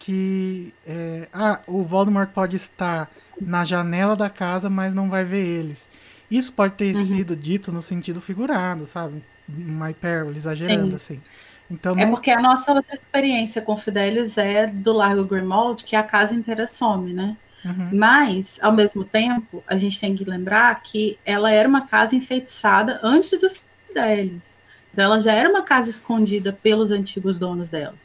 [0.00, 3.12] que é, ah, o Voldemort pode estar
[3.46, 5.88] na janela da casa, mas não vai ver eles.
[6.30, 6.96] Isso pode ter Uhum.
[6.96, 9.24] sido dito no sentido figurado, sabe?
[9.48, 11.22] Uma hipérbole, exagerando, assim.
[11.70, 15.94] Então, É não, porque a nossa outra experiência com Fidélios é do Largo Grimald, que
[15.96, 17.36] a casa inteira some, né?
[17.64, 17.90] Uhum.
[17.90, 23.00] Mas, ao mesmo tempo, a gente tem que lembrar que ela era uma casa enfeitiçada
[23.02, 23.50] antes do
[23.88, 24.60] Fidélios.
[24.92, 28.00] Então, ela já era uma casa escondida pelos antigos donos dela.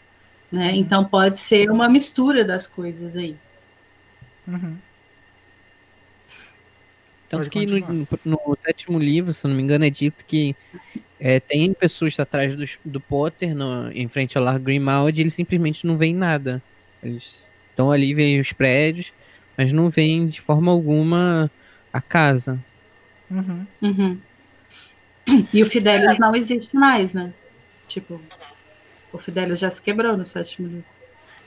[0.51, 0.75] Né?
[0.75, 3.35] Então, pode ser uma mistura das coisas aí.
[4.47, 4.77] Uhum.
[7.27, 10.55] Tanto Pode que no, no- no sétimo livro, se não me engano, é dito que
[11.19, 15.33] é, tem pessoas atrás dos- do, Potter, no- em frente ao Largo Grimald, e eles
[15.33, 16.61] simplesmente não veem nada.
[17.01, 19.11] Eles estão ali, veem os prédios,
[19.57, 21.49] mas não veem de forma alguma
[21.91, 22.59] a casa.
[23.31, 23.65] Uhum.
[23.81, 24.17] Uhum.
[25.51, 27.33] E o Fidélios não existe mais, né?
[27.87, 28.21] Tipo,
[29.15, 30.85] o Fidélios já se quebrou no sétimo livro.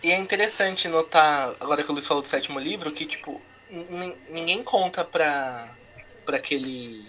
[0.02, 3.40] E é interessante notar, agora que o Luiz falou do sétimo livro, que, tipo,
[3.70, 5.68] nin- ninguém conta pra,
[6.24, 7.06] pra aquele.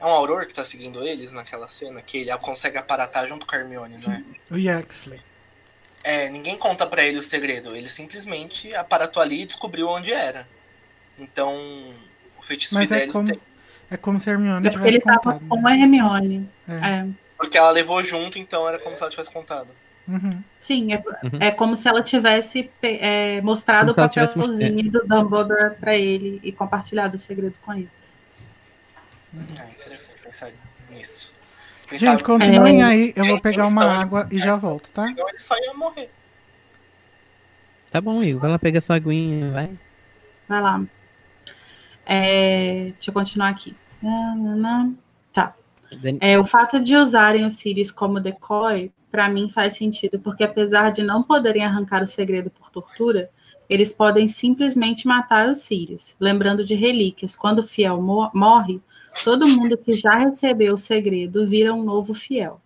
[0.00, 3.54] É um Auror que tá seguindo eles naquela cena, que ele consegue aparatar junto com
[3.56, 4.22] a Hermione, não é?
[4.50, 5.20] O Yaxley.
[6.02, 7.74] É, ninguém conta pra ele o segredo.
[7.74, 10.46] Ele simplesmente aparatou ali e descobriu onde era.
[11.18, 11.94] Então,
[12.38, 13.40] o feitiço Mas é Fidelis como, tem.
[13.90, 15.48] é como se a Hermione É porque ele tivesse tava contado.
[15.48, 15.72] com né?
[15.72, 16.50] a Hermione.
[16.68, 16.72] É.
[16.74, 17.06] É.
[17.44, 19.68] Porque ela levou junto, então era como se ela tivesse contado.
[20.06, 20.42] Uhum.
[20.58, 21.38] Sim, é, Uhum.
[21.40, 27.14] é como se ela tivesse é, mostrado o papelzinho do Dumbledore pra ele e compartilhado
[27.16, 27.90] o segredo com ele.
[29.34, 30.50] É interessante pensar
[30.90, 31.32] nisso.
[31.90, 32.84] Gente, Pensava- continuem É.
[32.84, 33.12] aí.
[33.16, 35.08] Eu vou pegar uma água e já volto, tá?
[35.10, 36.10] Então ele só ia morrer.
[37.90, 39.70] Tá bom, Igor, vai lá pegar sua aguinha, vai.
[40.48, 40.82] Vai lá.
[42.06, 43.74] É, deixa eu continuar aqui.
[45.32, 45.54] Tá.
[46.20, 50.90] É, o fato de usarem os Sirius como decoy, para mim faz sentido, porque apesar
[50.90, 53.30] de não poderem arrancar o segredo por tortura,
[53.68, 56.16] eles podem simplesmente matar os Sirius.
[56.20, 58.80] Lembrando de relíquias, quando o fiel mo- morre,
[59.22, 62.60] todo mundo que já recebeu o segredo vira um novo fiel.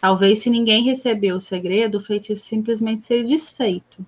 [0.00, 4.04] Talvez se ninguém recebeu o segredo, o feitiço simplesmente seria desfeito.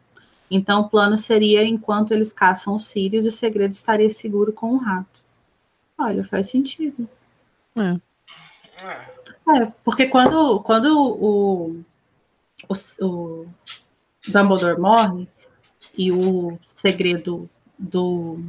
[0.50, 4.78] Então o plano seria, enquanto eles caçam os Sirius, o segredo estaria seguro com o
[4.78, 5.20] rato.
[5.98, 7.08] Olha, faz sentido.
[7.76, 8.00] É.
[8.84, 9.72] É.
[9.82, 11.84] Porque quando, quando o,
[12.68, 13.46] o, o
[14.28, 15.28] Dumbledore morre
[15.96, 17.48] e o segredo
[17.78, 18.40] do,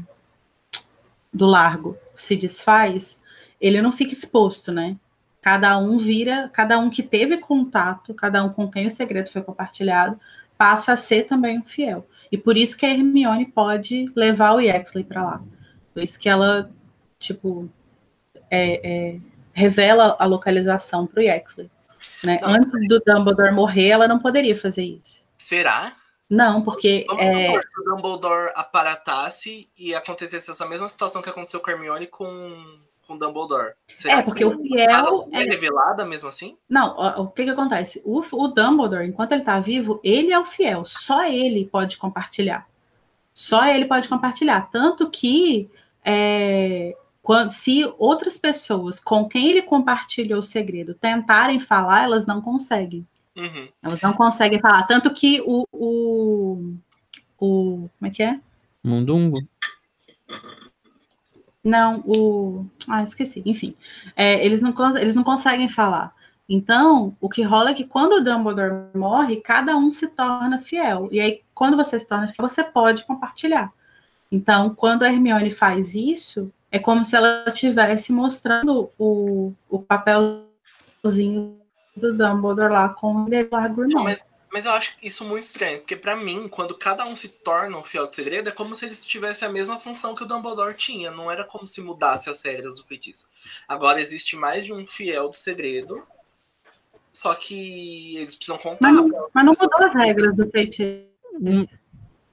[1.32, 3.20] do largo se desfaz,
[3.62, 4.98] ele não fica exposto, né?
[5.42, 9.42] Cada um vira, cada um que teve contato, cada um com quem o segredo foi
[9.42, 10.20] compartilhado,
[10.58, 12.06] passa a ser também um fiel.
[12.30, 15.44] E por isso que a Hermione pode levar o Yaxley para lá.
[15.94, 16.70] Por isso que ela,
[17.18, 17.70] tipo,
[18.50, 19.20] é, é,
[19.54, 21.70] revela a localização para o Yaxley.
[22.24, 22.40] Né?
[22.42, 22.50] Não.
[22.50, 25.24] Antes do Dumbledore morrer, ela não poderia fazer isso.
[25.38, 25.96] Será?
[26.30, 31.30] Não, porque Vamos é, supor que o Dumbledore aparatasse e acontecesse essa mesma situação que
[31.30, 33.74] aconteceu com Hermione com, com o Dumbledore.
[33.96, 36.56] Será É, porque que o fiel é é- revelada mesmo assim?
[36.70, 38.00] Não, ó, o que que acontece?
[38.06, 40.86] O, o Dumbledore, enquanto ele tá vivo, ele é o fiel.
[40.86, 42.68] Só ele pode compartilhar.
[43.34, 44.70] Só ele pode compartilhar.
[44.70, 45.72] Tanto que
[46.06, 46.96] é,
[47.30, 53.06] quando, se outras pessoas com quem ele compartilhou o segredo tentarem falar, elas não conseguem.
[53.38, 53.70] Uhum.
[53.84, 54.82] Elas não conseguem falar.
[54.88, 55.64] Tanto que o.
[55.72, 56.74] o,
[57.38, 58.40] o como é que é?
[58.84, 59.48] Mundungo.
[61.64, 62.66] Não, o.
[62.90, 63.44] Ah, esqueci.
[63.46, 63.76] Enfim,
[64.16, 66.16] É, eles, não, eles não conseguem falar.
[66.50, 71.08] Então, o que rola é que quando o Dumbledore morre, cada um se torna fiel.
[71.12, 73.72] E aí, quando você se torna fiel, você pode compartilhar.
[74.32, 81.60] Então, quando a Hermione faz isso, é como se ela estivesse mostrando o, o papelzinho
[81.96, 85.96] do Dumbledore lá com o Largo Não, mas, mas eu acho isso muito estranho, porque
[85.96, 89.06] pra mim, quando cada um se torna um fiel de segredo, é como se eles
[89.06, 91.12] tivessem a mesma função que o Dumbledore tinha.
[91.12, 93.28] Não era como se mudasse as regras do feitiço.
[93.68, 96.04] Agora existe mais de um fiel de segredo,
[97.12, 98.92] só que eles precisam contar.
[98.92, 101.10] Mas mas não mudou as regras do feitiço.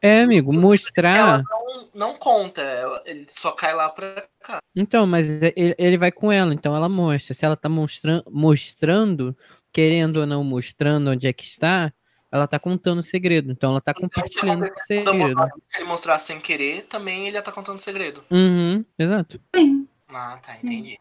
[0.06, 1.16] É, amigo, mostrar.
[1.18, 4.58] Ela não, não conta, ela- ele só cai lá pra cá.
[4.74, 7.34] Então, mas é- ele, ele vai com ela, então ela mostra.
[7.34, 9.36] Se ela tá mostra mostrando,
[9.72, 11.92] querendo ou não mostrando onde é que está,
[12.30, 13.50] ela tá contando o segredo.
[13.50, 15.42] Então ela tá compartilhando esse O segredo.
[15.70, 18.22] Se ele mostrar sem querer, também ele ia estar contando segredo.
[18.30, 19.40] Uhum, exato.
[19.54, 19.88] Sim.
[20.08, 20.66] Ah, tá, Sim.
[20.66, 20.98] entendi.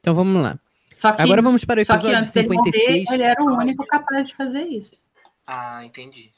[0.00, 0.58] Então vamos lá.
[0.94, 3.10] Só que, Agora vamos para o só que episódio antes dele morrer, 56.
[3.10, 4.98] ele era o único capaz de fazer isso.
[5.46, 6.30] Ah, entendi.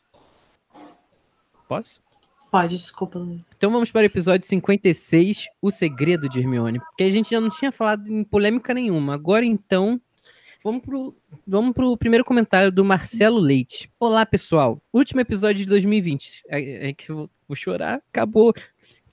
[1.72, 2.02] Posso?
[2.50, 3.42] Pode, desculpa, Luiz.
[3.56, 6.78] Então vamos para o episódio 56, O Segredo de Hermione.
[6.80, 9.14] Porque a gente já não tinha falado em polêmica nenhuma.
[9.14, 9.98] Agora então,
[10.62, 11.16] vamos pro,
[11.46, 13.90] vamos pro primeiro comentário do Marcelo Leite.
[13.98, 14.82] Olá, pessoal.
[14.92, 16.42] Último episódio de 2020.
[16.46, 18.02] É, é que eu vou, vou chorar.
[18.12, 18.52] Acabou.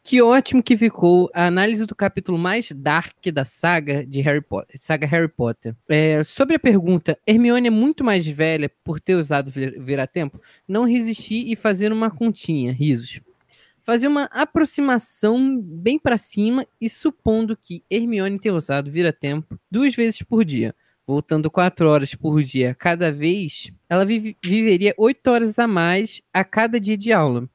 [0.04, 4.80] Que ótimo que ficou a análise do capítulo mais dark da saga de Harry Potter.
[4.80, 5.76] Saga Harry Potter.
[5.88, 10.42] É, sobre a pergunta, Hermione é muito mais velha por ter usado vir- vira-tempo?
[10.68, 12.72] Não resisti e fazer uma continha.
[12.72, 13.22] Risos
[13.82, 20.22] fazer uma aproximação bem para cima e supondo que Hermione tenha usado vira-tempo duas vezes
[20.22, 20.76] por dia,
[21.08, 26.44] voltando quatro horas por dia cada vez, ela vive- viveria oito horas a mais a
[26.44, 27.50] cada dia de aula.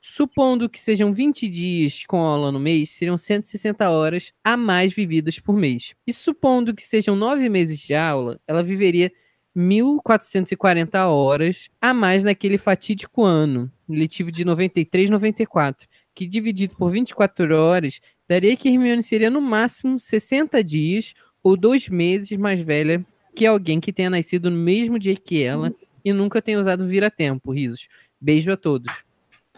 [0.00, 5.38] Supondo que sejam 20 dias com aula no mês, seriam 160 horas a mais vividas
[5.38, 5.94] por mês.
[6.06, 9.12] E supondo que sejam nove meses de aula, ela viveria
[9.56, 17.56] 1.440 horas a mais naquele fatídico ano letivo de 93, 94, que dividido por 24
[17.56, 23.04] horas daria que Hermione seria no máximo 60 dias ou dois meses mais velha
[23.34, 25.72] que alguém que tenha nascido no mesmo dia que ela
[26.04, 27.52] e nunca tenha usado vira-tempo.
[27.52, 27.88] Risos.
[28.20, 29.07] Beijo a todos.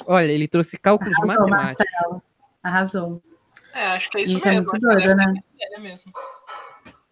[0.06, 1.86] Olha, ele trouxe cálculos Arrasou, matemáticos.
[1.93, 2.22] Marcelo.
[2.62, 3.22] Arrasou.
[3.72, 4.66] É, acho que é isso, Isso é mesmo.
[4.70, 5.35] muito acho que doido, né?
[5.59, 6.12] velha mesmo.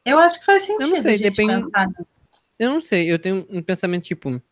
[0.04, 1.00] Eu acho que faz sentido.
[1.00, 1.70] sei, a gente depende-.
[2.58, 4.42] Eu não sei, eu tenho um pensamento tipo,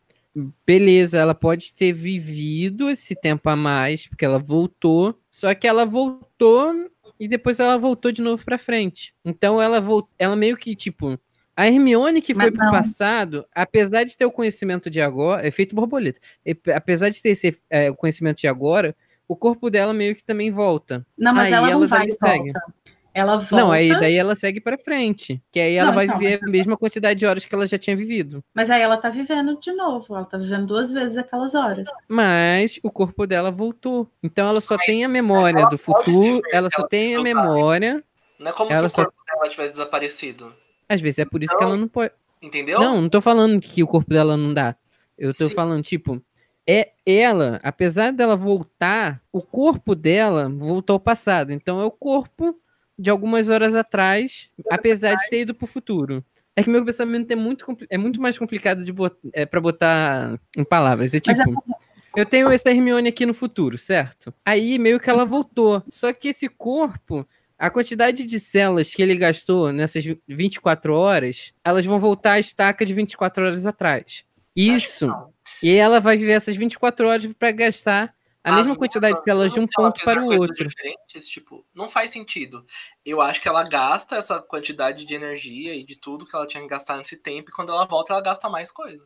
[0.65, 5.85] beleza, ela pode ter vivido esse tempo a mais, porque ela voltou, só que ela
[5.85, 6.89] voltou
[7.19, 9.13] e depois ela voltou de novo pra frente.
[9.25, 11.19] Então ela voltou, ela meio que tipo,
[11.57, 12.71] a Hermione que Mas foi pro não.
[12.71, 17.59] passado, apesar de ter o conhecimento de agora, efeito borboleta, e- apesar de ter esse
[17.69, 18.95] é, o conhecimento de agora,
[19.27, 21.05] o corpo dela meio que também volta.
[21.17, 22.27] Não, mas Aí ela não ela vai daí e volta.
[22.27, 22.53] segue.
[23.13, 26.19] Ela volta, Não, aí daí ela segue pra frente, que aí ela Não, vai então,
[26.19, 28.43] viver mas- a mesma quantidade de horas que ela já tinha vivido.
[28.53, 30.15] mas aí ela tá vivendo de novo.
[30.15, 31.85] Ela tá vivendo duas vezes aquelas horas.
[32.07, 34.07] Mas o corpo dela voltou.
[34.21, 38.03] Então ela só tem a memória ela do futuro, ela só ela tem a memória.
[38.39, 40.53] Não é como Ela se o só- corpo dela tivesse desaparecido.
[40.89, 41.71] Às vezes é por isso que Não.
[41.71, 42.11] ela não pode.
[42.41, 42.79] Entendeu?
[42.79, 44.75] Não, não tô falando que o corpo dela não dá.
[45.17, 45.55] Eu tô Sim.
[45.55, 46.21] falando, tipo,
[46.67, 51.51] é ela, apesar dela voltar, o corpo dela voltou ao passado.
[51.51, 52.59] Então é o corpo
[52.97, 56.23] de algumas horas atrás, apesar de ter ido pro futuro.
[56.55, 60.39] É que meu pensamento é muito, é muito mais complicado de bot é, para botar
[60.57, 61.13] em palavras.
[61.13, 61.63] É Mas tipo,
[62.15, 64.33] eu tenho essa Hermione aqui no futuro, certo?
[64.43, 65.83] Aí meio que ela voltou.
[65.87, 67.27] Só que esse corpo,
[67.57, 72.85] a quantidade de células que ele gastou nessas 24 horas, elas vão voltar à estaca
[72.85, 74.23] de 24 horas atrás.
[74.55, 75.11] Isso.
[75.61, 78.13] E ela vai viver essas 24 horas para gastar
[78.43, 80.69] a As mesma quantidade de células de um ponto para o outro.
[81.19, 82.65] Tipo, não faz sentido.
[83.05, 86.63] Eu acho que ela gasta essa quantidade de energia e de tudo que ela tinha
[86.63, 89.05] que gastar nesse tempo, e quando ela volta, ela gasta mais coisa.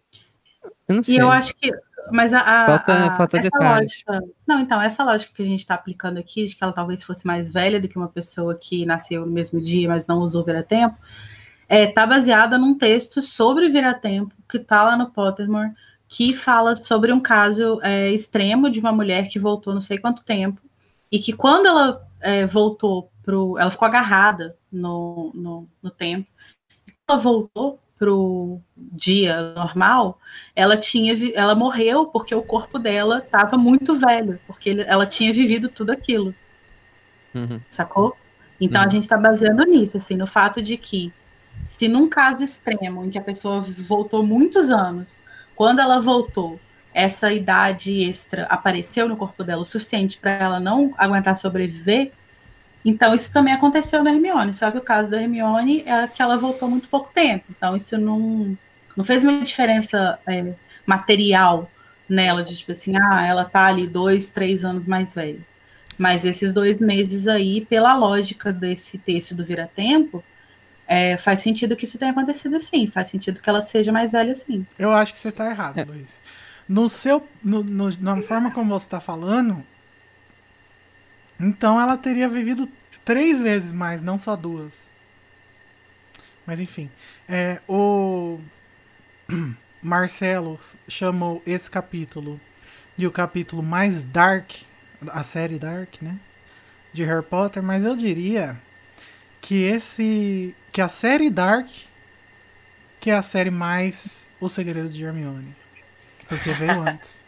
[0.88, 1.16] Eu não sei.
[1.16, 1.72] E eu acho que.
[2.12, 2.40] Mas a.
[2.42, 4.04] a- Falta- a- falta detalhes.
[4.08, 4.34] lógica.
[4.48, 7.26] Não, então, essa lógica que a gente está aplicando aqui, de que ela talvez fosse
[7.26, 10.98] mais velha do que uma pessoa que nasceu no mesmo dia, mas não usou vira-tempo,
[11.70, 15.72] é, tá baseada num texto sobre vira-tempo que tá lá no Pottermore,
[16.08, 20.24] que fala sobre um caso é, extremo de uma mulher que voltou não sei quanto
[20.24, 20.62] tempo,
[21.12, 23.58] e que quando ela é, voltou pro.
[23.58, 26.28] Ela ficou agarrada no, no, no tempo.
[26.88, 30.20] E quando ela voltou pro dia normal,
[30.56, 35.32] ela tinha ela morreu porque o corpo dela estava muito velho, porque ele- ela tinha
[35.32, 36.34] vivido tudo aquilo,
[37.36, 37.62] Uhum.
[37.70, 38.18] sacou?
[38.60, 38.90] Então a Uhum.
[38.90, 41.14] gente está baseando nisso, assim, no fato de que
[41.64, 45.24] se num caso extremo em que a pessoa voltou muitos anos,
[45.56, 46.60] quando ela voltou,
[46.92, 52.14] essa idade extra apareceu no corpo dela o suficiente para ela não aguentar sobreviver,
[52.84, 56.38] então isso também aconteceu na Hermione, só que o caso da Hermione é que ela
[56.38, 58.58] voltou muito pouco tempo, então isso não,
[58.96, 60.54] não fez uma diferença é,
[60.86, 61.70] material
[62.10, 65.40] nela, de tipo assim, ah, ela tá ali dois, três anos mais velha.
[65.98, 70.24] Mas esses dois meses aí, pela lógica desse texto do Vira-Tempo,
[70.88, 74.32] é, faz sentido que isso tenha acontecido assim, faz sentido que ela seja mais velha
[74.32, 74.66] assim.
[74.78, 75.84] Eu acho que você tá errado, É.
[75.86, 76.20] Luiz.
[76.68, 79.64] No seu, no- no- na forma como você tá falando,
[81.48, 82.70] então ela teria vivido
[83.04, 84.90] três vezes mais, não só duas.
[86.46, 86.90] Mas enfim,
[87.28, 88.40] é, o
[89.82, 92.40] Marcelo chamou esse capítulo
[92.98, 94.52] de o capítulo mais dark,
[95.10, 96.20] a série Dark, né?
[96.94, 98.60] De Harry Potter, mas eu diria
[99.40, 101.68] que esse, que a série Dark,
[103.00, 105.56] que é a série mais O Segredo de Hermione.
[106.28, 107.20] Porque veio antes.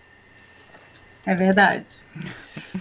[1.26, 1.86] É verdade.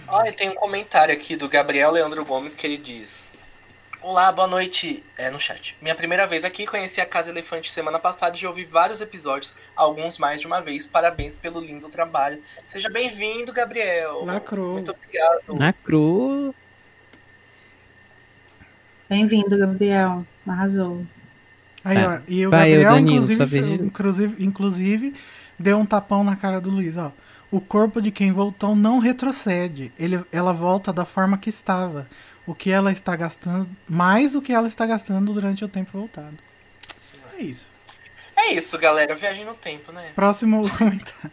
[0.07, 3.31] Olha, tem um comentário aqui do Gabriel Leandro Gomes que ele diz:
[4.01, 5.01] Olá, boa noite.
[5.17, 5.77] É no chat.
[5.81, 9.55] Minha primeira vez aqui, conheci a Casa Elefante semana passada e já ouvi vários episódios,
[9.73, 10.85] alguns mais de uma vez.
[10.85, 12.41] Parabéns pelo lindo trabalho.
[12.65, 14.25] Seja bem-vindo, Gabriel.
[14.25, 14.73] Lacrou.
[14.73, 15.55] Muito obrigado.
[15.55, 16.53] Macro.
[19.09, 20.25] Bem-vindo, Gabriel.
[20.45, 21.05] Arrasou.
[21.81, 22.17] Aí, Vai.
[22.17, 25.15] ó, e o Vai, Gabriel, ô, Danilo, inclusive, inclusive, inclusive,
[25.57, 27.09] deu um tapão na cara do Luiz, ó.
[27.53, 29.91] O corpo de quem voltou não retrocede.
[29.99, 32.09] Ele, ela volta da forma que estava.
[32.47, 36.35] O que ela está gastando, mais o que ela está gastando durante o tempo voltado.
[37.37, 37.71] É isso.
[38.35, 39.13] É isso, galera.
[39.15, 40.11] Viagem no tempo, né?
[40.15, 41.31] Próximo comentário.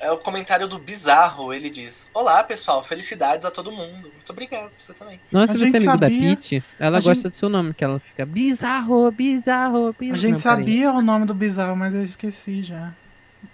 [0.00, 1.52] É o comentário do Bizarro.
[1.52, 2.82] Ele diz: Olá, pessoal.
[2.82, 4.10] Felicidades a todo mundo.
[4.12, 5.20] Muito obrigado pra você também.
[5.30, 7.74] Nossa, A se você é amigo da Peach, ela a gosta gente- do seu nome,
[7.74, 10.14] que ela fica bizarro, bizarro, bizarro.
[10.14, 10.56] A gente Não, peraí.
[10.58, 12.92] sabia o nome do bizarro, mas eu esqueci já.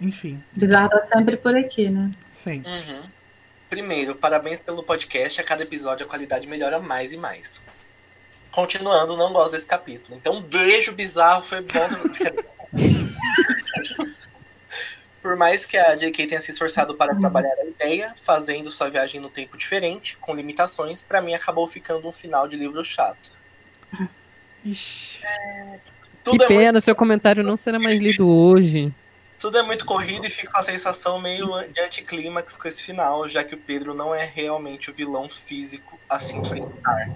[0.02, 2.10] Enfim, Bizarro tá sempre por aqui, né?
[2.32, 2.62] sim.
[2.66, 3.02] Uhum.
[3.70, 5.40] Primeiro, parabéns pelo podcast.
[5.40, 7.58] A cada episódio a qualidade melhora mais e mais.
[8.50, 10.18] Continuando, não gosto desse capítulo.
[10.18, 11.88] Então, um beijo bizarro, foi bom.
[15.22, 19.20] Por mais que a JK tenha se esforçado para trabalhar a ideia, fazendo sua viagem
[19.20, 23.30] no tempo diferente, com limitações, pra mim acabou ficando um final de livro chato.
[24.64, 25.20] Ixi.
[25.20, 25.28] Que
[26.24, 28.92] Tudo, é muito, pena, seu comentário não será mais lido hoje.
[29.43, 33.28] Tudo é muito corrido e fica com a sensação meio de anticlímax com esse final,
[33.28, 37.10] já que o Pedro não é realmente o vilão físico a se enfrentar.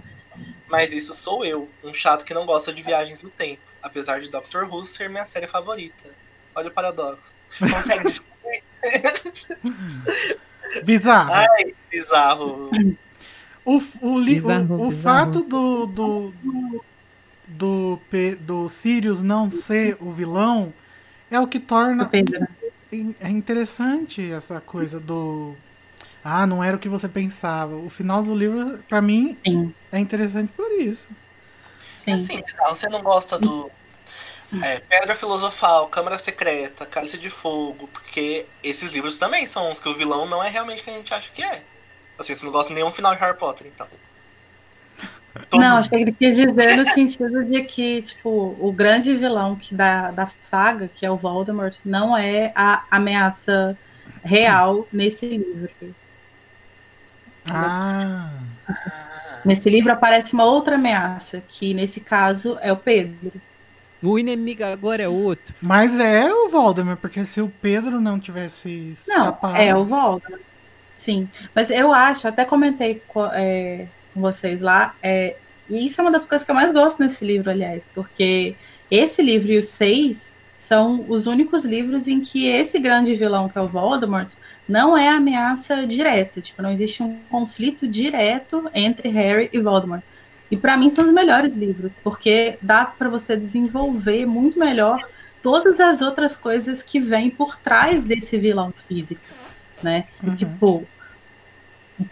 [0.68, 4.28] Mas isso sou eu, um chato que não gosta de viagens no tempo, apesar de
[4.28, 6.10] Doctor Who ser minha série favorita.
[6.54, 7.32] Olha o paradoxo.
[7.58, 8.20] Consegue
[10.84, 11.32] Bizarro.
[11.32, 12.70] Ai, bizarro.
[13.64, 15.26] O, o, li- Bizarro, o, o bizarro.
[15.26, 16.34] fato do, do,
[17.46, 20.72] do, P- do Sirius não ser o vilão
[21.30, 23.14] é o que torna né?
[23.20, 25.54] é interessante essa coisa do.
[26.22, 27.76] Ah, não era o que você pensava.
[27.76, 31.08] O final do livro, pra mim, Sim, é interessante por isso.
[31.94, 32.12] sim.
[32.12, 33.70] Assim, você não gosta do
[34.62, 39.88] é, Pedra Filosofal, Câmara Secreta, Cálice de Fogo, porque esses livros também são uns que
[39.88, 41.62] o vilão não é realmente o que a gente acha que é.
[42.18, 43.86] Assim, você não gosta de nenhum final de Harry Potter, então.
[45.44, 49.56] Todo Não, acho que ele quis dizer no sentido de que, tipo, o grande vilão
[49.56, 53.76] que da, da saga, que é o Voldemort, não é a ameaça
[54.24, 55.70] real nesse livro.
[57.48, 58.30] Ah.
[59.44, 63.32] Nesse livro aparece uma outra ameaça, que nesse caso é o Pedro.
[64.02, 65.54] O inimigo agora é outro.
[65.62, 69.56] Mas é o Voldemort, porque se o Pedro não tivesse Não, escapado.
[69.56, 70.42] é o Voldemort.
[70.96, 73.86] Sim, mas eu acho, até comentei co- é,
[74.16, 75.36] com vocês lá, é,
[75.68, 78.56] e isso é uma das coisas que eu mais gosto nesse livro, aliás, porque
[78.90, 83.58] esse livro e os seis são os únicos livros em que esse grande vilão, que
[83.58, 84.32] é o Voldemort,
[84.68, 90.02] não é ameaça direta, tipo, não existe um conflito direto entre Harry e Voldemort.
[90.50, 95.06] E para mim são os melhores livros, porque dá para você desenvolver muito melhor
[95.42, 99.20] todas as outras coisas que vêm por trás desse vilão físico,
[99.82, 100.06] né?
[100.22, 100.34] Uhum.
[100.34, 100.86] Tipo,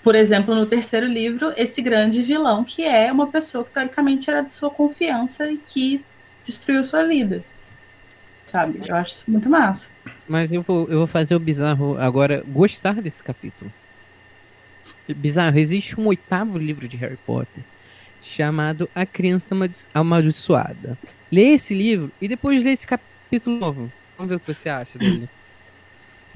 [0.02, 4.40] por exemplo, no terceiro livro, esse grande vilão que é uma pessoa que teoricamente era
[4.42, 6.04] de sua confiança e que
[6.42, 7.44] destruiu sua vida.
[8.46, 8.82] Sabe?
[8.86, 9.90] Eu acho isso muito massa.
[10.28, 13.70] Mas eu vou, eu vou fazer o bizarro agora gostar desse capítulo.
[15.08, 17.62] Bizarro, existe um oitavo livro de Harry Potter
[18.22, 20.96] chamado A Criança Amaldi- Amaldiçoada.
[21.30, 23.92] Lê esse livro e depois lê esse capítulo novo.
[24.16, 25.28] Vamos ver o que você acha dele.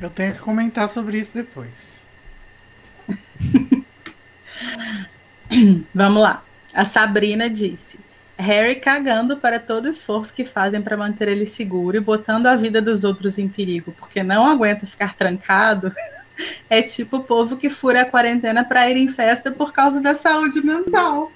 [0.00, 1.97] Eu tenho que comentar sobre isso depois.
[5.94, 6.42] Vamos lá.
[6.74, 7.98] A Sabrina disse:
[8.36, 12.54] Harry cagando para todo o esforço que fazem para manter ele seguro e botando a
[12.54, 15.92] vida dos outros em perigo, porque não aguenta ficar trancado.
[16.70, 20.14] É tipo o povo que fura a quarentena para ir em festa por causa da
[20.14, 21.32] saúde mental.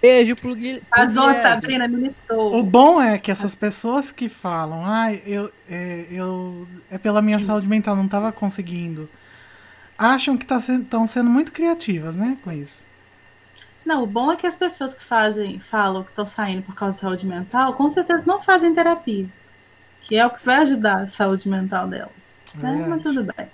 [0.00, 0.52] Beijo pro
[0.90, 1.42] Azul, Guilherme.
[1.42, 2.56] Sabrina, militou.
[2.56, 7.40] O bom é que essas pessoas que falam, ai, eu, é, eu é pela minha
[7.40, 9.08] saúde mental, não tava conseguindo,
[9.98, 12.84] acham que estão sendo muito criativas, né, com isso.
[13.84, 16.94] Não, o bom é que as pessoas que fazem, falam que estão saindo por causa
[16.94, 19.26] de saúde mental, com certeza não fazem terapia.
[20.02, 22.38] Que é o que vai ajudar a saúde mental delas.
[22.56, 22.84] Né?
[22.88, 23.48] Mas tudo bem.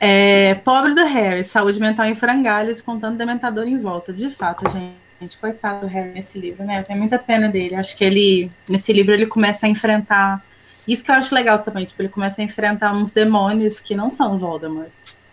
[0.00, 4.12] É, pobre do Harry, saúde mental em frangalhos, com tanto dementador em volta.
[4.12, 6.80] De fato, gente, coitado do Harry nesse livro, né?
[6.80, 7.76] Eu tenho muita pena dele.
[7.76, 10.44] Acho que ele, nesse livro, ele começa a enfrentar.
[10.86, 14.10] Isso que eu acho legal também, tipo, ele começa a enfrentar uns demônios que não
[14.10, 14.90] são Voldemort,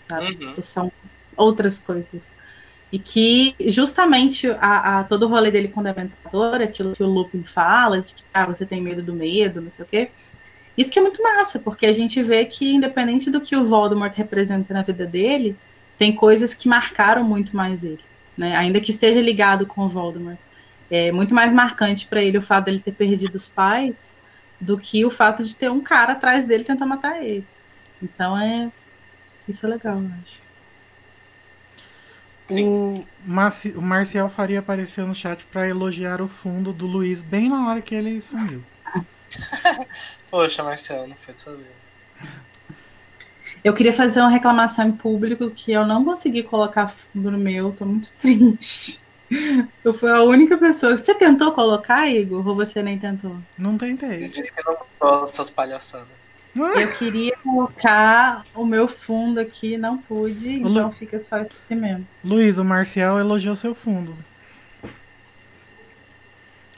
[0.10, 0.32] sabe?
[0.32, 0.50] Uhum.
[0.50, 0.92] Tipo, são
[1.38, 2.34] outras coisas.
[2.92, 7.08] E que justamente a, a- todo o rolê dele com o Dementador, aquilo que o
[7.08, 10.12] Lupin fala, de que ah, você tem medo do medo, não sei o quê.
[10.78, 14.14] Isso que é muito massa, porque a gente vê que, independente do que o Voldemort
[14.16, 15.58] representa na vida dele,
[15.98, 18.00] tem coisas que marcaram muito mais ele.
[18.38, 18.56] Né?
[18.56, 20.40] Ainda que esteja ligado com o Voldemort.
[20.90, 24.16] É muito mais marcante para ele o fato dele ter perdido os pais
[24.60, 27.46] do que o fato de ter um cara atrás dele tentando matar ele.
[28.02, 28.72] Então é.
[29.50, 30.42] Isso é legal, eu acho.
[32.50, 37.48] O, Marci- o Marcial Faria apareceu no chat pra elogiar o fundo do Luiz bem
[37.50, 38.66] na hora que ele sumiu.
[40.30, 41.80] Poxa, Marcelo, não foi vez.
[43.64, 47.74] Eu queria fazer uma reclamação em público que eu não consegui colocar fundo no meu,
[47.76, 49.02] tô muito triste.
[49.84, 50.98] Eu fui a única pessoa.
[50.98, 52.48] Você tentou colocar, Igor?
[52.48, 53.44] Ou você nem tentou?
[53.58, 53.78] Não
[54.20, 54.30] Ele tentei.
[54.30, 56.19] disse que não gostou dessas palhaçadas.
[56.56, 62.06] Eu queria colocar o meu fundo aqui, não pude, Lu- então fica só aqui mesmo.
[62.24, 64.18] Luiz, o Marcial elogiou seu fundo.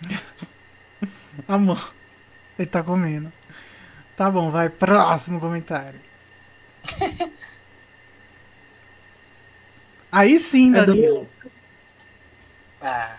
[1.47, 1.93] Amor.
[2.59, 3.31] Ele tá comendo.
[4.15, 4.69] Tá bom, vai.
[4.69, 5.99] Próximo comentário.
[10.11, 11.29] Aí sim, É do- Danilo.
[12.81, 13.15] Ah.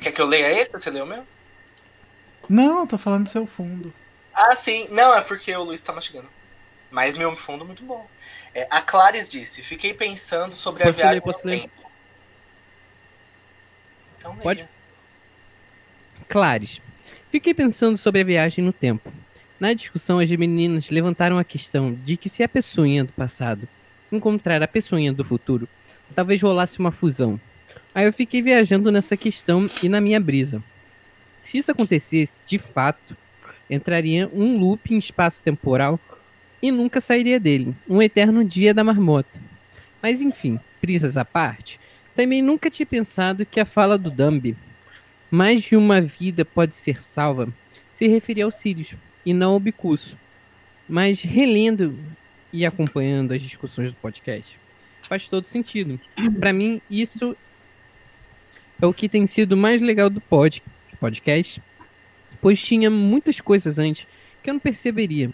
[0.00, 0.70] Quer que eu leia esse?
[0.72, 1.26] Você leu mesmo?
[2.48, 3.92] Não, eu tô falando do seu fundo.
[4.40, 4.86] Ah, sim.
[4.90, 6.28] Não, é porque o Luiz tá mastigando.
[6.92, 8.06] Mas meu fundo é muito bom.
[8.54, 11.60] É, a Clares disse: Fiquei pensando sobre a Posso viagem ler, posso no ler?
[11.62, 11.90] tempo.
[14.16, 14.42] Então, leia.
[14.42, 14.68] Pode?
[16.28, 16.80] Clares.
[17.30, 19.12] Fiquei pensando sobre a viagem no tempo.
[19.58, 23.68] Na discussão, as meninas levantaram a questão de que se a pessoinha do passado
[24.10, 25.68] encontrar a pessoinha do futuro,
[26.14, 27.40] talvez rolasse uma fusão.
[27.92, 30.62] Aí eu fiquei viajando nessa questão e na minha brisa.
[31.42, 33.16] Se isso acontecesse, de fato,
[33.68, 35.98] entraria um loop em espaço temporal
[36.60, 39.40] e nunca sairia dele, um eterno dia da marmota.
[40.02, 41.78] Mas enfim, brisas à parte,
[42.14, 44.56] também nunca tinha pensado que a fala do Dumby,
[45.30, 47.48] mais de uma vida pode ser salva,
[47.92, 50.16] se referia ao Sirius e não ao Bicuço.
[50.88, 51.98] Mas relendo
[52.52, 54.58] e acompanhando as discussões do podcast,
[55.02, 56.00] faz todo sentido.
[56.40, 57.36] Para mim, isso
[58.80, 60.62] é o que tem sido mais legal do pod,
[60.98, 61.62] podcast,
[62.40, 64.06] pois tinha muitas coisas antes
[64.42, 65.30] que eu não perceberia,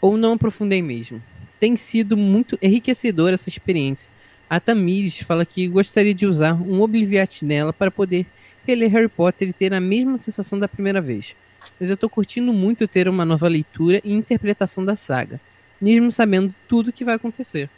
[0.00, 1.22] ou não aprofundei mesmo.
[1.58, 4.10] Tem sido muito enriquecedora essa experiência,
[4.48, 8.26] A Tamires fala que gostaria de usar um Obliviate nela para poder
[8.66, 11.36] reler Harry Potter e ter a mesma sensação da primeira vez.
[11.78, 15.40] Mas eu tô curtindo muito ter uma nova leitura e interpretação da saga,
[15.80, 17.70] mesmo sabendo tudo que vai acontecer.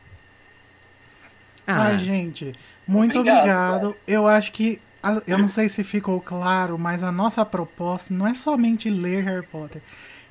[1.66, 1.88] Ah.
[1.88, 2.52] Ai, gente,
[2.86, 3.88] muito obrigado.
[3.88, 3.96] obrigado.
[4.06, 4.80] Eu acho que
[5.26, 9.46] eu não sei se ficou claro, mas a nossa proposta não é somente ler Harry
[9.46, 9.82] Potter,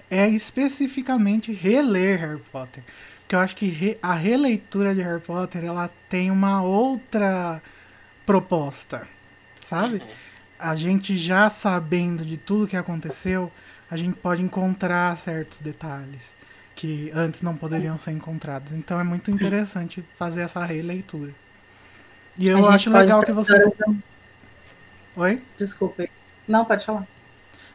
[0.09, 2.83] é especificamente reler Harry Potter.
[3.19, 7.61] Porque eu acho que re, a releitura de Harry Potter ela tem uma outra
[8.25, 9.07] proposta,
[9.63, 9.95] sabe?
[9.95, 10.07] Uhum.
[10.59, 13.51] A gente já sabendo de tudo que aconteceu,
[13.89, 16.33] a gente pode encontrar certos detalhes
[16.75, 18.73] que antes não poderiam ser encontrados.
[18.73, 21.33] Então é muito interessante fazer essa releitura.
[22.37, 23.63] E eu acho legal que vocês.
[25.15, 25.41] Oi?
[25.57, 26.09] Desculpe.
[26.47, 27.07] Não, pode falar.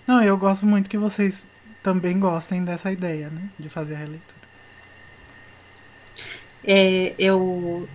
[0.06, 1.46] Não, eu gosto muito que vocês
[1.82, 3.48] também gostem dessa ideia, né?
[3.58, 4.36] De fazer a releitura
[6.66, 7.88] é, eu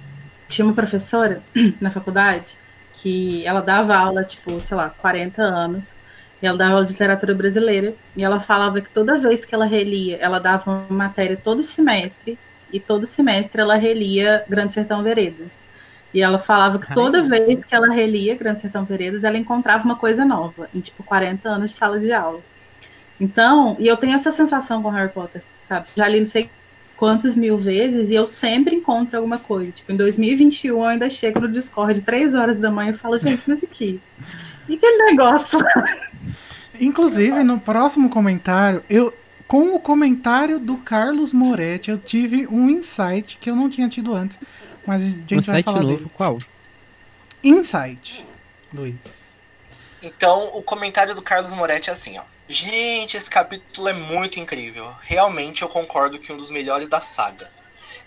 [0.48, 1.44] tinha uma professora
[1.82, 2.58] na faculdade
[2.94, 5.96] que ela dava aula, tipo, sei lá, 40 anos,
[6.42, 9.66] e ela dava aula de literatura brasileira, e ela falava que toda vez que ela
[9.66, 12.38] relia, ela dava uma matéria todo semestre,
[12.72, 15.60] e todo semestre ela relia Grande Sertão Veredas.
[16.14, 19.96] E ela falava que toda vez que ela relia Grande Sertão Veredas, ela encontrava uma
[19.96, 22.42] coisa nova, em tipo 40 anos de sala de aula.
[23.20, 25.88] Então, e eu tenho essa sensação com Harry Potter, sabe?
[25.96, 26.50] Já li não sei
[26.98, 29.72] quantas mil vezes e eu sempre encontro alguma coisa.
[29.72, 33.44] Tipo, em 2021 eu ainda chego no Discord três horas da manhã e falo, gente,
[33.48, 34.00] mas aqui?
[34.68, 35.60] E aquele negócio
[36.80, 39.14] Inclusive, no próximo comentário, eu.
[39.48, 44.14] Com o comentário do Carlos Moretti, eu tive um insight que eu não tinha tido
[44.14, 44.38] antes.
[44.92, 46.12] Mas a gente um vai falar novo, dele.
[46.14, 46.42] qual?
[47.42, 48.26] Insight,
[48.74, 49.26] Luiz.
[50.02, 52.24] Então, o comentário do Carlos Moretti é assim, ó.
[52.50, 54.94] Gente, esse capítulo é muito incrível.
[55.02, 57.50] Realmente eu concordo que um dos melhores da saga.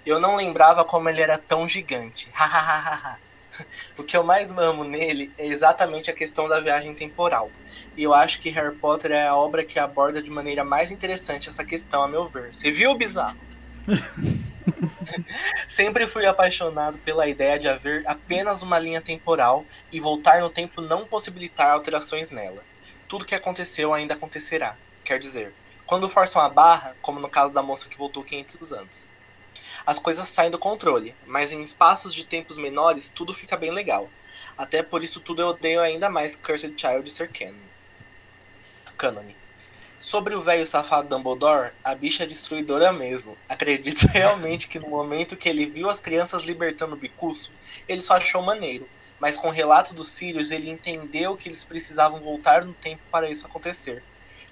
[0.05, 2.28] Eu não lembrava como ele era tão gigante.
[3.97, 7.51] o que eu mais amo nele é exatamente a questão da viagem temporal.
[7.97, 11.48] E eu acho que Harry Potter é a obra que aborda de maneira mais interessante
[11.48, 12.55] essa questão, a meu ver.
[12.55, 13.39] Você viu, Bizarro?
[15.68, 20.80] Sempre fui apaixonado pela ideia de haver apenas uma linha temporal e voltar no tempo
[20.80, 22.62] não possibilitar alterações nela
[23.14, 24.76] tudo que aconteceu ainda acontecerá.
[25.04, 25.54] Quer dizer,
[25.86, 29.06] quando forçam a barra, como no caso da moça que voltou 500 anos.
[29.86, 34.08] As coisas saem do controle, mas em espaços de tempos menores tudo fica bem legal.
[34.58, 37.54] Até por isso tudo eu odeio ainda mais Cursed Child ser canon.
[38.96, 39.36] Canone.
[40.05, 43.39] Sobre o velho safado Dumbledore, a bicha é destruidora mesmo.
[43.48, 47.51] Acredito realmente que no momento que ele viu as crianças libertando o bicuço,
[47.89, 48.86] ele só achou maneiro
[49.18, 53.31] mas com o relato dos Sirius ele entendeu que eles precisavam voltar no tempo para
[53.31, 54.02] isso acontecer.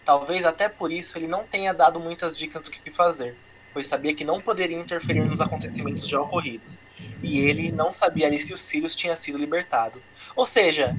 [0.03, 3.37] Talvez até por isso ele não tenha dado muitas dicas do que fazer,
[3.75, 6.79] pois sabia que não poderia interferir nos acontecimentos já ocorridos.
[7.23, 10.03] E ele não sabia ali se o Sirius tinha sido libertado.
[10.35, 10.97] Ou seja,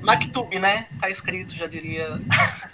[0.00, 0.86] Maktub, né?
[1.00, 2.20] Tá escrito, já diria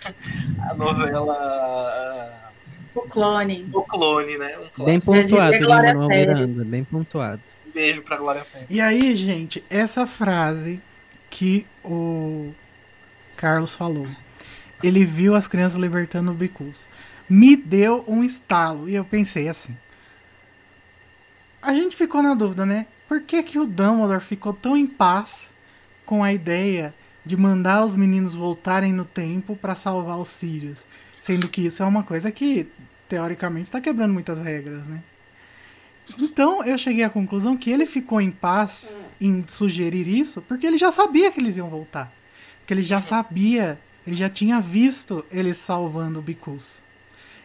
[0.70, 2.52] a novela.
[2.94, 3.68] O clone.
[3.72, 4.56] O clone, né?
[4.78, 7.42] Um bem pontuado, Manuel Miranda, bem pontuado
[7.74, 8.68] beijo pra Glória Pérez.
[8.70, 10.80] E aí, gente, essa frase
[11.28, 12.52] que o
[13.36, 14.06] Carlos falou.
[14.82, 16.88] Ele viu as crianças libertando o Bicus.
[17.28, 18.88] Me deu um estalo.
[18.88, 19.76] E eu pensei assim.
[21.60, 22.86] A gente ficou na dúvida, né?
[23.08, 25.52] Por que, que o Dumbledore ficou tão em paz
[26.04, 26.94] com a ideia
[27.24, 30.84] de mandar os meninos voltarem no tempo para salvar os Sirius?
[31.20, 32.68] Sendo que isso é uma coisa que,
[33.08, 35.02] teoricamente, tá quebrando muitas regras, né?
[36.18, 40.76] Então eu cheguei à conclusão que ele ficou em paz em sugerir isso porque ele
[40.76, 42.12] já sabia que eles iam voltar.
[42.66, 46.80] Que ele já sabia, ele já tinha visto eles salvando o Bicus.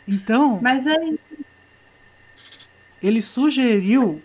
[0.07, 0.59] Então.
[0.61, 1.19] Mas aí.
[3.01, 4.21] Ele sugeriu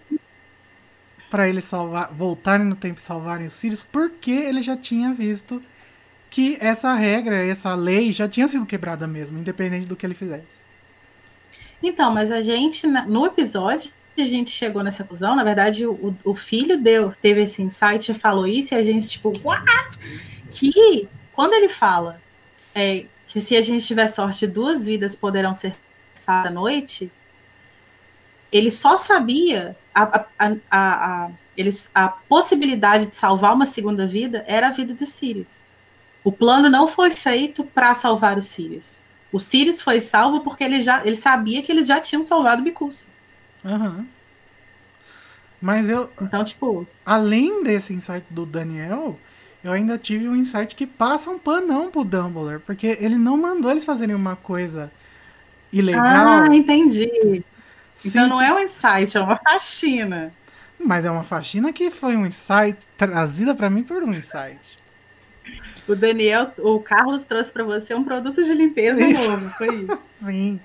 [1.30, 5.62] para eles salvar, voltarem no tempo e salvarem os Sirius porque ele já tinha visto
[6.30, 10.64] que essa regra, essa lei já tinha sido quebrada mesmo, independente do que ele fizesse.
[11.82, 16.34] Então, mas a gente, no episódio, a gente chegou nessa conclusão, na verdade, o, o
[16.34, 19.98] filho deu, teve esse insight e falou isso, e a gente, tipo, what?
[20.50, 22.20] Que quando ele fala
[22.74, 25.76] é, que se a gente tiver sorte, duas vidas poderão ser
[26.14, 27.10] passadas à noite,
[28.56, 34.44] ele só sabia a, a, a, a, eles, a possibilidade de salvar uma segunda vida
[34.46, 35.58] era a vida dos Sirius.
[36.22, 39.00] O plano não foi feito para salvar os Sirius.
[39.32, 42.64] O Sirius foi salvo porque ele já ele sabia que eles já tinham salvado o
[42.64, 43.08] Bicurso.
[43.64, 44.06] Uhum.
[45.60, 46.08] Mas eu.
[46.22, 46.86] Então, tipo.
[47.04, 49.18] Além desse insight do Daniel,
[49.64, 52.60] eu ainda tive um insight que passa um panão pro Dumbledore.
[52.60, 54.92] Porque ele não mandou eles fazerem uma coisa
[55.72, 56.04] ilegal.
[56.04, 57.42] Ah, entendi.
[57.94, 58.08] Sim.
[58.08, 60.32] Então não é um insight, é uma faxina.
[60.78, 64.76] Mas é uma faxina que foi um insight, trazida pra mim por um insight.
[65.86, 69.30] O Daniel, o Carlos trouxe pra você um produto de limpeza Isso.
[69.30, 70.02] novo, foi isso.
[70.24, 70.60] Sim.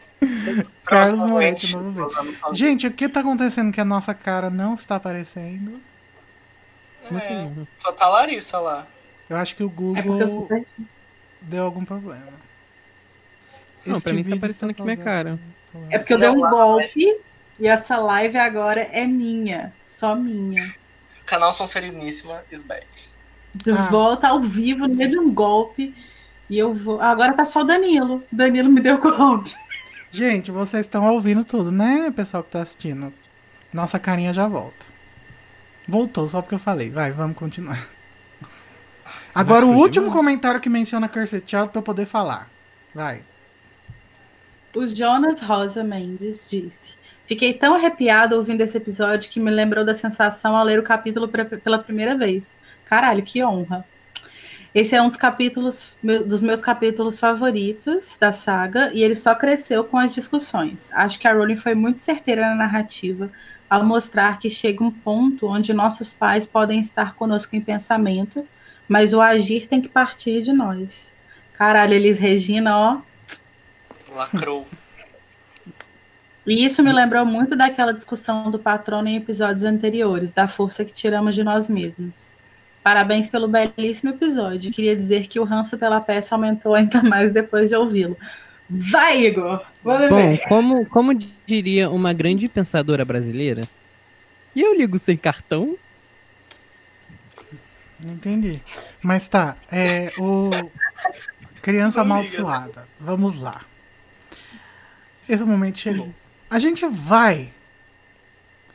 [0.85, 2.33] Carlos Moretti, novo vídeo.
[2.53, 5.79] Gente, o que tá acontecendo que a nossa cara não está aparecendo?
[7.07, 7.67] Como É, assim?
[7.77, 8.87] Só tá a Larissa lá.
[9.29, 9.69] Eu acho que o É
[10.01, 10.65] Google per-
[11.41, 12.23] deu algum problema.
[13.85, 15.39] Não, Este pra mim tá aparecendo está aqui minha cara.
[15.89, 17.17] É porque eu dei um Não, golpe
[17.59, 20.73] e essa live agora é minha, só minha.
[21.25, 22.87] Canal Sonsereníssima is back.
[23.53, 23.87] De Ah.
[23.89, 25.95] volta ao vivo, no meio de um golpe.
[26.49, 26.99] E eu vou.
[26.99, 28.23] Agora tá só o Danilo.
[28.31, 29.53] O Danilo me deu golpe.
[30.11, 33.13] Gente, vocês estão ouvindo tudo, né, pessoal que tá assistindo?
[33.71, 34.87] Nossa carinha já volta.
[35.87, 36.89] Voltou, só porque eu falei.
[36.89, 37.87] Vai, vamos continuar.
[39.33, 42.49] Agora, o último comentário que menciona Cursed Child pra eu poder falar.
[42.93, 43.21] Vai.
[44.75, 46.93] O Jonas Rosa Mendes disse:
[47.27, 51.27] Fiquei tão arrepiado ouvindo esse episódio que me lembrou da sensação ao ler o capítulo
[51.27, 52.59] pre- pela primeira vez.
[52.85, 53.85] Caralho, que honra.
[54.73, 59.83] Esse é um dos capítulos, dos meus capítulos favoritos da saga, e ele só cresceu
[59.83, 60.91] com as discussões.
[60.93, 63.31] Acho que a Rowling foi muito certeira na narrativa
[63.67, 68.47] ao mostrar que chega um ponto onde nossos pais podem estar conosco em pensamento,
[68.87, 71.15] mas o agir tem que partir de nós.
[71.53, 72.97] Caralho, Elis Regina, ó,
[74.13, 74.67] Lacrou.
[76.45, 80.93] E isso me lembrou muito daquela discussão do patrono em episódios anteriores, da força que
[80.93, 82.31] tiramos de nós mesmos.
[82.81, 84.71] Parabéns pelo belíssimo episódio.
[84.71, 88.17] Queria dizer que o ranço pela peça aumentou ainda mais depois de ouvi-lo.
[88.69, 89.63] Vai, Igor!
[89.83, 93.61] Bom, como, como diria uma grande pensadora brasileira,
[94.55, 95.75] e eu ligo sem cartão?
[98.03, 98.61] Entendi.
[99.01, 100.49] Mas tá, é o.
[101.61, 102.87] Criança amaldiçoada.
[102.99, 103.61] Vamos lá.
[105.29, 106.13] Esse momento chegou.
[106.49, 107.53] A gente vai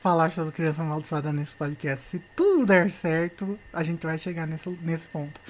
[0.00, 2.04] falar sobre criança amaldiçoada nesse podcast.
[2.06, 5.40] Se tudo der certo, a gente vai chegar nesse, nesse ponto.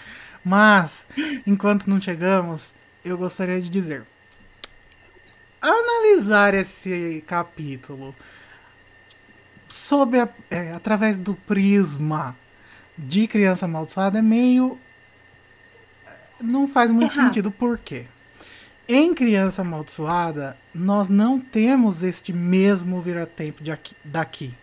[0.42, 1.06] Mas,
[1.46, 2.72] enquanto não chegamos,
[3.04, 4.06] eu gostaria de dizer.
[5.60, 8.14] Analisar esse capítulo
[9.68, 12.36] sob a- é, através do prisma
[12.96, 14.78] de criança amaldiçoada é meio.
[16.40, 17.26] Não faz muito Errado.
[17.26, 17.50] sentido.
[17.50, 18.06] Por quê?
[18.86, 23.62] Em Criança Amaldiçoada, nós não temos este mesmo vira-tempo
[24.04, 24.54] daqui.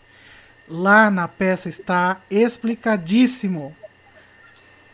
[0.69, 3.75] Lá na peça está explicadíssimo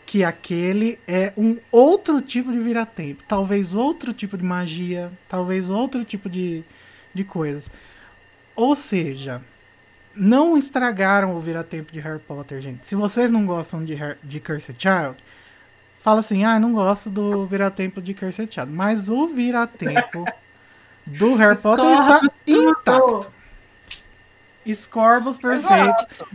[0.05, 3.21] que aquele é um outro tipo de vira-tempo.
[3.27, 6.63] Talvez outro tipo de magia, talvez outro tipo de,
[7.13, 7.69] de coisas.
[8.55, 9.41] Ou seja,
[10.15, 12.87] não estragaram o vira-tempo de Harry Potter, gente.
[12.87, 15.17] Se vocês não gostam de, de Cursed Child,
[16.07, 18.71] fala assim, ah, não gosto do vira-tempo de Child.
[18.71, 20.23] Mas o vira-tempo
[21.05, 23.31] do Harry Potter está Escorre intacto.
[24.73, 26.29] Scorbus perfeito.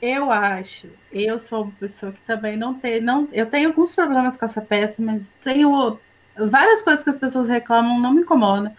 [0.00, 4.34] Eu acho, eu sou uma pessoa que também não tem, não, eu tenho alguns problemas
[4.34, 5.98] com essa peça, mas tenho
[6.34, 8.74] várias coisas que as pessoas reclamam, não me incomodam.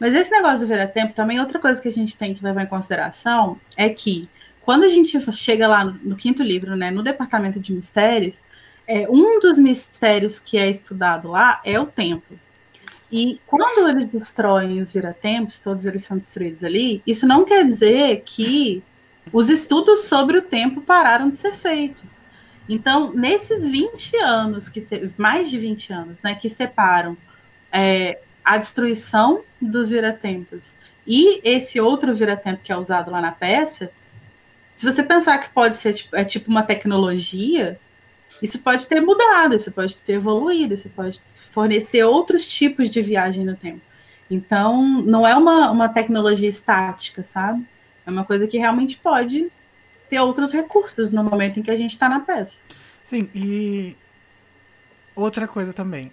[0.00, 2.66] Mas esse negócio do vira-tempo também, outra coisa que a gente tem que levar em
[2.66, 4.30] consideração é que
[4.62, 8.46] quando a gente chega lá no, no quinto livro, né, no departamento de mistérios,
[8.86, 12.34] é, um dos mistérios que é estudado lá é o tempo.
[13.10, 18.22] E quando eles destroem os viratempos, todos eles são destruídos ali, isso não quer dizer
[18.24, 18.82] que
[19.32, 22.22] os estudos sobre o tempo pararam de ser feitos.
[22.68, 27.16] Então, nesses 20 anos, que se- mais de 20 anos, né, que separam
[27.70, 30.74] é, a destruição dos viratempos
[31.06, 33.90] e esse outro viratempo que é usado lá na peça,
[34.74, 37.78] se você pensar que pode ser tipo, é tipo uma tecnologia,
[38.42, 43.44] isso pode ter mudado, isso pode ter evoluído, isso pode fornecer outros tipos de viagem
[43.46, 43.82] no tempo.
[44.30, 47.66] Então, não é uma, uma tecnologia estática, sabe?
[48.06, 49.52] É uma coisa que realmente pode
[50.08, 52.62] ter outros recursos no momento em que a gente está na peça.
[53.04, 53.96] Sim, e
[55.14, 56.12] outra coisa também.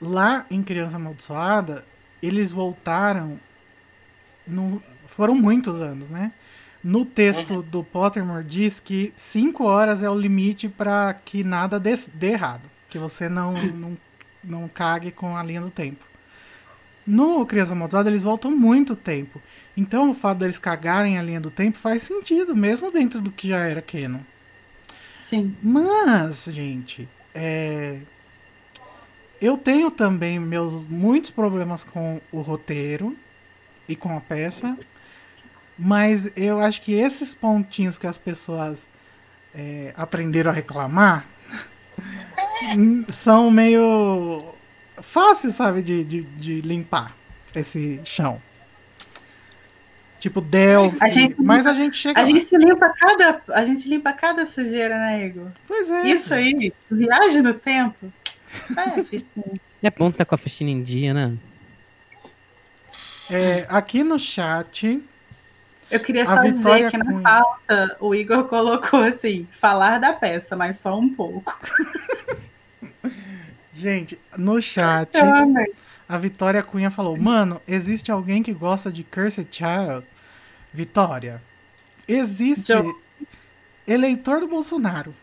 [0.00, 1.84] Lá em Criança Amaldiçoada,
[2.22, 3.40] eles voltaram.
[4.46, 6.32] no- foram muitos anos, né?
[6.82, 11.94] No texto do Pottermore diz que 5 horas é o limite para que nada dê,
[12.14, 12.62] dê errado.
[12.90, 13.96] Que você não, não,
[14.42, 16.04] não cague com a linha do tempo.
[17.06, 19.40] No Criança Amaldiçoada, eles voltam muito tempo.
[19.76, 23.48] Então, o fato deles cagarem a linha do tempo faz sentido, mesmo dentro do que
[23.48, 24.20] já era canon.
[25.22, 25.56] Sim.
[25.62, 27.98] Mas, gente, é...
[29.40, 33.16] eu tenho também meus muitos problemas com o roteiro
[33.88, 34.76] e com a peça,
[35.78, 38.86] mas eu acho que esses pontinhos que as pessoas
[39.54, 41.24] é, aprenderam a reclamar
[43.08, 44.38] são meio
[45.00, 47.14] fáceis, sabe, de, de, de limpar
[47.54, 48.40] esse chão.
[50.18, 50.98] Tipo Delphi.
[51.00, 52.28] A gente- mas a gente chega A lá.
[52.28, 55.48] gente limpa cada, a gente limpa cada sujeira, né, Igor?
[55.66, 56.04] Pois é.
[56.04, 58.12] Isso aí, viagem no tempo.
[58.76, 59.22] É.
[59.84, 61.34] É bom estar com a faxina em dia, né?
[63.28, 65.02] É, aqui no chat,
[65.92, 67.22] Eu queria só dizer que na Cunha.
[67.22, 71.54] pauta o Igor colocou assim, falar da peça, mas só um pouco.
[73.72, 75.10] gente, no chat,
[76.08, 80.06] a Vitória Cunha falou: Mano, existe alguém que gosta de Cursed Child?
[80.72, 81.42] Vitória,
[82.08, 82.98] existe Jo-
[83.86, 85.14] eleitor do Bolsonaro.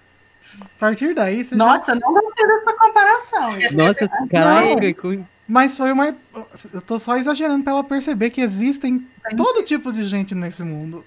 [0.62, 3.50] A partir daí, você já Nossa, não gostei dessa comparação.
[3.72, 6.15] Nossa, caraca, com- Mas foi uma.
[6.71, 9.05] Eu tô só exagerando pra ela perceber que existem
[9.35, 11.03] todo tipo de gente nesse mundo.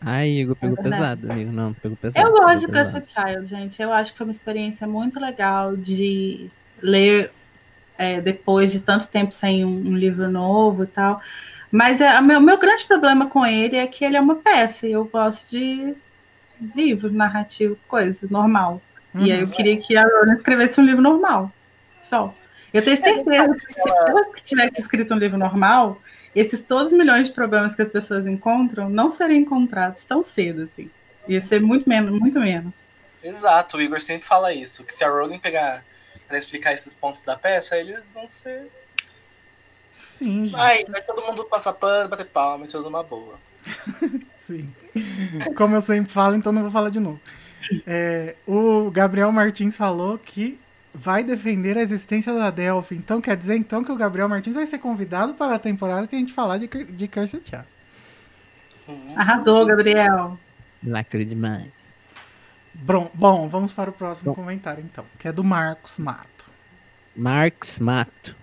[0.00, 1.50] Ai, Igor, pegou É pesado, amigo.
[1.50, 2.24] Não, pegou pesado.
[2.28, 2.66] Eu gosto de.
[2.68, 3.82] Cursed Child, gente.
[3.82, 6.48] Eu acho que foi uma experiência muito legal de
[6.80, 7.32] ler
[7.98, 11.20] é, depois de tanto tempo sem um, um livro novo e tal.
[11.72, 14.86] Mas é, o meu, meu grande problema com ele é que ele é uma peça
[14.86, 15.92] e eu gosto de
[16.76, 18.80] livro, narrativo, coisa normal.
[19.16, 19.50] E aí eu Uhum.
[19.50, 21.50] queria que a Rowling escrevesse um livro normal.
[22.00, 22.32] Só.
[22.74, 26.02] Eu tenho certeza que se ela tivesse escrito um livro normal,
[26.34, 30.62] esses todos os milhões de problemas que as pessoas encontram não seriam encontrados tão cedo,
[30.62, 30.90] assim.
[31.28, 32.88] Ia ser muito menos, muito menos.
[33.22, 35.84] Exato, o Igor sempre fala isso, que se a Rowling pegar
[36.26, 38.66] pra explicar esses pontos da peça, eles vão ser.
[39.92, 40.56] Sim, gente.
[40.56, 43.38] Ai, vai todo mundo passar pano, bater palma e tudo numa boa.
[44.36, 44.74] Sim.
[45.56, 47.20] Como eu sempre falo, então não vou falar de novo.
[47.86, 50.58] É, o Gabriel Martins falou que
[50.94, 52.94] vai defender a existência da Delphi.
[52.94, 56.14] Então quer dizer então que o Gabriel Martins vai ser convidado para a temporada que
[56.14, 57.66] a gente falar de, de Cursed Child.
[59.16, 60.38] Arrasou, Gabriel.
[60.82, 61.94] Lacre demais.
[62.74, 64.34] Bom, bom, vamos para o próximo Bom.
[64.34, 66.44] comentário então, que é do Marcos Mato.
[67.16, 68.36] Marcos Mato.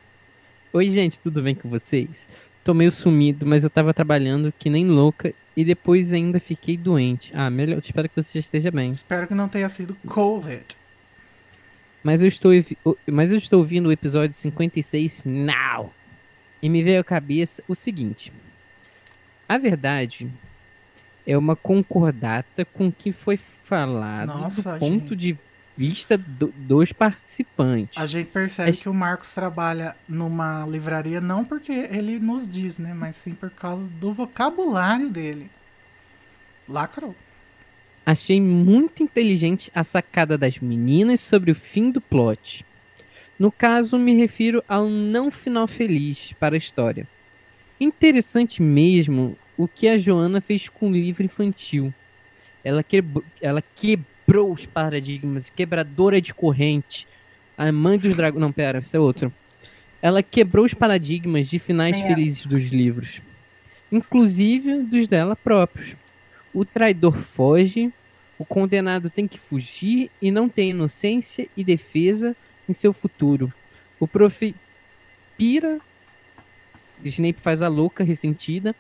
[0.74, 2.30] Oi, gente, tudo bem com vocês?
[2.64, 7.32] Tô meio sumido, mas eu tava trabalhando que nem louca e depois ainda fiquei doente.
[7.36, 8.92] Ah, melhor, espero que você já esteja bem.
[8.92, 10.66] Espero que não tenha sido Covid.
[12.04, 12.52] Mas eu estou,
[13.08, 15.94] mas eu estou ouvindo o episódio 56 now.
[16.62, 18.32] E me veio à cabeça o seguinte.
[19.48, 20.32] A verdade
[21.26, 25.16] é uma concordata com o que foi falado Nossa, do ponto gente.
[25.16, 25.38] de
[25.78, 27.98] vista do- dos participantes.
[28.02, 32.94] A gente percebe que o Marcos trabalha numa livraria não porque ele nos diz, né,
[32.94, 35.50] mas sim por causa do vocabulário dele.
[36.68, 37.16] Lacrou.
[38.06, 42.66] Achei muito inteligente a sacada das meninas sobre o fim do plot.
[43.38, 47.08] No caso, me refiro ao não final feliz para a história.
[47.80, 51.94] Interessante mesmo o que a Joana fez com o livro infantil.
[52.64, 57.08] Ela, quebrou, ela quebrou os paradigmas, quebradora de corrente.
[57.58, 58.42] A mãe dos dragões.
[58.42, 59.34] Não, pera, isso é outro.
[60.02, 62.08] Ela quebrou os paradigmas de finais É.
[62.08, 63.22] felizes dos livros,
[63.92, 65.96] inclusive dos dela próprios.
[66.54, 67.92] O traidor foge,
[68.38, 72.36] o condenado tem que fugir e não tem inocência e defesa
[72.68, 73.54] em seu futuro.
[74.00, 74.56] O profe
[75.38, 75.80] pira,
[77.04, 78.76] Snape faz a louca ressentida.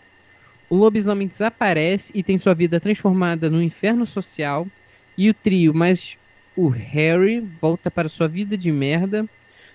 [0.69, 4.67] O lobisomem desaparece e tem sua vida transformada no inferno social.
[5.17, 6.17] E o trio, mas
[6.55, 9.27] o Harry volta para sua vida de merda.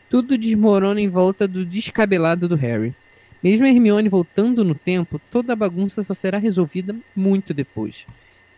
[0.09, 2.95] Tudo desmorona em volta do descabelado do Harry.
[3.47, 8.05] Mesmo a Hermione voltando no tempo, toda a bagunça só será resolvida muito depois.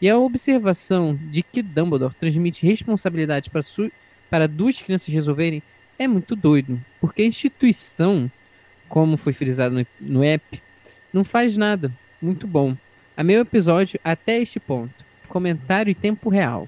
[0.01, 3.93] E a observação de que Dumbledore transmite responsabilidade para, su-
[4.31, 5.62] para duas crianças resolverem
[5.98, 8.31] é muito doido, porque a instituição,
[8.89, 10.62] como foi frisado no, no app,
[11.12, 11.93] não faz nada.
[12.23, 12.74] Muito bom.
[13.15, 15.05] Amei o episódio até este ponto.
[15.28, 16.66] Comentário em tempo real.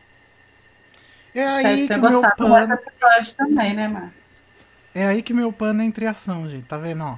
[1.35, 2.75] É aí que meu pano.
[2.75, 4.43] episódio também, né, Marcos?
[4.95, 6.65] É aí que meu pano entra em ação, gente.
[6.65, 7.17] Tá vendo, ó?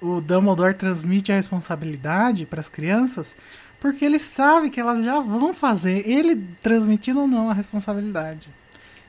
[0.00, 3.34] O Dumbledore transmite a responsabilidade para as crianças
[3.80, 8.48] porque ele sabe que elas já vão fazer, ele transmitindo ou não a responsabilidade.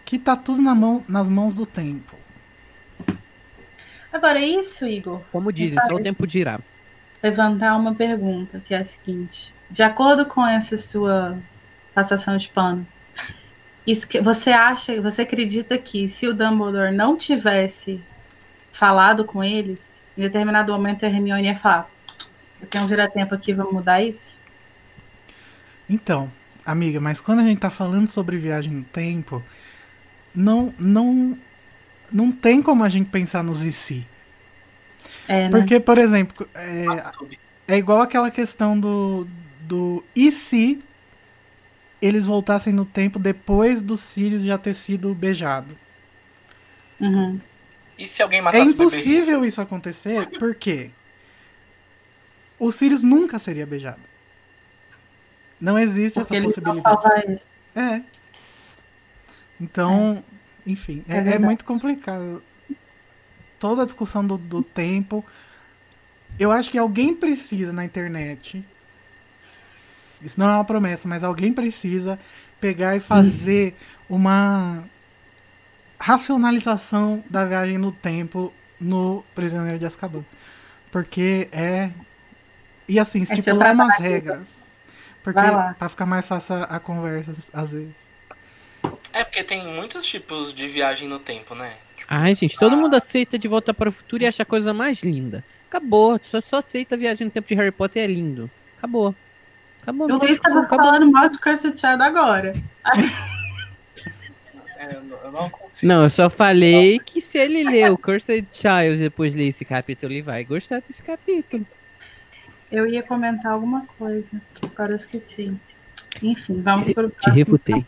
[0.06, 2.16] Que tá tudo na mão, nas mãos do tempo.
[4.12, 6.60] Agora, isso, Igor, Como dizem, só o tempo dirá.
[7.22, 9.54] levantar uma pergunta, que é a seguinte.
[9.70, 11.38] De acordo com essa sua
[11.94, 12.88] passação de pano,
[13.86, 18.02] isso que você acha, você acredita que se o Dumbledore não tivesse
[18.72, 21.89] falado com eles, em determinado momento a Hermione ia falar:
[22.61, 24.39] Eu tenho um vira-tempo aqui, vamos mudar isso?
[25.89, 26.31] Então,
[26.65, 29.44] amiga, mas quando a gente tá falando sobre viagem no tempo,
[30.34, 31.38] não não
[32.11, 34.07] não tem como a gente pensar nos e se.
[35.27, 35.49] É, né?
[35.49, 36.85] Porque, por exemplo, é.
[37.68, 39.27] É igual aquela questão do,
[39.60, 40.80] do e se
[42.02, 45.77] eles voltassem no tempo depois do Sirius já ter sido beijado.
[46.99, 47.39] Uhum.
[47.98, 49.06] E se alguém É matasse o bebê?
[49.06, 50.91] impossível isso acontecer, por quê?
[52.60, 54.02] o Sirius nunca seria beijado.
[55.60, 57.41] Não existe Porque essa possibilidade.
[57.76, 58.02] É.
[59.60, 60.24] Então,
[60.65, 62.44] enfim, É é, é muito complicado.
[63.60, 65.26] Toda a discussão do, do tempo.
[66.40, 68.64] Eu acho que alguém precisa na internet.
[70.22, 72.19] Isso não é uma promessa, mas alguém precisa
[72.60, 73.76] pegar e fazer
[74.10, 74.84] uma
[75.99, 80.26] racionalização da viagem no tempo no Prisioneiro de Azkaban.
[80.91, 81.91] Porque é.
[82.88, 83.90] E assim, estipular trabalho.
[83.90, 84.48] umas regras.
[85.24, 85.41] Porque
[85.78, 87.94] pra ficar mais fácil a, conversa, às vezes.
[89.11, 91.74] É porque tem muitos tipos de viagem no tempo, né?
[91.98, 94.74] Tipo, Ai, gente, todo mundo aceita de volta para o futuro e acha a coisa
[94.74, 95.44] mais linda.
[95.68, 96.18] Acabou.
[96.24, 98.49] Só, só aceita a viagem no tempo de Harry Potter é lindo.
[98.78, 99.14] Acabou.
[99.82, 100.07] Acabou.
[100.19, 102.53] Discussão, estava falando mal de Cursed Child agora.
[104.94, 105.88] eu não- eu não consigo.
[105.88, 109.64] Não, eu só falei que se ele ler o Cursed Child e depois ler esse
[109.66, 111.66] capítulo, ele vai gostar desse capítulo.
[112.72, 114.30] Eu ia comentar alguma coisa.
[114.62, 115.54] Agora eu esqueci.
[116.22, 117.36] Enfim, vamos para o Te próximo.
[117.36, 117.86] refutei.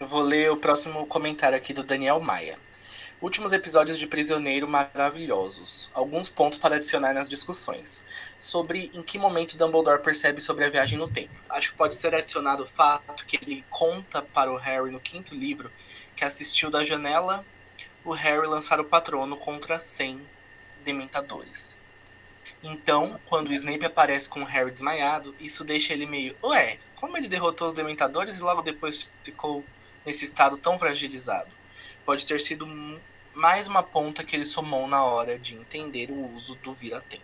[0.00, 2.56] Eu vou ler o próximo comentário aqui do Daniel Maia.
[3.22, 5.88] Últimos episódios de Prisioneiro maravilhosos.
[5.94, 8.02] Alguns pontos para adicionar nas discussões.
[8.38, 11.30] Sobre em que momento Dumbledore percebe sobre a viagem no tempo.
[11.48, 15.34] Acho que pode ser adicionado o fato que ele conta para o Harry no quinto
[15.34, 15.70] livro
[16.16, 17.44] que assistiu da janela
[18.04, 20.20] o Harry lançar o patrono contra 100
[20.84, 21.78] dementadores.
[22.62, 27.16] Então, quando o Snape aparece com o Harry desmaiado, isso deixa ele meio, ué, como
[27.16, 29.64] ele derrotou os dementadores e logo depois ficou
[30.04, 31.50] nesse estado tão fragilizado?
[32.04, 32.66] Pode ter sido
[33.34, 37.22] mais uma ponta que ele somou na hora de entender o uso do vira-tempo.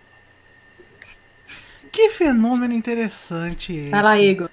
[1.91, 3.91] Que fenômeno interessante esse.
[3.91, 4.51] Vai lá, Igor.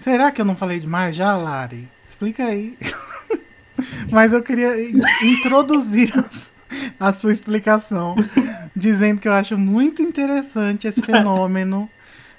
[0.00, 1.88] Será que eu não falei demais já, Lari?
[2.06, 2.78] Explica aí.
[4.10, 6.12] Mas eu queria in- introduzir
[6.98, 8.14] a sua explicação,
[8.74, 11.88] dizendo que eu acho muito interessante esse fenômeno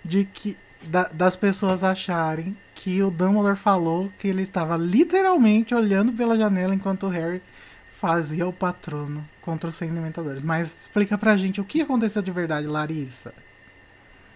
[0.04, 6.14] de que da- das pessoas acharem que o Dumbledore falou que ele estava literalmente olhando
[6.14, 7.42] pela janela enquanto o Harry
[7.90, 10.42] fazia o patrono contra os 100 dementadores.
[10.44, 13.34] Mas explica pra gente o que aconteceu de verdade, Larissa.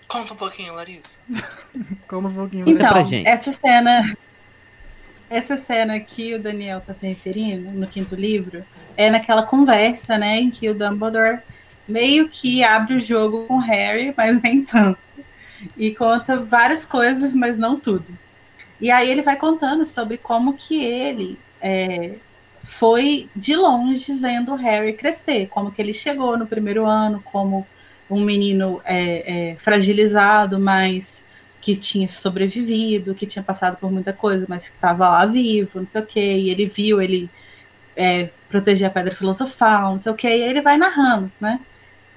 [0.07, 1.17] Conta um pouquinho, Larissa.
[2.07, 2.67] Conta um pouquinho.
[2.67, 3.27] Então, pra gente.
[3.27, 4.17] essa cena.
[5.29, 8.63] Essa cena que o Daniel está se referindo no quinto livro
[8.97, 11.39] é naquela conversa, né, em que o Dumbledore
[11.87, 14.99] meio que abre o jogo com o Harry, mas nem tanto.
[15.77, 18.05] E conta várias coisas, mas não tudo.
[18.79, 22.13] E aí ele vai contando sobre como que ele é,
[22.63, 27.67] foi de longe vendo o Harry crescer, como que ele chegou no primeiro ano como
[28.09, 31.23] um menino é, é, fragilizado, mas
[31.61, 35.89] que tinha sobrevivido, que tinha passado por muita coisa, mas que estava lá vivo, não
[35.89, 37.29] sei o quê, e ele viu ele
[37.95, 41.59] é, proteger a pedra filosofal, não sei o quê, e aí ele vai narrando, né?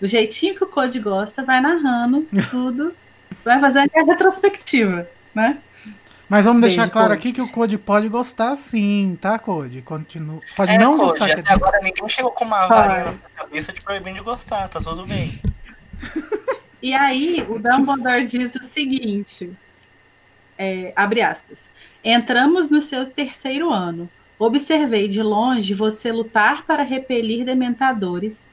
[0.00, 2.94] Do jeitinho que o Code gosta, vai narrando tudo,
[3.44, 5.58] vai fazendo a retrospectiva, né?
[6.28, 7.18] Mas vamos deixar claro Code.
[7.18, 9.82] aqui que o Code pode gostar sim, tá, Code?
[9.82, 10.40] Continua.
[10.56, 11.38] Pode É, não Code, gostar.
[11.38, 15.04] até agora ninguém chegou com uma varinha na cabeça te proibindo de gostar, tá tudo
[15.04, 15.38] bem.
[16.82, 19.50] E aí o Dumbledore diz o seguinte,
[20.58, 21.68] é, abre aspas,
[22.04, 24.10] entramos no seu terceiro ano.
[24.38, 28.48] Observei de longe você lutar para repelir dementadores.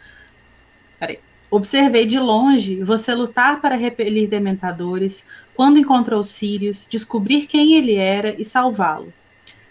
[1.00, 1.20] Peraí.
[1.52, 5.26] Observei de longe você lutar para repelir dementadores,
[5.56, 9.12] quando encontrou Sirius, descobrir quem ele era e salvá-lo.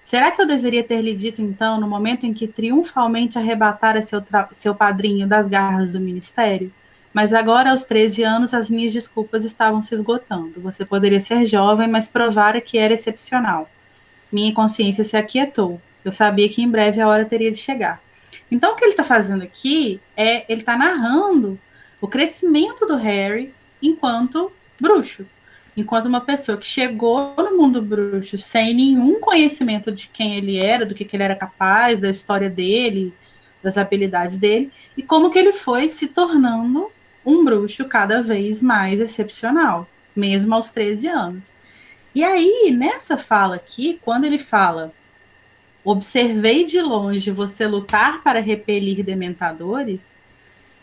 [0.02, 4.20] Será que eu deveria ter lhe dito então, no momento em que triunfalmente arrebatara seu,
[4.50, 6.72] seu padrinho das garras do ministério?
[7.12, 10.60] Mas agora, aos 13 anos, as minhas desculpas estavam se esgotando.
[10.60, 13.68] Você poderia ser jovem, mas provara que era excepcional.
[14.30, 15.80] Minha consciência se aquietou.
[16.04, 18.00] Eu sabia que em breve a hora teria de chegar.
[18.50, 21.58] Então, o que ele está fazendo aqui é ele está narrando
[22.00, 23.52] o crescimento do Harry
[23.82, 25.26] enquanto bruxo.
[25.76, 30.84] Enquanto uma pessoa que chegou no mundo bruxo sem nenhum conhecimento de quem ele era,
[30.84, 33.14] do que, que ele era capaz, da história dele,
[33.62, 36.90] das habilidades dele, e como que ele foi se tornando
[37.24, 41.54] um bruxo cada vez mais excepcional, mesmo aos 13 anos.
[42.14, 44.92] E aí, nessa fala aqui, quando ele fala
[45.84, 50.18] observei de longe você lutar para repelir dementadores,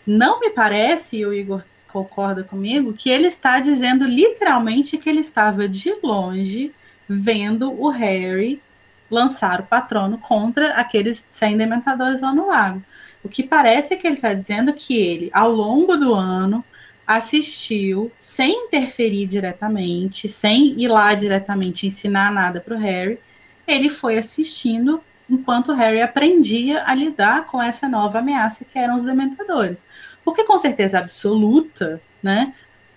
[0.05, 5.21] não me parece, e o Igor concorda comigo, que ele está dizendo literalmente que ele
[5.21, 6.73] estava de longe
[7.07, 8.61] vendo o Harry
[9.09, 12.81] lançar o patrono contra aqueles 100 dementadores lá no lago.
[13.25, 16.63] O que parece é que ele está dizendo que ele, ao longo do ano,
[17.05, 23.19] assistiu sem interferir diretamente, sem ir lá diretamente ensinar nada para o Harry,
[23.67, 28.95] ele foi assistindo enquanto o Harry aprendia a lidar com essa nova ameaça que eram
[28.95, 29.83] os dementadores.
[30.23, 32.53] Porque com certeza absoluta, né?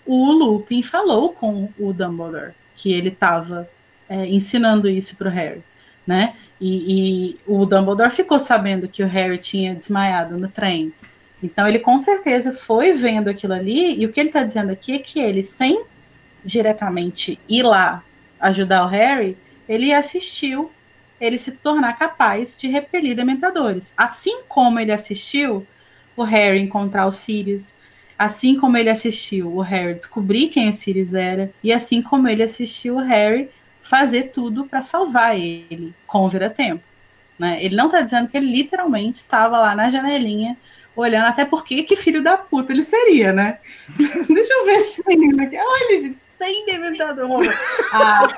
[0.08, 3.68] o Lupin falou com o Dumbledore que ele estava
[4.08, 5.62] é, ensinando isso para o Harry,
[6.06, 6.34] né?
[6.60, 10.92] E, e, o Dumbledore ficou sabendo que o Harry tinha desmaiado no trem.
[11.42, 14.94] Então ele com certeza foi vendo aquilo ali, e o que ele está dizendo aqui
[14.94, 15.84] é que ele, sem
[16.44, 18.02] diretamente ir lá
[18.40, 19.36] ajudar o Harry,
[19.68, 20.70] ele assistiu
[21.20, 23.92] ele se tornar capaz de repelir dementadores.
[23.96, 25.66] Assim como ele assistiu
[26.16, 27.74] o Harry encontrar o Sirius,
[28.18, 32.42] assim como ele assistiu o Harry descobrir quem o Sirius era, e assim como ele
[32.42, 33.48] assistiu o Harry
[33.88, 36.82] fazer tudo para salvar ele com o vira-tempo.
[37.38, 37.58] Né?
[37.64, 40.56] Ele não está dizendo que ele literalmente estava lá na janelinha
[40.94, 43.58] olhando, até porque que filho da puta ele seria, né?
[44.28, 45.56] Deixa eu ver esse menino aqui.
[45.56, 47.40] Olha, gente, sem dementador.
[47.92, 48.28] Ah,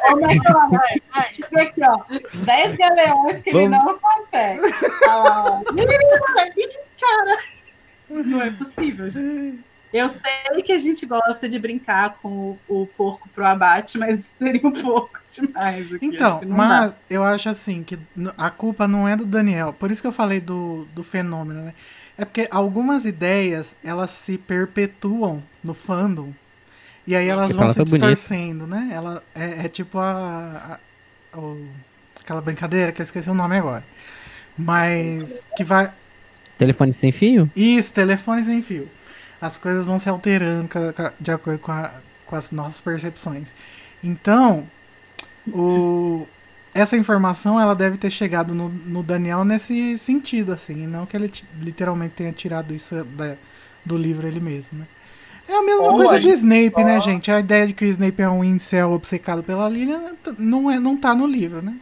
[1.29, 2.01] Chega aqui, ó.
[2.45, 3.67] 10 galeões que Vamos.
[3.67, 4.61] ele não consegue.
[5.09, 5.61] Ah,
[7.01, 7.39] cara,
[8.09, 9.70] não é possível, gente.
[9.93, 14.25] Eu sei que a gente gosta de brincar com o, o porco pro abate, mas
[14.39, 15.93] seria um pouco demais.
[15.93, 16.07] Aqui.
[16.07, 16.99] Então, mas dá.
[17.09, 17.99] eu acho assim que
[18.39, 19.73] a culpa não é do Daniel.
[19.73, 21.75] Por isso que eu falei do, do fenômeno, né?
[22.17, 26.33] É porque algumas ideias elas se perpetuam no fandom
[27.07, 28.87] e aí elas vão se tá distorcendo, bonito.
[28.87, 28.95] né?
[28.95, 30.79] Ela é, é tipo a,
[31.33, 31.41] a, a,
[32.21, 33.83] aquela brincadeira que eu esqueci o nome agora.
[34.57, 35.93] Mas que vai.
[36.59, 37.51] Telefone sem fio?
[37.57, 38.89] Isso, telefone sem fio.
[39.41, 40.69] As coisas vão se alterando
[41.19, 41.93] de acordo com, a,
[42.27, 43.55] com as nossas percepções.
[44.03, 44.67] Então,
[45.49, 46.27] o,
[46.75, 51.31] essa informação ela deve ter chegado no, no Daniel nesse sentido, assim, não que ele
[51.61, 53.37] literalmente tenha tirado isso da,
[53.85, 54.87] do livro ele mesmo, né?
[55.49, 56.85] É a mesma Ou coisa a do Snape, só...
[56.85, 57.31] né, gente?
[57.31, 60.97] A ideia de que o Snape é um incel obcecado pela Lilian não, é, não
[60.97, 61.77] tá no livro, né?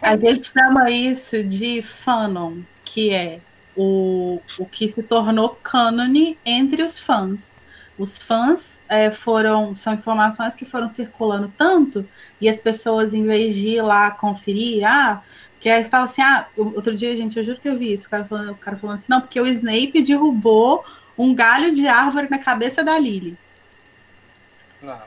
[0.00, 3.40] A gente chama isso de fanon, que é
[3.76, 7.60] o, o que se tornou cânone entre os fãs.
[7.98, 12.06] Os fãs é, foram, são informações que foram circulando tanto,
[12.40, 15.22] e as pessoas, em vez de ir lá conferir, ah,
[15.60, 18.10] que aí fala assim, ah, outro dia, gente, eu juro que eu vi isso, o
[18.10, 20.84] cara falando, o cara falando assim, não, porque o Snape derrubou
[21.16, 23.38] um galho de árvore na cabeça da Lily.
[24.82, 25.02] Não.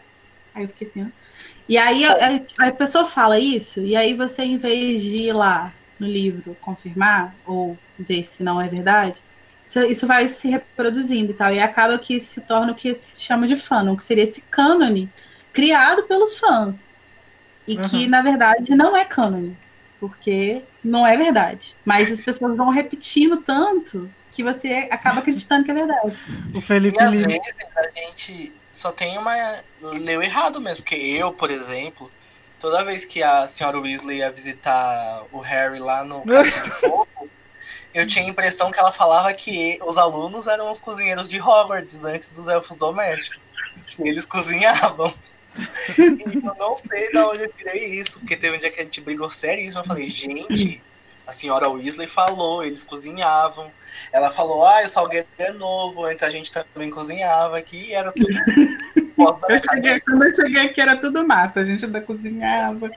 [0.55, 1.27] Aí eu fiquei assim, ó.
[1.69, 2.15] E aí a,
[2.59, 7.35] a, pessoa fala isso, e aí você, em vez de ir lá no livro confirmar,
[7.45, 9.21] ou ver se não é verdade,
[9.89, 11.53] isso vai se reproduzindo e tal.
[11.53, 15.09] E acaba que se torna o que se chama de fandom, que seria esse cânone
[15.51, 16.89] criado pelos fãs.
[17.67, 17.89] E uhum.
[17.89, 19.57] que, na verdade, não é cânone.
[19.99, 21.75] Porque não é verdade.
[21.83, 26.15] Mas as pessoas vão repetindo tanto que você acaba acreditando que é verdade.
[26.53, 27.27] O Felipe e às Lima.
[27.27, 29.33] vezes a gente só tem uma.
[29.81, 32.11] leu errado mesmo, porque eu, por exemplo,
[32.59, 37.07] toda vez que a senhora Weasley ia visitar o Harry lá no Cássio de Fogo,
[37.93, 42.05] eu tinha a impressão que ela falava que os alunos eram os cozinheiros de Hogwarts
[42.05, 43.51] antes dos elfos domésticos.
[43.85, 45.13] Que eles cozinhavam.
[45.97, 48.83] e eu não sei de onde eu tirei isso, porque teve um dia que a
[48.83, 49.81] gente brigou seríssimo.
[49.81, 50.81] Eu falei, gente,
[51.25, 53.71] a senhora Weasley falou, eles cozinhavam.
[54.11, 58.11] Ela falou, ah, o salgueiro é novo, antes a gente também cozinhava aqui, e era
[58.11, 58.27] tudo.
[59.17, 62.91] Eu cheguei, quando eu cheguei aqui era tudo mato, a gente ainda cozinhava.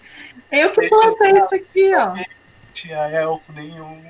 [0.50, 2.14] Eu que postei isso aqui, ó.
[2.72, 4.02] Tinha elfo nenhum.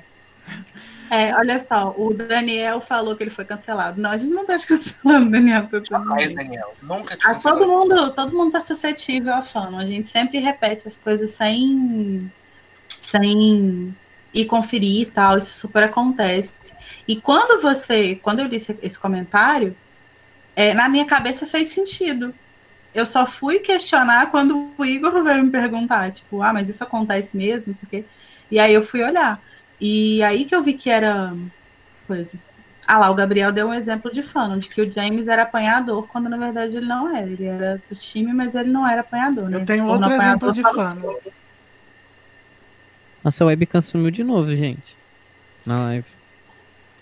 [1.09, 3.99] É, olha só, o Daniel falou que ele foi cancelado.
[3.99, 5.67] Não, a gente não tá cancelando o Daniel.
[5.83, 6.73] Jamais, Daniel.
[6.81, 9.81] Nunca te ah, todo mundo, todo mundo tá suscetível à fama.
[9.81, 12.31] A gente sempre repete as coisas sem,
[12.99, 13.93] sem
[14.33, 16.53] e conferir e tal, isso super acontece.
[17.07, 19.75] E quando você, quando eu li esse comentário,
[20.55, 22.33] é, na minha cabeça fez sentido.
[22.93, 27.37] Eu só fui questionar quando o Igor veio me perguntar, tipo, ah, mas isso acontece
[27.37, 28.05] mesmo, não sei o quê.
[28.51, 29.39] E aí eu fui olhar.
[29.79, 31.33] E aí que eu vi que era
[32.05, 32.33] coisa.
[32.85, 36.07] Ah lá, o Gabriel deu um exemplo de fã, de que o James era apanhador,
[36.07, 37.29] quando na verdade ele não era.
[37.29, 39.49] Ele era do time, mas ele não era apanhador.
[39.49, 39.57] Né?
[39.57, 40.97] Eu tenho outro exemplo de fã.
[43.23, 44.97] Nossa, a webcam sumiu de novo, gente.
[45.65, 46.07] Na live.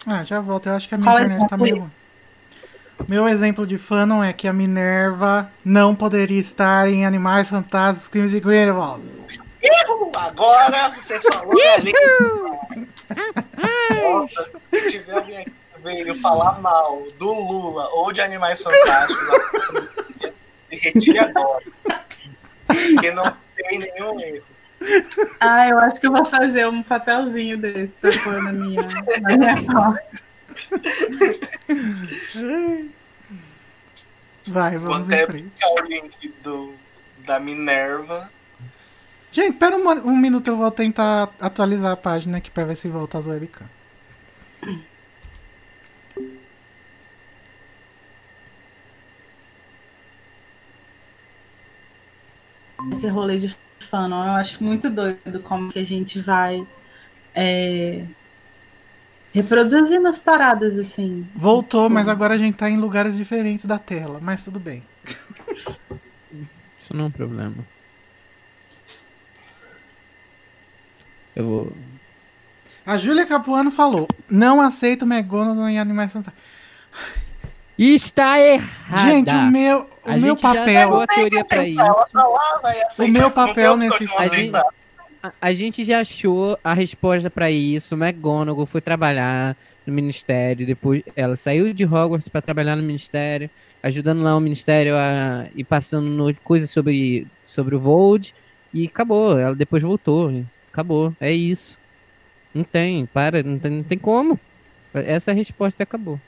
[0.05, 0.67] Ah, já volto.
[0.67, 1.91] Eu acho que a minha Qual internet tá meio.
[3.07, 8.31] Meu exemplo de fã é que a Minerva não poderia estar em Animais Fantásticos Crimes
[8.31, 9.03] de Grindelwald.
[10.15, 11.91] Agora você falou ali.
[14.03, 15.53] Nossa, se tiver alguém aqui
[15.83, 19.89] veio falar mal do Lula ou de Animais Fantásticos,
[20.69, 21.63] retire agora.
[22.67, 23.23] Porque não
[23.55, 24.45] tem nenhum erro.
[25.39, 28.87] Ah, eu acho que eu vou fazer um papelzinho desse pra pôr na minha,
[29.21, 30.28] na minha foto.
[34.47, 35.51] Vai, vamos Vou até em é frente.
[35.61, 36.73] É o link do,
[37.25, 38.29] da Minerva.
[39.31, 42.89] Gente, pera um, um, minuto, eu vou tentar atualizar a página aqui pra ver se
[42.89, 43.69] volta as webcam.
[52.91, 56.65] Esse rolê de fã, eu acho muito doido como que a gente vai
[57.35, 58.03] é,
[59.33, 61.27] reproduzindo as paradas assim.
[61.35, 64.83] Voltou, Tipo, mas agora a gente tá em lugares diferentes da tela, mas tudo bem.
[65.55, 67.55] Isso não é um problema.
[71.35, 71.73] Eu vou.
[72.85, 76.43] A Júlia Capuano falou: não aceito McGonagall em Animais Fantásticos.
[77.77, 79.01] Está errada!
[79.09, 80.89] Gente, o meu, o A meu gente já papel.
[80.89, 81.77] deu a teoria pra isso.
[81.77, 83.19] Tá vai aceitar.
[83.19, 84.51] meu papel nesse filme-.
[85.21, 87.95] A, a gente já achou a resposta pra isso.
[87.95, 89.55] McGonagall foi trabalhar
[89.85, 90.65] no ministério.
[90.65, 93.49] Depois ela saiu de Hogwarts pra trabalhar no ministério,
[93.83, 98.33] ajudando lá o ministério a e passando no- coisas sobre sobre o Vold
[98.73, 99.37] e acabou.
[99.37, 100.43] Ela depois voltou.
[100.71, 101.13] Acabou.
[101.19, 101.77] É isso.
[102.53, 104.39] Não tem, para, não tem, não tem como.
[104.93, 106.19] Essa resposta acabou.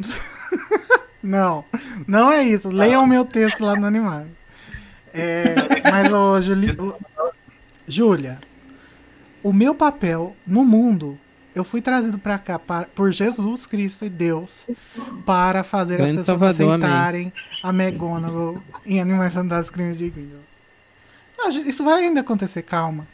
[1.22, 1.64] Não,
[2.06, 2.70] não é isso.
[2.70, 4.26] Leiam o meu texto lá no Animais.
[5.12, 5.54] É,
[5.90, 6.68] mas, ô, Juli,
[7.90, 8.38] Júlia,
[9.42, 11.18] o meu papel no mundo,
[11.54, 14.66] eu fui trazido pra cá para- por Jesus Cristo e Deus
[15.26, 16.86] para fazer as Grande pessoas Salvador, amém.
[16.88, 17.32] aceitarem
[17.64, 20.46] a McGonagall em Animais Fantásticos Crimes de Grindelwald.
[21.42, 23.06] Ah, Isso vai ainda acontecer, calma.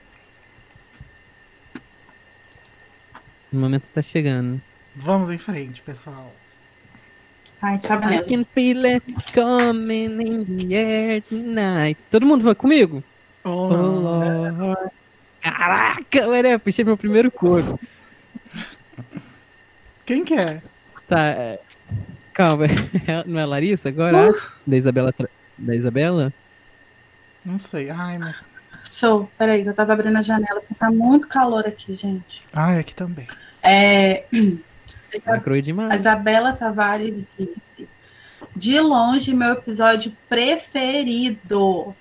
[3.53, 4.61] O momento tá chegando.
[4.95, 6.35] Vamos em frente, pessoal.
[7.63, 11.99] Ai, tchau, I can feel it coming in the air tonight.
[12.11, 13.03] Todo mundo vai comigo?
[13.47, 13.69] Oh.
[13.69, 14.91] Lord.
[15.41, 17.79] Caraca, mané, puxei meu primeiro coro.
[20.05, 20.61] Quem que é?
[21.07, 21.61] Tá, é,
[22.35, 22.67] calma,
[23.25, 24.35] não é Larissa agora?
[24.67, 25.15] Da Isabela?
[25.57, 26.33] Da Isabela?
[27.45, 27.89] Não sei.
[27.91, 28.43] Ai, mas.
[28.83, 32.43] Sou, peraí, eu tava abrindo a janela porque tá muito calor aqui, gente.
[32.53, 33.29] Ai, aqui também.
[33.63, 34.25] É,
[35.25, 36.01] Lacrou a demais.
[36.01, 37.89] Isabela Tavares disse:
[38.55, 41.95] De longe, meu episódio preferido.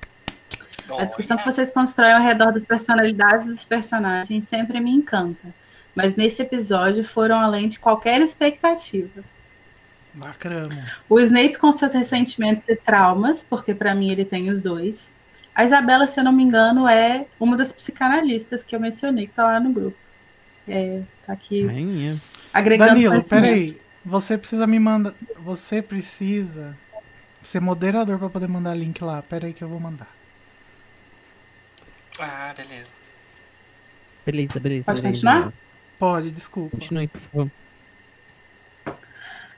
[0.97, 5.53] A discussão que vocês constroem ao redor das personalidades dos personagens sempre me encanta.
[5.95, 9.23] Mas nesse episódio foram além de qualquer expectativa.
[10.17, 10.77] Lacramos.
[11.09, 15.13] O Snape com seus ressentimentos e traumas, porque pra mim ele tem os dois.
[15.53, 19.33] A Isabela, se eu não me engano, é uma das psicanalistas que eu mencionei, que
[19.33, 19.97] tá lá no grupo.
[20.67, 22.21] É, tá aqui Rainha.
[22.53, 23.79] agregando Danilo, peraí.
[24.03, 25.13] Você precisa me mandar.
[25.39, 26.75] Você precisa
[27.43, 29.21] ser moderador pra poder mandar link lá.
[29.21, 30.14] Peraí que eu vou mandar.
[32.19, 32.91] Ah, beleza.
[34.25, 34.85] Beleza, beleza.
[34.85, 35.27] Pode beleza.
[35.27, 35.53] continuar?
[35.99, 36.71] Pode, desculpa.
[36.71, 37.51] Continue, por favor.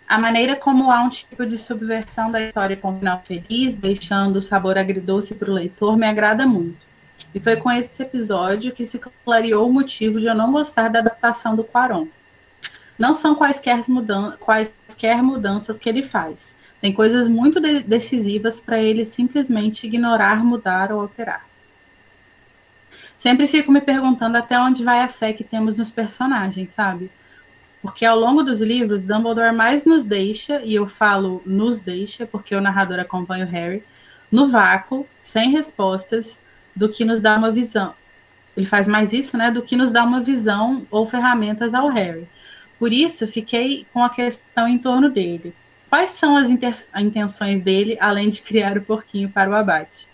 [0.07, 4.37] A maneira como há um tipo de subversão da história com um final feliz, deixando
[4.37, 6.87] o sabor agridoce para o leitor, me agrada muito.
[7.35, 10.99] E foi com esse episódio que se clareou o motivo de eu não gostar da
[10.99, 12.07] adaptação do Quaron.
[12.97, 16.55] Não são quaisquer, mudan quaisquer mudanças que ele faz.
[16.79, 21.45] Tem coisas muito de decisivas para ele simplesmente ignorar, mudar ou alterar.
[23.17, 27.09] Sempre fico me perguntando até onde vai a fé que temos nos personagens, sabe?
[27.81, 32.55] Porque ao longo dos livros, Dumbledore mais nos deixa, e eu falo nos deixa, porque
[32.55, 33.83] o narrador acompanha o Harry,
[34.31, 36.39] no vácuo, sem respostas,
[36.75, 37.93] do que nos dá uma visão.
[38.55, 39.49] Ele faz mais isso, né?
[39.49, 42.27] Do que nos dá uma visão ou ferramentas ao Harry.
[42.77, 45.55] Por isso, fiquei com a questão em torno dele.
[45.89, 50.07] Quais são as intenções dele, além de criar o porquinho para o abate?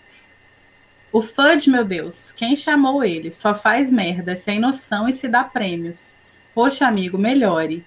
[1.14, 3.30] O Fudge, meu Deus, quem chamou ele?
[3.30, 6.16] Só faz merda, sem noção e se dá prêmios.
[6.52, 7.84] Poxa, amigo, melhore.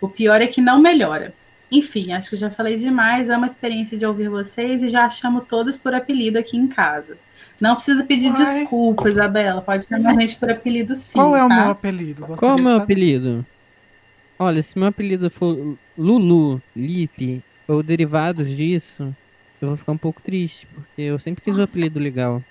[0.00, 1.34] O pior é que não melhora.
[1.70, 3.28] Enfim, acho que já falei demais.
[3.28, 7.18] É uma experiência de ouvir vocês e já chamo todos por apelido aqui em casa.
[7.60, 8.36] Não precisa pedir Uai.
[8.36, 9.60] desculpa, Isabela.
[9.60, 11.18] Pode chamar a gente por apelido sim.
[11.18, 11.54] Qual é o tá?
[11.54, 12.24] meu apelido?
[12.24, 12.84] Gostaria Qual é o meu saber.
[12.84, 13.46] apelido?
[14.38, 19.14] Olha, se meu apelido for Lulu, Lipe ou derivados disso,
[19.60, 22.42] eu vou ficar um pouco triste, porque eu sempre quis um apelido legal.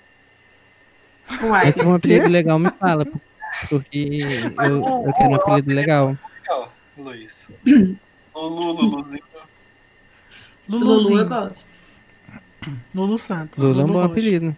[1.42, 3.06] Uai, Mas se for um apelido legal, me fala,
[3.68, 4.20] porque
[4.64, 6.18] eu, eu quero um apelido legal.
[6.42, 7.48] Legal, Luiz.
[8.34, 9.22] Lulu, Luluzinho.
[10.68, 11.78] Lulu, eu gosto.
[12.94, 13.62] Lulu Santos.
[13.62, 14.06] Lulu é um bom Rocha.
[14.06, 14.56] apelido.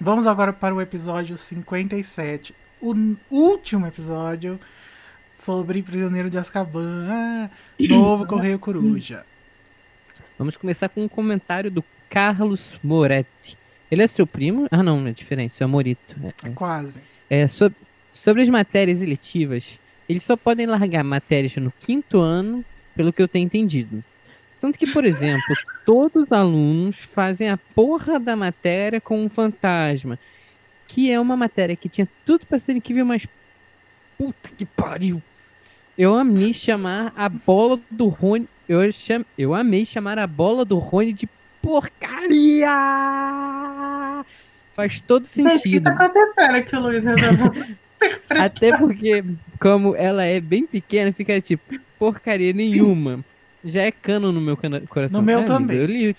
[0.00, 2.54] Vamos agora para o episódio 57.
[2.80, 2.94] O
[3.30, 4.58] último episódio
[5.36, 7.06] sobre Prisioneiro de Azkaban.
[7.08, 7.50] Ah,
[7.88, 9.24] novo Correio Coruja.
[10.38, 13.56] Vamos começar com um comentário do Carlos Moretti.
[13.94, 14.66] Ele é seu primo?
[14.72, 16.16] Ah, não, é diferente, seu Morito.
[16.44, 16.50] É, é.
[16.50, 17.00] Quase.
[17.30, 17.74] É, sob-
[18.12, 22.64] sobre as matérias eletivas, eles só podem largar matérias no quinto ano,
[22.96, 24.02] pelo que eu tenho entendido.
[24.60, 25.54] Tanto que, por exemplo,
[25.86, 30.18] todos os alunos fazem a porra da matéria com um fantasma,
[30.88, 33.26] que é uma matéria que tinha tudo pra ser incrível, mas
[34.18, 35.22] puta que pariu.
[35.96, 40.78] Eu amei chamar a bola do Rony, eu, cham, eu amei chamar a bola do
[40.78, 41.28] Rony de
[41.64, 42.68] porcaria!
[44.74, 45.84] Faz todo Gente, o que sentido.
[45.84, 47.76] tá acontecendo que o Luiz resolveu?
[48.28, 49.24] Até porque,
[49.60, 53.24] como ela é bem pequena, fica tipo, porcaria nenhuma.
[53.64, 54.56] Já é cano no meu
[54.88, 55.20] coração.
[55.20, 55.78] No meu amigo, também.
[55.78, 56.16] Eu li,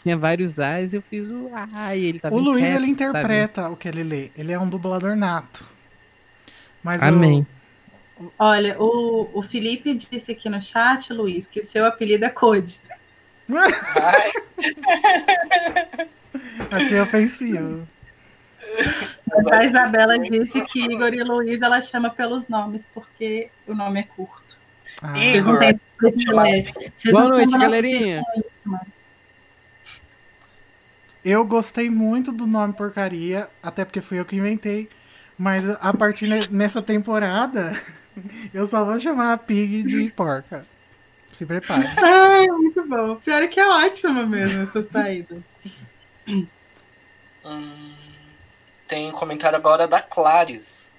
[0.00, 2.94] tinha vários A's e eu fiz o A e ele tava o Luiz, caps, ele
[2.94, 3.10] sabe?
[3.10, 4.30] interpreta o que ele lê.
[4.36, 5.64] Ele é um dublador nato.
[6.84, 7.46] Mas o- Amém.
[8.38, 12.80] Olha, o, o Felipe disse aqui no chat, Luiz, que seu apelido é Code.
[13.50, 14.32] Ai,
[16.70, 17.86] achei ofensivo.
[19.28, 24.00] Mas a Isabela disse que Igor e Luiz ela chama pelos nomes, porque o nome
[24.00, 24.58] é curto.
[25.02, 25.74] Ah, Vocês não Igor,
[27.12, 28.22] Boa noite, galerinha.
[31.24, 34.88] Eu gostei muito do nome porcaria, até porque fui eu que inventei.
[35.38, 37.72] Mas a partir ne- nessa temporada,
[38.54, 40.64] eu só vou chamar a Pig de porca.
[41.34, 41.84] Se prepare.
[42.00, 43.16] Ai, muito bom.
[43.16, 45.36] Pior é que é ótima mesmo essa saída.
[47.44, 47.94] Hum,
[48.86, 50.90] tem um comentário agora da Clares.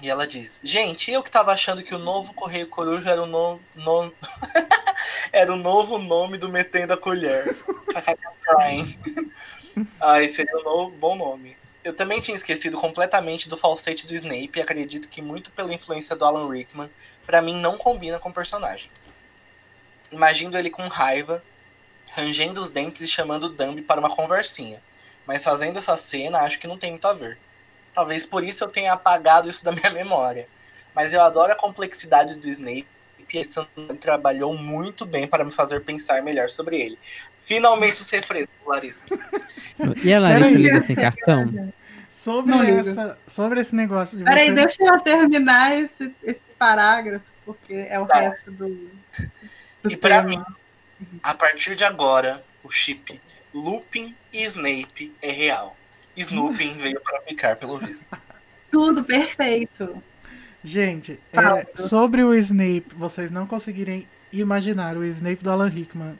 [0.00, 3.26] E ela diz: Gente, eu que tava achando que o novo Correio Coruja era o,
[3.26, 4.12] no, no-
[5.32, 7.44] era o novo nome do Metendo a Colher.
[10.00, 11.56] Ah, esse seria um novo, bom nome.
[11.82, 16.16] Eu também tinha esquecido completamente do falsete do Snape e acredito que muito pela influência
[16.16, 16.90] do Alan Rickman,
[17.26, 18.90] pra mim não combina com o personagem.
[20.10, 21.42] Imagino ele com raiva,
[22.14, 24.80] rangendo os dentes e chamando o Dumby para uma conversinha.
[25.26, 27.36] Mas fazendo essa cena, acho que não tem muito a ver.
[27.94, 30.46] Talvez por isso eu tenha apagado isso da minha memória.
[30.94, 32.86] Mas eu adoro a complexidade do Snape
[33.18, 33.60] e esse
[34.00, 36.98] trabalhou muito bem para me fazer pensar melhor sobre ele.
[37.44, 39.00] Finalmente os refrescos, Larissa.
[40.04, 40.54] E a Larissa Peraí.
[40.62, 41.72] liga sem cartão?
[42.12, 44.54] Sobre, Não essa, sobre esse negócio de Peraí, você...
[44.54, 48.20] deixa eu terminar esse, esse parágrafo, porque é o Tá.
[48.20, 48.90] resto do.
[49.90, 50.28] E pra tema.
[50.28, 53.20] mim, a partir de agora, o chip
[53.54, 55.76] Lupin e Snape é real.
[56.16, 58.06] Snooping veio para ficar, pelo visto.
[58.70, 60.02] Tudo perfeito.
[60.62, 66.18] Gente, é, sobre o Snape, vocês não conseguirem imaginar o Snape do Alan Rickman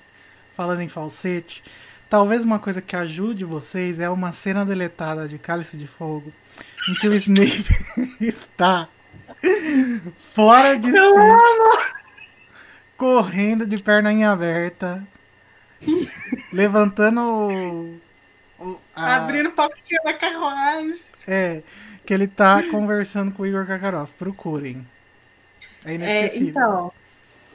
[0.56, 1.62] falando em falsete,
[2.08, 6.32] talvez uma coisa que ajude vocês é uma cena deletada de Cálice de Fogo,
[6.88, 7.64] em que o Snape
[8.20, 8.88] está
[10.16, 11.20] fora de Eu si,
[12.96, 15.06] correndo de perna em aberta,
[16.52, 18.00] levantando o,
[18.58, 20.98] o- a- Abrindo o pacotinho da carruagem.
[21.26, 21.62] é,
[22.04, 24.10] que ele tá conversando com o Igor Kakarov.
[24.18, 24.86] Procurem.
[25.84, 26.48] É É, inesquecível.
[26.50, 26.92] então,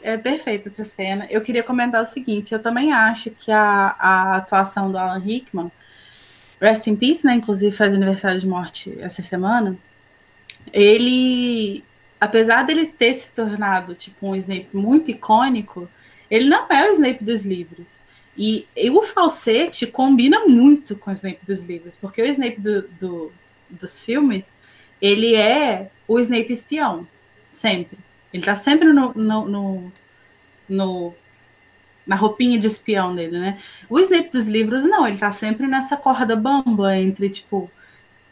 [0.03, 1.27] é perfeita essa cena.
[1.29, 5.71] Eu queria comentar o seguinte: eu também acho que a, a atuação do Alan Rickman,
[6.61, 7.33] Rest in Peace, né?
[7.35, 9.77] Inclusive faz aniversário de morte essa semana.
[10.73, 11.83] Ele,
[12.21, 15.89] apesar dele ter se tornado tipo um Snape muito icônico,
[16.31, 17.99] ele não é o Snape dos livros.
[18.37, 22.83] E, e o falsete combina muito com o Snape dos livros, porque o Snape do-
[23.01, 23.33] do-
[23.69, 24.55] dos filmes,
[25.01, 27.07] ele é o Snape espião,
[27.51, 27.99] sempre.
[28.33, 29.93] Ele tá sempre no, no, no-
[30.69, 31.15] no-
[32.05, 33.59] na roupinha de espião dele, né?
[33.89, 37.69] O Snape dos livros, não, ele tá sempre nessa corda bamba entre, tipo,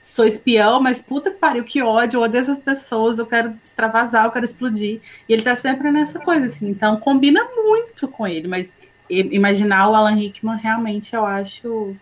[0.02, 4.26] sou espião, mas puta que pariu, que ódio, eu odeio essas pessoas, eu quero extravasar,
[4.26, 5.02] eu quero explodir.
[5.28, 6.70] E ele tá sempre nessa coisa, assim.
[6.70, 8.78] Então, combina muito com ele, mas
[9.10, 11.96] imaginar o Alan Rickman, realmente, eu acho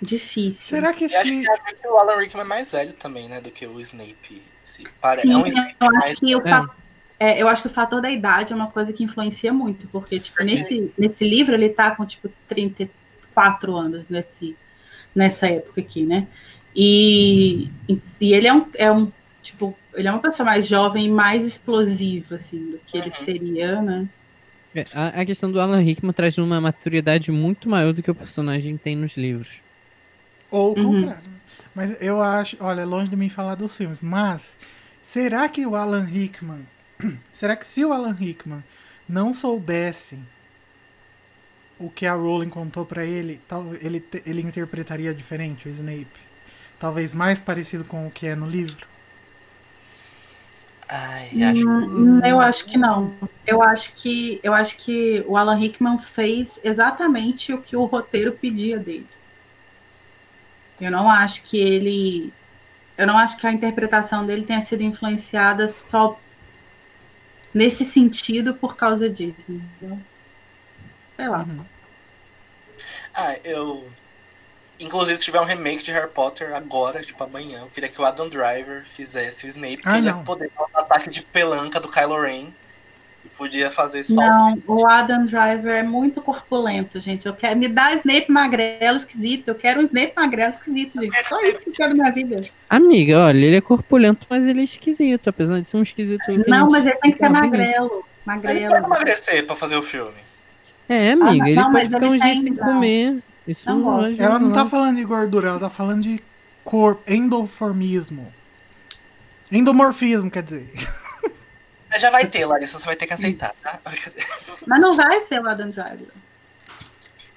[0.00, 0.76] difícil.
[0.76, 1.40] Será que acho se.
[1.40, 3.40] que, acho que o Alan Rickman é mais velho também, né?
[3.40, 4.42] Do que o Snape.
[4.62, 5.22] Se pare...
[5.22, 6.42] Sim, é um Snape eu mais acho que o
[7.18, 7.32] É.
[7.32, 10.18] é, eu acho que o fator da idade é uma coisa que influencia muito, porque
[10.18, 14.56] tipo, nesse, nesse livro ele tá com tipo 34 anos nesse,
[15.14, 16.26] nessa época aqui, né?
[16.76, 19.12] E, e- ele é um, é um
[19.42, 23.12] tipo, ele é uma pessoa mais jovem e mais explosiva assim do que ele Uhum.
[23.12, 24.08] seria, né?
[24.74, 28.14] É, A, a questão do Alan Rickman traz uma maturidade muito maior do que o
[28.14, 29.62] personagem tem nos livros.
[30.50, 30.76] Ou o Uhum.
[30.76, 31.30] contrário.
[31.74, 32.56] Mas eu acho.
[32.60, 34.00] Olha, é longe de mim falar dos filmes.
[34.00, 34.56] Mas.
[35.02, 36.66] Será que o Alan Rickman.
[37.32, 38.64] Será que se o Alan Rickman
[39.08, 40.18] não soubesse
[41.78, 46.25] o que a Rowling contou pra ele, tal, ele, ele interpretaria diferente o Snape?
[46.78, 48.86] Talvez mais parecido com o que é no livro?
[50.88, 53.12] Ai, acho Hum, Eu acho que não.
[53.46, 58.32] Eu acho que eu acho que o Alan Rickman fez exatamente o que o roteiro
[58.32, 59.06] pedia dele.
[60.80, 62.32] Eu não acho que ele
[62.98, 66.18] eu não acho que a interpretação dele tenha sido influenciada só
[67.52, 69.52] nesse sentido por causa disso.
[69.52, 69.98] entendeu?
[71.16, 71.38] Sei lá.
[71.38, 71.64] Uhum.
[73.14, 73.88] Ah, eu.
[74.78, 78.04] Inclusive, se tiver um remake de Harry Potter agora, tipo amanhã, eu queria que o
[78.04, 80.18] Adam Driver fizesse o Snape, porque Ah, ele não.
[80.18, 82.46] ia poder dar um ataque de pelanca do Kylo Ren
[83.36, 84.38] Podia fazer esse falso.
[84.38, 87.26] Não, o Adam Driver é muito corpulento, gente.
[87.26, 89.48] Eu quero me dá Snape magrelo esquisito.
[89.48, 91.22] Eu quero um Snape magrelo esquisito, gente.
[91.28, 92.48] Só isso que eu quero na minha vida.
[92.70, 96.22] Amiga, olha, ele é corpulento, mas ele é esquisito, apesar de ser um esquisito.
[96.48, 97.42] Não, gente mas ele tem que ser fica bonito.
[97.50, 97.90] magrelo.
[97.96, 98.70] Ele Magrelo.
[98.70, 100.16] pode emagrecer pra fazer o filme.
[100.88, 102.64] É, amiga, Ah, ele não, pode mas ficar ele uns dias tem, sem não.
[102.64, 103.22] comer.
[103.46, 104.20] Isso Não não gosto.
[104.20, 106.22] Ela não tá falando de gordura, ela tá falando de
[106.64, 108.32] corpo, endoformismo.
[109.50, 110.72] Endomorfismo, quer dizer.
[111.88, 113.78] Mas já vai ter, Larissa, você vai ter que aceitar, tá?
[114.66, 116.08] Mas não vai ser o Adam Driver.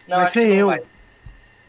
[0.07, 0.67] Não, Vai ser que não eu.
[0.67, 0.81] vai.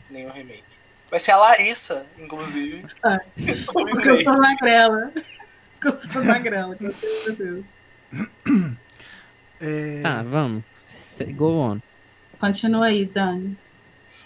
[0.09, 0.65] Nenhum remake.
[1.11, 2.87] Vai ser a Larissa, inclusive.
[3.03, 3.21] Ah.
[3.73, 5.13] Porque eu sou magrela.
[5.79, 7.63] Porque eu sou magrela, com certeza.
[9.63, 10.65] É, Tá, vamos.
[11.35, 11.81] Go on.
[12.39, 13.59] Continua aí, Dani.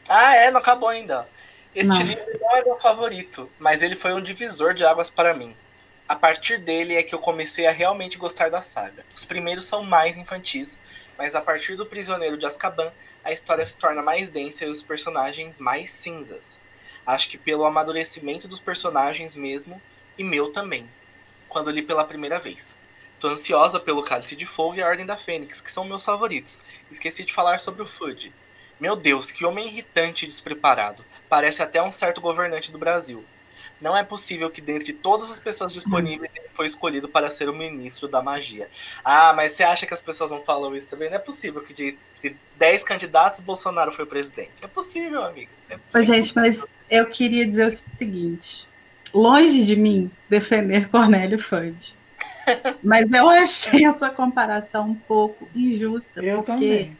[0.09, 1.29] Ah, é, não acabou ainda.
[1.75, 2.03] Este Não.
[2.03, 5.57] livro não é meu favorito, mas ele foi um divisor de águas para mim.
[6.07, 9.05] A partir dele é que eu comecei a realmente gostar da saga.
[9.15, 10.79] Os primeiros são mais infantis,
[11.17, 12.93] mas a partir do Prisioneiro de Azkaban,
[13.25, 16.61] a história se torna mais densa e os personagens mais cinzas.
[17.07, 19.81] Acho que pelo amadurecimento dos personagens mesmo,
[20.17, 20.89] e meu também,
[21.49, 22.77] quando li pela primeira vez.
[23.19, 26.61] Tô ansiosa pelo Cálice de Fogo e a Ordem da Fênix, que são meus favoritos.
[26.91, 28.33] Esqueci de falar sobre o Fudge.
[28.85, 31.02] Meu Deus, que homem irritante e despreparado.
[31.27, 33.24] Parece até um certo governante do Brasil.
[33.81, 37.55] Não é possível que dentre todas as pessoas disponíveis ele foi escolhido para ser o
[37.55, 38.69] ministro da magia.
[39.02, 41.09] Ah, mas você acha que as pessoas não falam isso também?
[41.09, 44.52] Não é possível que de, de 10 candidatos Bolsonaro foi presidente.
[44.61, 45.51] É possível, amiga.
[45.70, 46.15] É Mas, possível.
[46.23, 48.69] gente, mas eu queria dizer o seguinte.
[49.15, 51.94] Longe de mim defender Cornélio Fudge.
[52.85, 56.23] Mas eu achei essa comparação um pouco injusta.
[56.23, 56.97] eu porque também.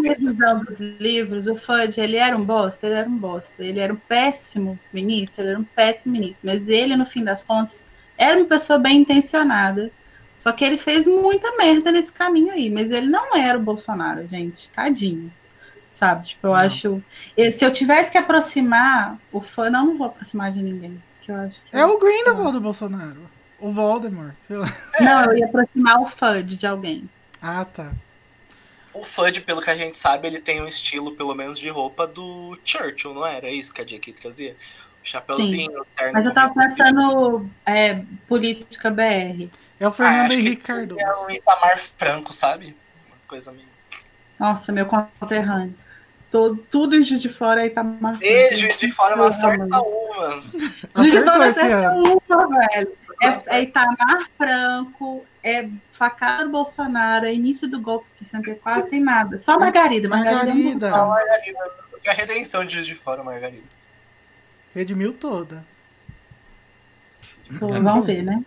[0.00, 3.64] Minha visão dos livros, o Fudge, ele era um bosta, ele era um bosta.
[3.64, 6.46] Ele era um péssimo ministro, ele era um péssimo ministro.
[6.46, 7.86] Mas ele, no fim das contas,
[8.18, 9.90] era uma pessoa bem intencionada.
[10.38, 12.70] Só que ele fez muita merda nesse caminho aí.
[12.70, 14.68] Mas ele não era o Bolsonaro, gente.
[14.70, 15.32] Tadinho.
[15.90, 16.26] Sabe?
[16.26, 16.58] Tipo, eu Não.
[16.58, 17.02] acho.
[17.52, 21.02] Se eu tivesse que aproximar o fã, não, não vou aproximar de ninguém.
[21.22, 21.74] Que eu acho que...
[21.74, 23.20] É o Grindelwald do Bolsonaro.
[23.58, 24.66] O Voldemort, sei lá.
[25.00, 27.08] Não, eu ia aproximar o Fudge de alguém.
[27.40, 27.92] Ah, tá.
[29.00, 32.06] O Fudge, pelo que a gente sabe, ele tem um estilo, pelo menos, de roupa
[32.06, 34.56] do Churchill, não era isso que a Diakite fazia?
[35.02, 36.12] O chapeuzinho, o terno.
[36.14, 39.48] Mas eu tava pensando é, política BR.
[39.78, 41.00] É o Ah, Fernando que Henrique Cardoso.
[41.00, 42.74] É o Itamar Franco, sabe?
[43.08, 43.68] Uma coisa meio.
[44.38, 45.74] Nossa, meu conterrâneo.
[46.30, 48.22] Todo, tudo em Juiz de Fora aí tá marcando.
[48.24, 50.42] E Juiz de Fora não acerta uma.
[50.96, 52.92] Juiz de Fora acerta uma, velho.
[53.22, 59.00] É, é Itamar Franco, é facada do Bolsonaro, é início do golpe de 64, tem
[59.00, 59.38] nada.
[59.38, 60.08] Só Margarida.
[60.08, 60.42] Margarida.
[60.42, 60.88] é Margarida.
[60.90, 61.58] Só a Margarida.
[61.88, 63.62] Porque a redenção de Juiz de Fora, Margarida.
[64.74, 65.64] Redimiu toda.
[67.48, 67.80] bom.
[67.80, 68.44] Vamos ver, né?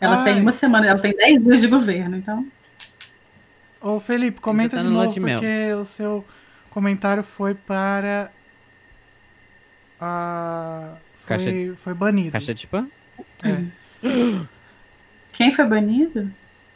[0.00, 0.24] Ela Ai.
[0.24, 2.44] tem uma semana, ela tem 10 dias de governo, então.
[3.80, 6.24] Ô, Felipe, comenta tá de no novo, porque o seu
[6.70, 8.32] comentário foi para.
[10.00, 10.96] A.
[11.18, 12.32] Foi, Caixa- foi banido.
[12.32, 12.90] Caixa de spam?
[13.44, 13.64] É.
[15.34, 16.30] Quem foi banido?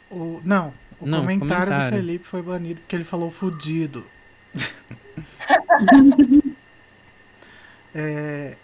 [0.09, 1.83] O, não, o Não, comentário, do comentário.
[1.83, 4.05] Felipe foi banido porque ele falou fudido.
[7.93, 8.55] é,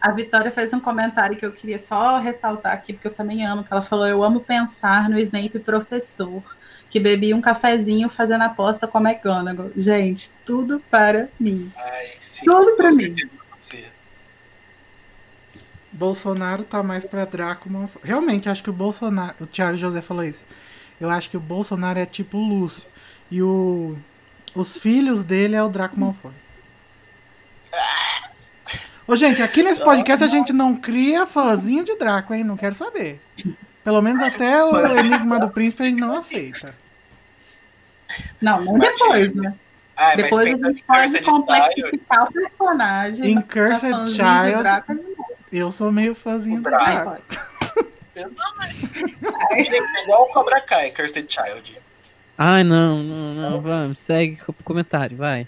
[0.00, 3.62] A Vitória fez um comentário que eu queria só ressaltar aqui, porque eu também amo,
[3.64, 6.42] que ela falou, eu amo pensar no Snape professor,
[6.88, 9.70] que bebia um cafezinho fazendo aposta com a McGonagall.
[9.76, 11.72] Gente, tudo para mim.
[11.76, 12.44] Ai, sim.
[12.44, 13.16] Tudo pra com mim.
[13.16, 13.39] certeza.
[15.92, 18.02] Bolsonaro tá mais pra Draco Malfoy.
[18.04, 19.34] Realmente, acho que o Bolsonaro.
[19.40, 20.44] O Thiago José falou isso.
[21.00, 22.88] Eu acho que o Bolsonaro é tipo o Lúcio.
[23.30, 23.96] E o.
[24.54, 26.32] Os filhos dele é o Draco Malfoy.
[29.06, 32.44] Ô, gente, aqui nesse podcast a gente não cria fãzinho de Draco, hein?
[32.44, 33.20] Não quero saber.
[33.82, 36.74] Pelo menos até o Enigma do Príncipe a gente não aceita.
[38.40, 39.54] Não, não depois, né?
[39.96, 43.32] Mas depois a gente pode complexificar o personagem.
[43.32, 45.00] Em na Cursed Child,
[45.52, 47.10] Eu sou meio fãzinho do Draco.
[47.10, 47.20] vai.
[48.14, 49.16] Eu também.
[49.50, 51.78] É igual o Cobra Kai, Cursed Child.
[52.36, 55.46] Ai, não, não, não, vamos, segue com o comentário, vai.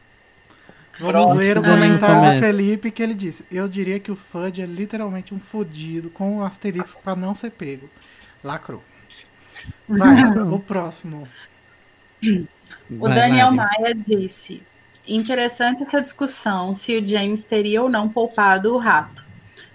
[1.00, 1.39] Vamos Pronto.
[1.39, 2.40] ler o comentário do.
[2.40, 3.47] Felipe que ele disse.
[3.50, 7.50] Eu diria que o Fudge é literalmente um fudido com um asterisco pra não ser
[7.50, 7.89] pego.
[8.44, 8.82] Lacrou.
[9.89, 11.28] Vai, o próximo.
[12.90, 13.81] O Vai, Daniel Mari.
[13.81, 14.62] Maia disse:
[15.06, 19.22] interessante essa discussão se o James teria ou não poupado o rato.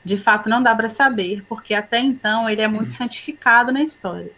[0.07, 4.31] De fato, não dá para saber, porque até então ele é muito santificado na história.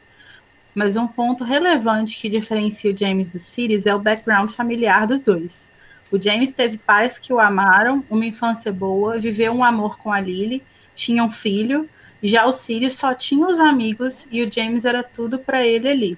[0.73, 5.21] Mas um ponto relevante que diferencia o James do Sirius é o background familiar dos
[5.21, 5.71] dois.
[6.11, 10.19] O James teve pais que o amaram, uma infância boa, viveu um amor com a
[10.19, 10.63] Lily,
[10.95, 11.87] tinha um filho,
[12.23, 16.17] Já o Sirius só tinha os amigos e o James era tudo para ele ali.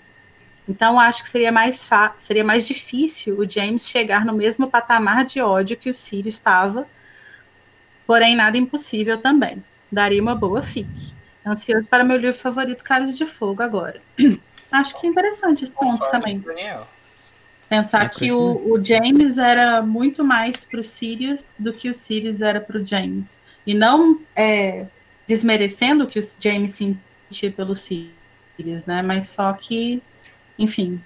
[0.66, 5.42] Então acho que seria mais seria mais difícil o James chegar no mesmo patamar de
[5.42, 6.88] ódio que o Sirius estava.
[8.12, 9.64] Porém, nada impossível também.
[9.90, 11.14] Daria uma boa fique.
[11.46, 14.02] Ansioso para meu livro favorito, Cálice de Fogo, agora.
[14.70, 16.38] Acho que é interessante esse ponto também.
[16.40, 16.86] Daniel.
[17.70, 21.94] Pensar é que o, o, James era muito mais para o Sirius do que o
[21.94, 23.40] Sirius era para o James.
[23.66, 24.88] E não é,
[25.26, 29.02] desmerecendo o que o James sentia pelo Sirius, né?
[29.02, 30.04] Mas só que,
[30.60, 31.02] enfim,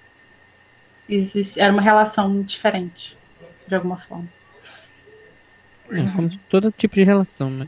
[1.07, 3.15] existe, era uma relação diferente,
[3.67, 4.27] de alguma forma.
[5.91, 7.67] É, como todo tipo de relação, né?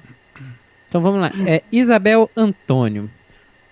[0.88, 1.32] Então vamos lá.
[1.46, 3.10] É Isabel Antônio.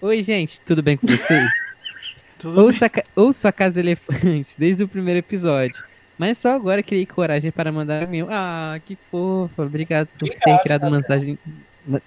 [0.01, 1.49] Oi, gente, tudo bem com vocês?
[2.43, 5.83] ouça, ouço a Casa Elefante desde o primeiro episódio.
[6.17, 8.27] Mas só agora criei coragem para mandar o meu.
[8.29, 9.63] Ah, que fofa.
[9.63, 10.91] Obrigado por Obrigado, ter criado cara.
[10.91, 11.39] mensagem.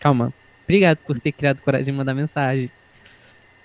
[0.00, 0.32] Calma.
[0.64, 2.70] Obrigado por ter criado coragem de mandar mensagem.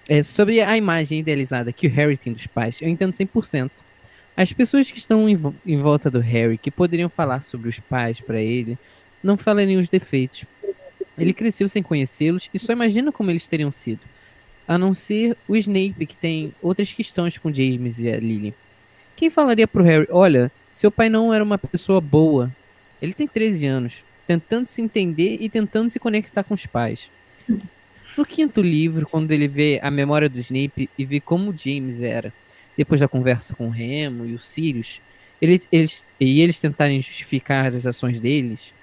[0.08, 3.72] É, sobre a imagem idealizada que o Harry tem dos pais, eu entendo 100%.
[4.36, 8.20] As pessoas que estão em, em volta do Harry, que poderiam falar sobre os pais
[8.20, 8.78] para ele,
[9.22, 10.46] não falam nem os defeitos.
[11.18, 14.02] Ele cresceu sem conhecê-los e só imagina como eles teriam sido
[14.68, 18.54] a não ser o Snape, que tem outras questões com James e a Lily.
[19.16, 22.52] Quem falaria pro Harry, olha, seu pai não era uma pessoa boa.
[23.02, 27.12] Ele tem 13 anos, tentando se entender e tentando se conectar com os pais.
[28.18, 32.34] No quinto livro, quando ele vê a memória do Snape e vê como James era,
[32.78, 35.02] depois da conversa com o Remo e o Sirius,
[35.42, 38.74] ele, eles, e eles tentarem justificar as ações deles,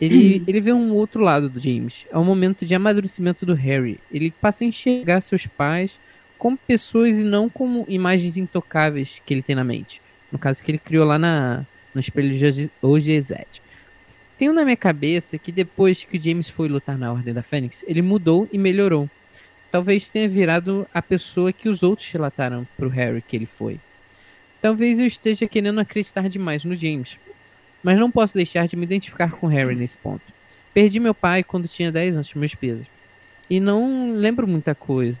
[0.00, 0.44] ele, hum.
[0.46, 2.06] ele vê um outro lado do James.
[2.10, 3.98] É um momento de amadurecimento do Harry.
[4.10, 5.98] Ele passa a enxergar seus pais
[6.38, 10.02] como pessoas e não como imagens intocáveis que ele tem na mente.
[10.30, 13.32] No caso que ele criou lá na, no espelho de OGZ.
[14.36, 17.84] Tenho na minha cabeça que depois que o James foi lutar na Ordem da Fênix,
[17.86, 19.08] ele mudou e melhorou.
[19.72, 23.80] Talvez tenha virado a pessoa que os outros relataram pro Harry que ele foi.
[24.60, 27.18] Talvez eu esteja querendo acreditar demais no James,
[27.82, 30.22] mas não posso deixar de me identificar com Harry nesse ponto.
[30.74, 32.86] Perdi meu pai quando tinha 10 anos, meus pesos.
[33.48, 35.20] E não lembro muita coisa.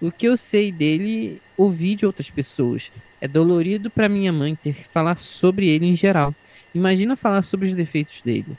[0.00, 2.90] O que eu sei dele, ouvi de outras pessoas.
[3.20, 6.34] É dolorido para minha mãe ter que falar sobre ele em geral.
[6.74, 8.58] Imagina falar sobre os defeitos dele.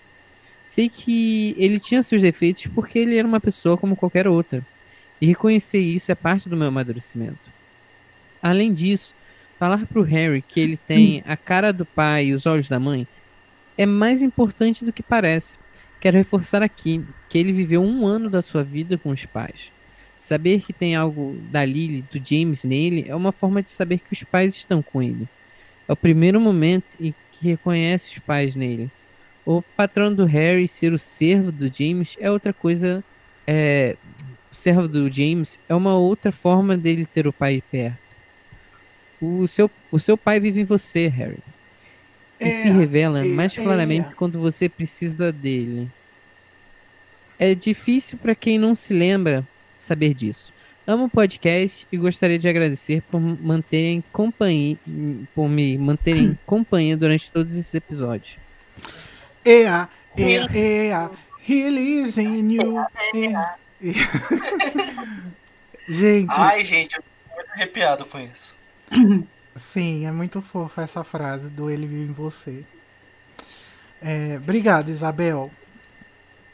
[0.70, 4.66] Sei que ele tinha seus defeitos porque ele era uma pessoa como qualquer outra.
[5.20, 7.50] E reconhecer isso é parte do meu amadurecimento.
[8.42, 9.14] Além disso,
[9.60, 13.06] Falar pro Harry que ele tem a cara do pai e os olhos da mãe
[13.78, 15.58] é mais importante do que parece.
[16.00, 19.70] Quero reforçar aqui que ele viveu um ano da sua vida com os pais.
[20.18, 24.14] Saber que tem algo da Lily, do James nele, é uma forma de saber que
[24.14, 25.28] os pais estão com ele.
[25.90, 28.90] É o primeiro momento em que reconhece os pais nele.
[29.52, 33.04] O patrão do Harry ser o servo do James é outra coisa.
[33.48, 33.98] É,
[34.52, 38.16] o servo do James é uma outra forma dele ter o pai perto.
[39.20, 41.40] O seu, o seu pai vive em você, Harry.
[42.40, 44.14] E é, se revela é, mais claramente é.
[44.14, 45.90] quando você precisa dele.
[47.40, 49.44] É difícil para quem não se lembra
[49.76, 50.54] saber disso.
[50.86, 54.78] Amo o podcast e gostaria de agradecer por manterem companhia,
[55.34, 58.38] por me manterem companhia durante todos esses episódios.
[59.46, 61.12] Ea, ea, ea,
[61.48, 62.86] he lives in you.
[63.14, 63.56] Ea.
[65.88, 66.32] gente.
[66.32, 68.56] Ai, gente, eu tô muito arrepiado com isso.
[69.56, 72.64] Sim, é muito fofa essa frase do ele vive em você.
[74.02, 75.52] É, obrigado, Isabel.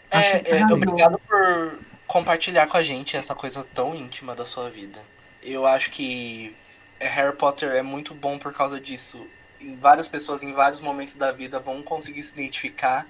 [0.10, 5.00] É, é, obrigado por compartilhar com a gente essa coisa tão íntima da sua vida.
[5.44, 6.56] Eu acho que
[7.00, 9.28] Harry Potter é muito bom por causa disso.
[9.80, 13.06] Várias pessoas em vários momentos da vida vão conseguir se identificar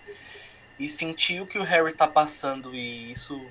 [0.79, 3.45] e sentir o que o Harry tá passando e isso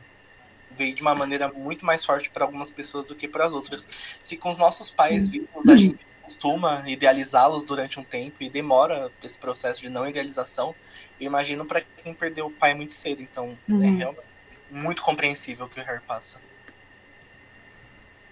[0.76, 3.88] veio de uma maneira muito mais forte para algumas pessoas do que para as outras.
[4.22, 9.10] Se com os nossos pais vivos a gente costuma idealizá-los durante um tempo e demora
[9.22, 10.74] esse processo de não idealização,
[11.20, 13.22] eu imagino para quem perdeu o pai muito cedo.
[13.22, 13.82] Então é uhum.
[13.82, 14.34] é realmente
[14.70, 16.40] muito compreensível o que o Harry passa.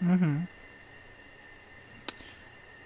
[0.01, 0.45] Uhum.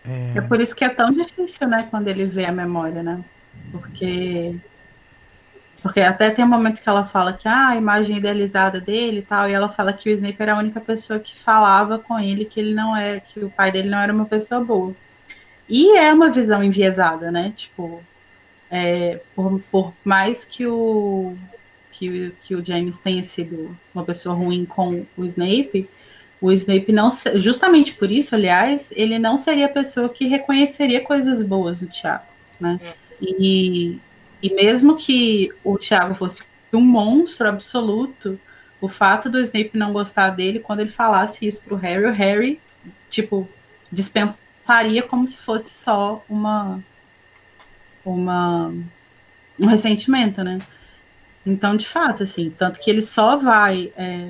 [0.08, 0.40] É...
[0.40, 3.20] por isso que é tão difícil, né, quando ele vê a memória, né?
[3.72, 4.54] Porque
[5.82, 9.22] porque até tem um momento que ela fala que ah, a imagem idealizada dele e
[9.22, 12.44] tal, e ela fala que o Snape era a única pessoa que falava com ele
[12.44, 14.94] que ele não era, que o pai dele não era uma pessoa boa.
[15.68, 17.52] E é uma visão enviesada, né?
[17.54, 18.02] Tipo,
[18.70, 21.36] é, por, por mais que o,
[21.92, 25.88] que, que o James tenha sido uma pessoa ruim com o Snape,
[26.46, 31.42] o Snape não, justamente por isso, aliás, ele não seria a pessoa que reconheceria coisas
[31.42, 32.24] boas no Tiago,
[32.60, 32.78] né?
[32.80, 32.92] Hum.
[33.20, 33.98] E,
[34.40, 38.38] e mesmo que o Thiago fosse um monstro absoluto,
[38.80, 42.60] o fato do Snape não gostar dele, quando ele falasse isso pro Harry, o Harry,
[43.10, 43.48] tipo,
[43.90, 46.80] dispensaria como se fosse só uma.
[48.04, 48.72] uma
[49.58, 50.58] um ressentimento, né?
[51.44, 54.28] Então, de fato, assim, tanto que ele só vai é,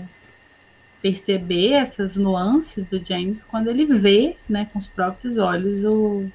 [1.03, 6.29] perceber essas nuances do James quando ele vê, né, com os próprios olhos o,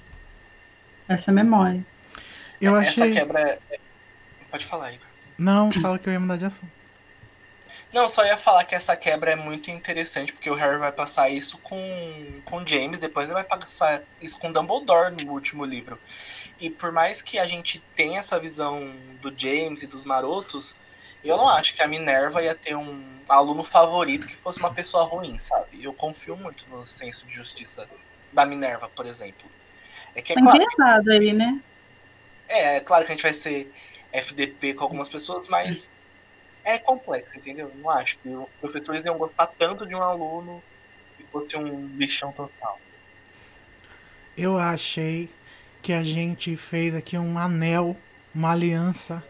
[1.08, 1.86] essa memória.
[2.60, 3.12] Eu achei.
[3.12, 3.60] Essa quebra.
[3.70, 3.80] é-
[4.50, 5.08] Pode falar, Igor.
[5.38, 6.72] Não, fala que eu ia mudar de assunto.
[7.92, 11.30] Não, só ia falar que essa quebra é muito interessante, porque o Harry vai passar
[11.30, 16.00] isso com, com James, depois ele vai passar isso com Dumbledore no último livro.
[16.60, 20.76] E por mais que a gente tenha essa visão do James e dos marotos,
[21.30, 25.04] eu não acho que a Minerva ia ter um aluno favorito que fosse uma pessoa
[25.04, 25.84] ruim, sabe?
[25.84, 27.88] Eu confio muito no senso de justiça
[28.32, 29.50] da Minerva, por exemplo.
[30.16, 31.62] É que é Tá claro, enviesado aí, né?
[32.48, 33.72] é, é claro que a gente vai ser
[34.12, 35.90] FDP com algumas pessoas, mas
[36.64, 37.72] é complexo, entendeu?
[37.76, 40.64] Não acho que os professores iam gostar tanto de um aluno
[41.18, 42.80] que fosse um bichão total.
[44.38, 45.30] Eu achei
[45.82, 47.98] que a gente fez aqui um anel,
[48.34, 49.24] uma aliança.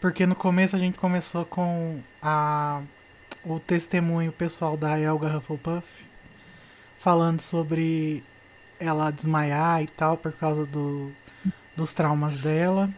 [0.00, 2.82] Porque no começo a gente começou com a,
[3.44, 5.86] o testemunho pessoal da Elga Hufflepuff,
[6.98, 8.22] falando sobre
[8.78, 11.12] ela desmaiar e tal por causa do,
[11.76, 12.90] dos traumas dela.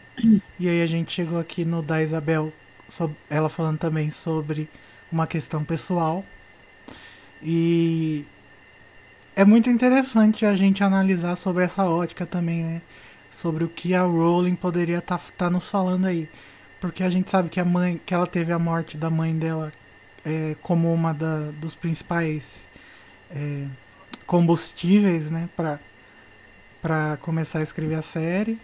[0.58, 2.52] E aí a gente chegou aqui no da Isabel,
[2.88, 4.68] sob- ela falando também sobre
[5.12, 6.24] uma questão pessoal.
[7.42, 8.24] E
[9.34, 12.82] é muito interessante a gente analisar sobre essa ótica também, né?
[13.30, 16.28] Sobre o que a Rowling poderia estar nos falando aí.
[16.82, 19.72] Porque a gente sabe que a mãe, que ela teve a morte da mãe dela
[20.24, 22.66] é, como uma da, dos principais
[23.30, 23.66] é,
[24.26, 25.48] combustíveis, né?
[25.56, 25.78] Pra,
[26.82, 28.60] pra começar a escrever a série.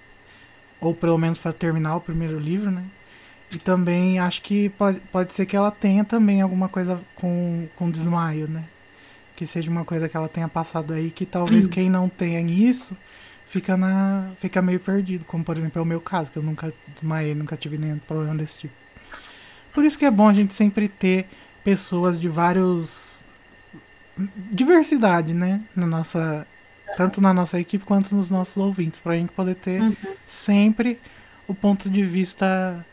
[0.81, 2.83] Ou pelo menos para terminar o primeiro livro, né?
[3.53, 7.89] E também acho que pode, pode ser que ela tenha também alguma coisa com, com
[7.89, 8.65] desmaio, né?
[9.37, 12.97] que seja uma coisa que ela tenha passado aí, que talvez quem não tenha isso
[13.49, 16.73] fica, na, fica meio perdido, como por exemplo é o meu caso, que eu nunca
[16.93, 18.75] desmaiei, nunca tive nenhum problema desse tipo.
[19.73, 21.27] Por isso que é bom a gente sempre ter
[21.65, 23.25] pessoas de vários.
[24.51, 25.63] diversidade, né?
[25.75, 26.47] Na nossa.
[26.97, 29.81] Tanto na nossa equipe quanto nos nossos ouvintes, pra gente poder ter
[30.27, 30.99] sempre
[31.47, 32.85] o ponto de vista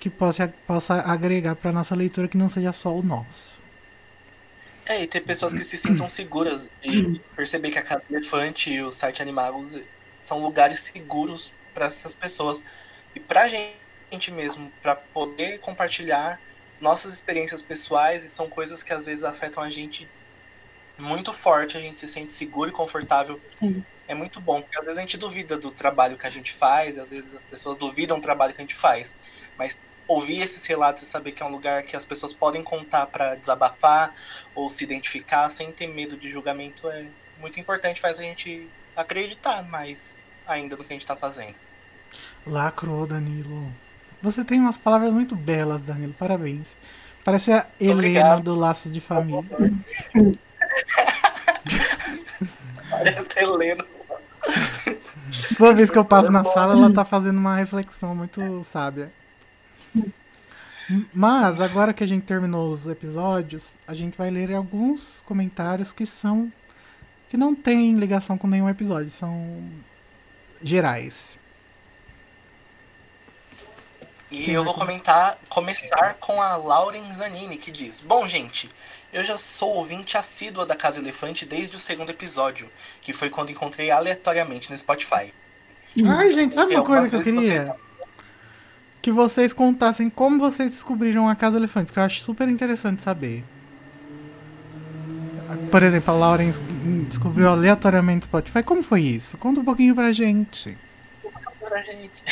[0.00, 3.59] que possa, possa agregar pra nossa leitura que não seja só o nosso.
[4.90, 8.82] É, e ter pessoas que se sintam seguras e perceber que a Casa Elefante e
[8.82, 9.72] o site Animagos
[10.18, 12.64] são lugares seguros para essas pessoas.
[13.14, 16.40] E pra gente mesmo, para poder compartilhar
[16.80, 20.08] nossas experiências pessoais, e são coisas que às vezes afetam a gente
[20.98, 23.40] muito forte, a gente se sente seguro e confortável.
[23.60, 23.84] Sim.
[24.08, 26.98] É muito bom, porque às vezes a gente duvida do trabalho que a gente faz,
[26.98, 29.14] às vezes as pessoas duvidam do trabalho que a gente faz.
[29.56, 29.78] Mas
[30.10, 33.36] ouvir esses relatos e saber que é um lugar que as pessoas podem contar para
[33.36, 34.12] desabafar
[34.56, 37.06] ou se identificar sem ter medo de julgamento é
[37.38, 41.54] muito importante, faz a gente acreditar mais ainda no que a gente tá fazendo.
[42.44, 43.72] Lacrou, Danilo.
[44.20, 46.12] Você tem umas palavras muito belas, Danilo.
[46.14, 46.76] Parabéns.
[47.24, 48.42] Parece a Helena Obrigado.
[48.42, 49.44] do Laços de Família.
[52.90, 53.84] Parece Helena.
[55.56, 59.12] Toda vez que eu passo na sala, ela tá fazendo uma reflexão muito sábia.
[61.12, 66.04] Mas, agora que a gente terminou os episódios, a gente vai ler alguns comentários que
[66.04, 66.52] são.
[67.28, 69.62] que não tem ligação com nenhum episódio, são
[70.62, 71.38] gerais.
[74.30, 78.70] E Quem eu vou comentar, começar com a Lauren Zanini, que diz: Bom, gente,
[79.12, 82.70] eu já sou ouvinte assídua da Casa Elefante desde o segundo episódio,
[83.00, 85.32] que foi quando encontrei aleatoriamente no Spotify.
[86.06, 87.76] Ai, gente, sabe uma coisa algumas que eu queria?
[89.02, 93.42] Que vocês contassem como vocês descobriram a Casa Elefante, porque eu acho super interessante saber.
[95.70, 96.50] Por exemplo, a Lauren
[97.08, 98.62] descobriu aleatoriamente no Spotify.
[98.62, 99.36] Como foi isso?
[99.38, 100.76] Conta um pouquinho pra gente.
[101.58, 102.22] Pra gente.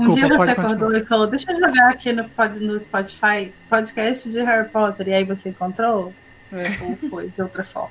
[0.00, 0.66] um dia você continuar.
[0.66, 5.08] acordou e falou, deixa eu jogar aqui no, pod- no Spotify podcast de Harry Potter,
[5.08, 6.14] e aí você encontrou?
[6.52, 6.84] É.
[6.84, 7.90] Ou foi de outra forma?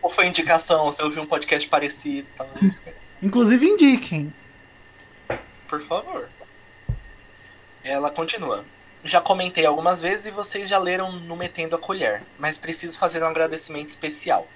[0.00, 2.80] Ou foi indicação, você ouviu um podcast parecido, talvez.
[3.22, 4.32] Inclusive, indiquem.
[5.68, 6.28] Por favor.
[7.84, 8.64] Ela continua.
[9.04, 13.22] Já comentei algumas vezes e vocês já leram no Metendo a Colher, mas preciso fazer
[13.22, 14.48] um agradecimento especial.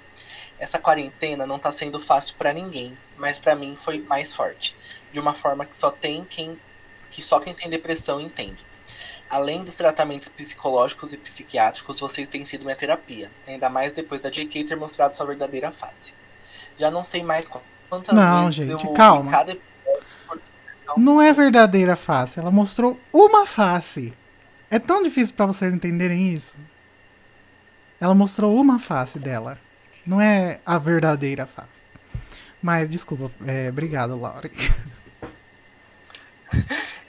[0.58, 4.74] Essa quarentena não tá sendo fácil pra ninguém, mas pra mim foi mais forte,
[5.12, 6.58] de uma forma que só tem quem
[7.10, 8.58] que só quem tem depressão entende.
[9.30, 14.30] Além dos tratamentos psicológicos e psiquiátricos, vocês têm sido minha terapia, ainda mais depois da
[14.30, 16.12] JK ter mostrado sua verdadeira face.
[16.78, 17.48] Já não sei mais
[17.88, 19.30] quantas Não, vezes gente, eu calma.
[19.30, 19.56] cada
[20.96, 22.38] Não é verdadeira face.
[22.38, 24.12] Ela mostrou uma face.
[24.70, 26.56] É tão difícil pra vocês entenderem isso.
[28.00, 29.56] Ela mostrou uma face dela.
[30.06, 31.68] Não é a verdadeira face.
[32.62, 33.30] Mas, desculpa.
[33.46, 34.50] É, obrigado, Laura.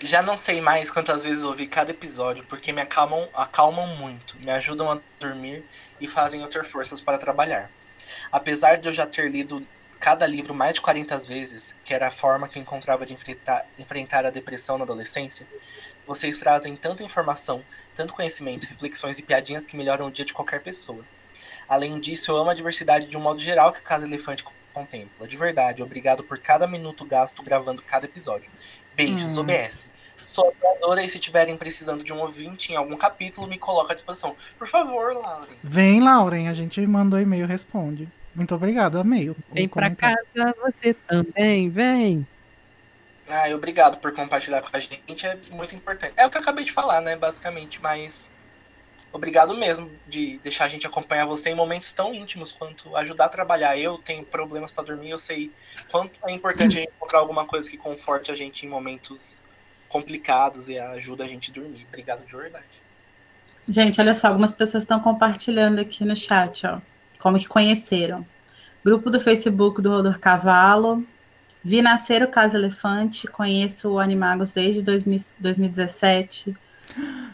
[0.01, 4.49] Já não sei mais quantas vezes ouvi cada episódio, porque me acalmam, acalmam muito, me
[4.49, 5.66] ajudam a dormir
[5.99, 7.69] e fazem eu ter forças para trabalhar.
[8.32, 9.66] Apesar de eu já ter lido
[9.99, 13.65] cada livro mais de 40 vezes, que era a forma que eu encontrava de enfrentar,
[13.77, 15.45] enfrentar a depressão na adolescência,
[16.07, 17.63] vocês trazem tanta informação,
[17.95, 21.03] tanto conhecimento, reflexões e piadinhas que melhoram o dia de qualquer pessoa.
[21.67, 25.27] Além disso, eu amo a diversidade de um modo geral que a Casa Elefante contempla.
[25.27, 28.49] De verdade, obrigado por cada minuto gasto gravando cada episódio.
[28.95, 29.41] Beijos, Hum.
[29.41, 29.87] OBS.
[30.15, 33.95] Sou apoiadora e se tiverem precisando de um ouvinte em algum capítulo, me coloca à
[33.95, 34.35] disposição.
[34.57, 35.47] Por favor, Lauren.
[35.63, 36.47] Vem, Lauren.
[36.49, 38.07] A gente mandou e-mail, responde.
[38.39, 39.29] Muito obrigado, amei.
[39.29, 40.17] o- o Vem pra comentário.
[40.33, 42.25] casa você também, vem.
[43.27, 46.13] Ah, obrigado por compartilhar com a gente, é muito importante.
[46.15, 48.29] É o que eu acabei de falar, né, basicamente, mas
[49.11, 53.29] obrigado mesmo de deixar a gente acompanhar você em momentos tão íntimos quanto ajudar a
[53.29, 53.77] trabalhar.
[53.77, 55.51] Eu tenho problemas pra dormir, eu sei
[55.91, 59.43] quanto é importante a gente encontrar alguma coisa que conforte a gente em momentos
[59.89, 61.85] complicados e ajuda a gente a dormir.
[61.89, 62.63] Obrigado de verdade.
[63.67, 66.79] Gente, olha só, algumas pessoas estão compartilhando aqui no chat, ó.
[67.19, 68.25] Como que conheceram.
[68.83, 71.06] Grupo do Facebook do Rodor Cavalo.
[71.64, 73.27] Vi nascer o Casa Elefante.
[73.27, 76.56] Conheço o Animagos desde 2000 2017.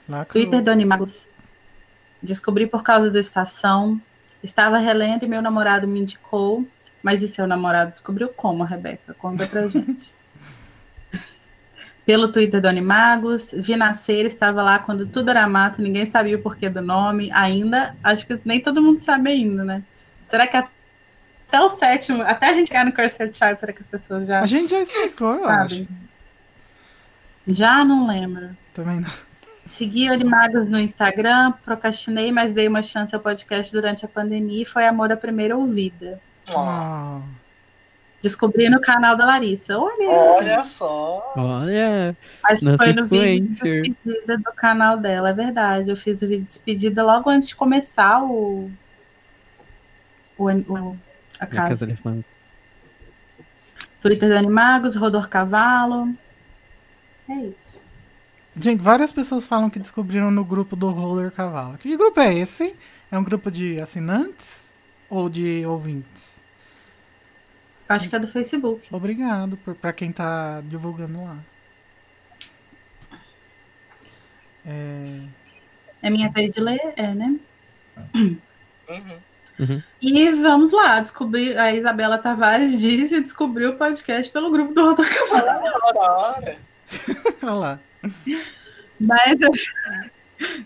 [0.09, 0.25] Lacrou.
[0.25, 1.29] Twitter do Animagos.
[2.21, 4.01] Descobri por causa do Estação.
[4.43, 6.67] Estava relendo e meu namorado me indicou.
[7.03, 9.13] Mas e seu namorado descobriu como, Rebeca?
[9.13, 10.11] Conta pra gente.
[12.05, 13.51] Pelo Twitter do Animagos.
[13.57, 17.31] Vi nascer, estava lá quando tudo era mato, ninguém sabia o porquê do nome.
[17.33, 19.83] Ainda, acho que nem todo mundo sabe ainda, né?
[20.25, 23.87] Será que até o sétimo, até a gente chegar no Cursed Child, será que as
[23.87, 25.81] pessoas já A gente já explicou, eu sabem?
[25.81, 25.87] acho.
[27.47, 28.55] Já não lembro.
[28.73, 29.09] Também não.
[29.65, 34.61] Segui o Animagos no Instagram, procrastinei, mas dei uma chance ao podcast durante a pandemia
[34.61, 36.19] e foi amor à primeira ouvida.
[36.49, 37.21] Ó, Ah,
[38.21, 39.77] Descobri no canal da Larissa.
[39.77, 41.33] Olha, olha só.
[41.35, 45.91] Olha, acho que foi no vídeo de despedida do canal dela, é verdade.
[45.91, 48.71] Eu fiz o vídeo de despedida logo antes de começar o,
[50.37, 50.97] o, o-
[51.39, 51.67] a na casa.
[51.69, 52.25] Casa Elefante.
[54.01, 56.09] Twitter do Animagos, Rodor Cavalo.
[57.29, 57.79] É isso.
[58.55, 61.77] Gente, várias pessoas falam que descobriram no grupo do Roller Cavalo.
[61.77, 62.75] Que grupo é esse?
[63.11, 64.73] É um grupo de assinantes
[65.09, 66.34] ou de ouvintes?
[67.87, 68.87] Acho que é do Facebook.
[68.91, 71.37] Obrigado por, pra quem tá divulgando lá.
[74.65, 75.21] É,
[76.01, 76.93] É minha vez de ler?
[76.95, 77.35] É, né?
[79.57, 79.81] Uhum.
[80.01, 81.57] E vamos lá, descobrir.
[81.57, 85.47] A Isabela Tavares disse descobriu o podcast pelo grupo do Rodor Cavalo.
[85.95, 86.57] Ora.
[87.41, 87.79] olha lá.
[88.99, 89.51] Mas eu,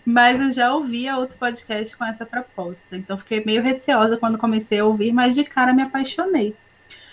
[0.04, 2.96] mas eu já ouvia outro podcast com essa proposta.
[2.96, 6.56] Então fiquei meio receosa quando comecei a ouvir, mas de cara me apaixonei.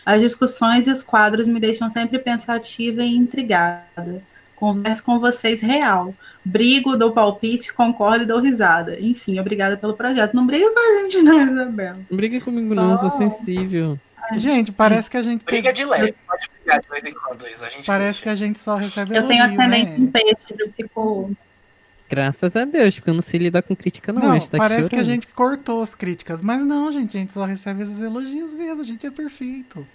[0.08, 4.24] As discussões e os quadros me deixam sempre pensativa e intrigada.
[4.56, 6.14] Converso com vocês real.
[6.46, 8.98] Brigo, dou palpite, concordo e dou risada.
[9.02, 10.34] Enfim, obrigada pelo projeto.
[10.34, 12.00] Não briga com a gente, não, Isabela.
[12.10, 14.00] Não briga comigo não, eu sou Só- sensível.
[14.38, 15.44] Gente, parece que a gente.
[15.44, 17.66] Briga de leve, pode brigar de vez em quando, Isa.
[17.66, 20.10] A gente Parece que a gente só recebe Eu tenho elogio, ascendente em né?
[20.14, 21.32] peixe, eu fico.
[22.10, 24.90] Graças a Deus, porque eu não sei lidar com crítica não, Não, a tá parece
[24.90, 28.54] que a gente cortou as críticas, mas não, gente, a gente só recebe esses elogios
[28.54, 29.86] mesmo, a gente é perfeito.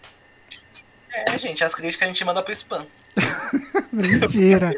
[1.10, 2.86] É, gente, as críticas a gente manda pro spam.
[3.92, 4.72] Mentira.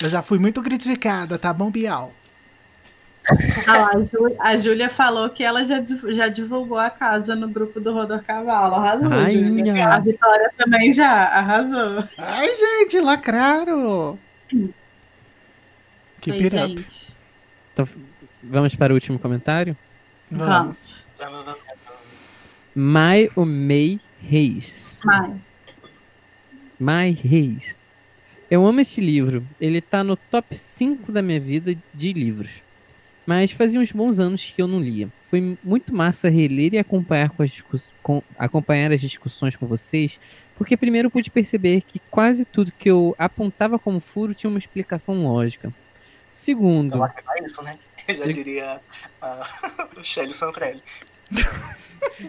[0.00, 2.12] Eu já fui muito criticada, tá bom, Bial?
[3.66, 7.80] Ah a, Jú- a Júlia falou que ela já, já divulgou a casa no grupo
[7.80, 8.74] do Rodor Cavalo.
[8.74, 9.48] Arrasou, Rainha.
[9.48, 9.86] Júlia.
[9.86, 12.04] A Vitória também já arrasou.
[12.18, 14.18] Ai, gente, lacraram!
[14.52, 16.48] Up.
[16.48, 17.16] gente.
[17.72, 17.88] Então,
[18.42, 19.76] vamos para o último comentário?
[20.30, 21.06] Vamos.
[21.18, 21.56] Vamos.
[22.74, 25.00] Mai ou May Reis.
[25.04, 25.34] Mai.
[26.78, 27.78] Mai Reis.
[28.50, 29.46] Eu amo este livro.
[29.60, 32.62] Ele tá no top 5 da minha vida de livros.
[33.26, 35.08] Mas fazia uns bons anos que eu não lia.
[35.20, 37.62] Foi muito massa reler e acompanhar, com as,
[38.02, 40.20] com- acompanhar as discussões com vocês,
[40.56, 44.58] porque primeiro eu pude perceber que quase tudo que eu apontava como furo tinha uma
[44.58, 45.72] explicação lógica.
[46.32, 47.78] Segundo, é isso, né?
[48.08, 48.80] Já diria
[49.22, 49.48] a
[50.04, 50.82] Shelly Santrelli.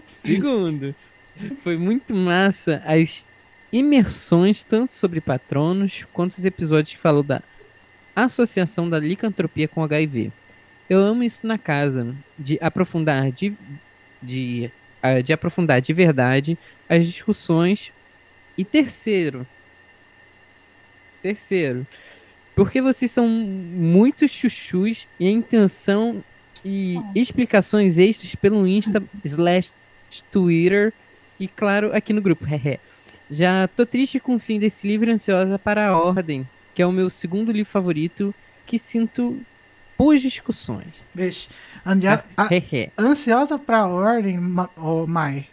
[0.07, 0.95] Segundo,
[1.61, 3.25] foi muito massa as
[3.71, 7.41] imersões, tanto sobre patronos, quanto os episódios que falou da
[8.15, 10.31] associação da licantropia com HIV.
[10.89, 13.53] Eu amo isso na casa, de aprofundar de,
[14.21, 14.69] de,
[15.01, 16.57] ah, de aprofundar de verdade
[16.87, 17.91] as discussões.
[18.57, 19.45] E terceiro,
[21.21, 21.85] terceiro,
[22.55, 26.23] Porque vocês são muito chuchus e a intenção
[26.63, 29.71] e explicações extras pelo Insta slash
[30.31, 30.93] Twitter
[31.39, 32.45] e, claro, aqui no grupo.
[33.29, 36.85] Já tô triste com o fim desse livro e ansiosa para a Ordem, que é
[36.85, 38.33] o meu segundo livro favorito,
[38.65, 39.39] que sinto
[39.97, 41.03] boas discussões.
[41.13, 41.47] Vixe.
[41.85, 42.91] Andia- a- Hehe.
[42.97, 44.39] ansiosa pra ordem,
[44.77, 45.47] ô, Mai.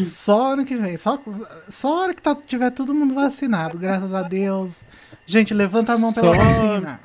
[0.00, 0.96] Só ano que vem.
[0.96, 1.22] Só,
[1.70, 4.82] só a hora que tá, tiver todo mundo vacinado, graças a Deus.
[5.26, 7.00] Gente, levanta a mão pela Só- vacina.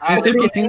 [0.00, 0.68] Ah, Eu sei depois que tem-.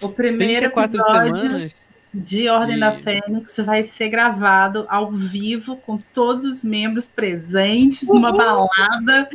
[0.00, 0.96] O primeiro 34
[1.28, 1.70] episódio
[2.14, 8.08] de Ordem de- da Fênix vai ser gravado ao vivo com todos os membros presentes
[8.08, 9.28] numa balada,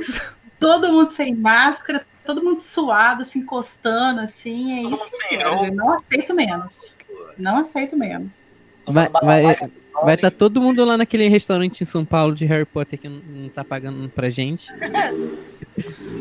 [0.60, 5.30] todo mundo sem máscara, todo mundo suado, se encostando, assim, é isso que eu sem
[5.40, 5.66] quero.
[5.66, 6.96] Eu não aceito menos.
[7.38, 8.44] Não aceito menos.
[8.88, 9.70] Babaca,
[10.04, 13.50] Vai estar todo mundo lá naquele restaurante em São Paulo de Harry Potter que não,
[13.50, 14.72] tá pagando pra gente.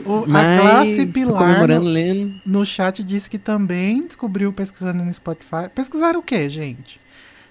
[0.07, 5.69] O- a Mas, classe Pilar no, no chat disse que também descobriu pesquisando no Spotify.
[5.75, 6.99] Pesquisaram o quê, gente?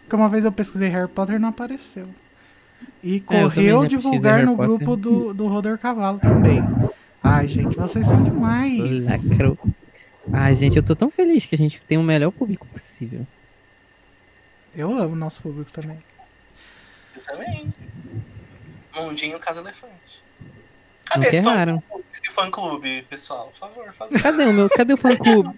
[0.02, 2.08] Porque uma vez eu pesquisei Harry Potter e não apareceu.
[3.04, 4.66] E É, eu correu divulgar no Potter.
[4.68, 6.60] grupo do, do Roder Cavalo também.
[7.28, 9.04] Ai, gente, vocês são demais.
[9.04, 9.58] Lacrou.
[10.32, 13.26] Ai, gente, eu tô tão feliz que a gente tem o melhor público possível.
[14.76, 15.98] Eu amo o nosso público também.
[17.16, 17.74] Eu também.
[18.94, 20.24] Mundinho Casa Elefante.
[21.06, 21.82] Cadê esse fã,
[22.14, 23.48] esse fã clube, pessoal?
[23.48, 24.70] Por favor, faz Cadê o meu?
[24.70, 25.50] Cadê o fã clube?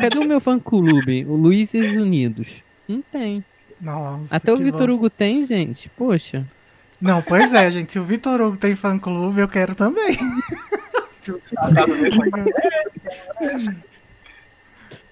[0.00, 1.24] Cadê o meu fã clube?
[1.26, 2.62] O Luizes Unidos.
[2.88, 3.44] Não tem.
[3.80, 4.34] Nossa.
[4.34, 4.90] Até o Vitor.
[4.90, 5.88] Hugo tem, gente.
[5.90, 6.44] Poxa.
[7.00, 7.92] Não, pois é, gente.
[7.92, 10.16] Se o Vitor Hugo tem fã clube, eu quero também.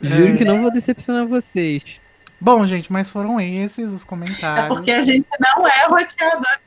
[0.00, 2.00] Juro que não vou decepcionar vocês.
[2.40, 4.68] Bom, gente, mas foram esses os É comentários.
[4.68, 6.58] porque a gente não é roteador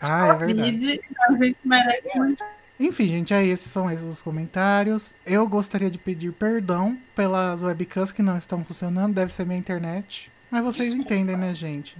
[0.00, 0.70] Ah, é de verdade.
[0.72, 2.42] vídeo, a gente merece muito.
[2.78, 5.14] Enfim, gente, é esses são esses os comentários.
[5.26, 10.32] Eu gostaria de pedir perdão pelas webcams que não estão funcionando, deve ser minha internet.
[10.50, 11.14] Mas vocês Desculpa.
[11.14, 11.96] entendem, né, gente?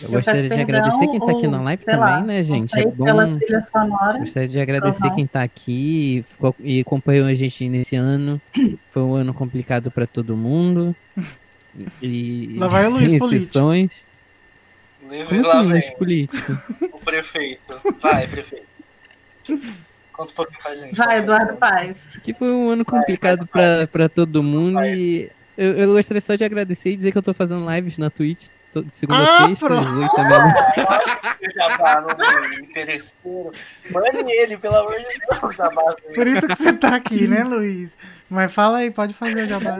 [0.00, 2.42] Eu Eu gostaria peço de agradecer perdão quem tá aqui na live também, lá, né,
[2.42, 2.78] gente?
[2.78, 3.04] É bom.
[3.04, 4.18] Pela trilha sonora.
[4.20, 5.14] Gostaria de agradecer Uhum.
[5.16, 8.40] quem tá aqui ficou, e acompanhou a gente nesse ano.
[8.90, 10.94] Foi um ano complicado pra todo mundo.
[12.02, 14.04] E Lá vai o Luiz exceções.
[15.08, 16.52] Livre lá assim, Luiz vem político?
[16.92, 17.80] o prefeito.
[18.00, 18.66] Vai, prefeito.
[20.12, 20.96] Conta um pouquinho pra gente.
[20.96, 22.18] Vai, Eduardo Paz.
[22.24, 26.42] Que foi um ano complicado pra, pra todo mundo e eu, eu gostaria só de
[26.42, 29.66] agradecer e dizer que eu tô fazendo lives na Twitch de segunda Ah, a sexta,
[29.66, 29.88] pronto.
[29.88, 30.58] às 8 da meia-noite.
[31.40, 33.52] Eu já tá no interesseiro.
[33.90, 35.96] Mande ele, pelo amor de Deus, Jabá.
[36.14, 37.96] Por isso que você tá aqui, né, Luiz?
[38.28, 39.78] Mas fala aí, pode fazer o jabá.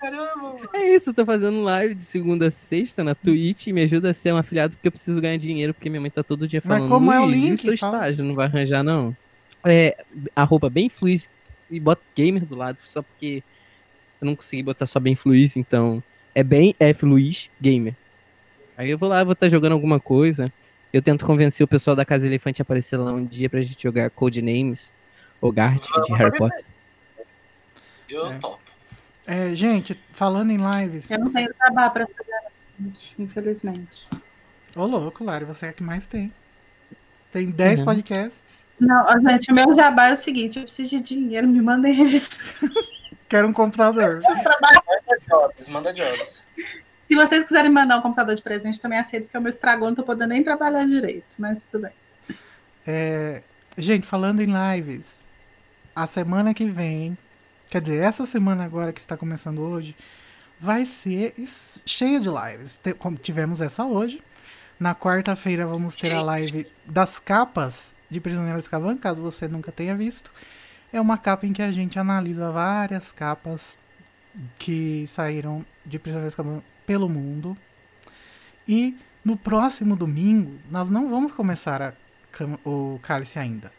[0.00, 0.68] Caramba, mano.
[0.74, 4.10] É isso, eu tô fazendo live de segunda a sexta na Twitch e me ajuda
[4.10, 6.60] a ser um afiliado porque eu preciso ganhar dinheiro porque minha mãe tá todo dia
[6.64, 7.60] Mas falando como é o "Luiz, e link?
[7.62, 9.14] seu Fala." estágio, não vai arranjar não.
[9.64, 9.96] É,
[10.34, 11.28] arroba bem fluiz
[11.70, 13.42] e bota gamer do lado só porque
[14.20, 16.02] eu não consegui botar só bem fluiz, então
[16.34, 17.94] é bem é fluiz gamer.
[18.76, 20.52] Aí eu vou lá, vou estar jogando alguma coisa.
[20.92, 23.82] Eu tento convencer o pessoal da Casa Elefante a aparecer lá um dia pra gente
[23.82, 24.92] jogar Codenames
[25.40, 26.64] ou Gart de Harry Potter.
[28.08, 28.38] Eu É.
[28.38, 28.60] topo.
[29.26, 31.10] É, gente, falando em lives.
[31.10, 32.32] Eu não tenho trabalho pra fazer,
[32.80, 34.08] gente, infelizmente.
[34.74, 36.32] Ô, louco, Lari, você é a que mais tem.
[37.30, 37.84] Tem 10 Uhum.
[37.86, 38.42] podcasts.
[38.80, 42.36] Não, gente, o meu jabá é o seguinte: eu preciso de dinheiro, me mandem revista.
[43.30, 44.18] Quero um computador.
[44.24, 46.42] Manda jobs, manda jobs.
[47.06, 49.94] Se vocês quiserem mandar um computador de presente, também aceito, porque o meu estragou, não
[49.94, 52.36] tô podendo nem trabalhar direito, mas tudo bem.
[52.84, 53.42] É,
[53.78, 55.06] gente, falando em lives,
[55.94, 57.16] a semana que vem,
[57.70, 59.94] quer dizer, essa semana agora que está começando hoje,
[60.58, 61.32] vai ser
[61.86, 62.80] cheia de lives.
[63.22, 64.20] Tivemos essa hoje.
[64.78, 69.70] Na quarta-feira vamos ter a live das capas de Prisioneiro de Azkaban, caso você nunca
[69.70, 70.32] tenha visto.
[70.92, 73.78] É uma capa em que a gente analisa várias capas
[74.58, 77.56] que saíram de Prisioneiro de Azkaban pelo mundo.
[78.66, 81.92] E no próximo domingo, nós não vamos começar a
[82.64, 83.72] o cálice ainda.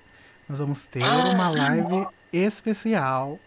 [0.47, 3.39] Nós vamos ter uma live especial,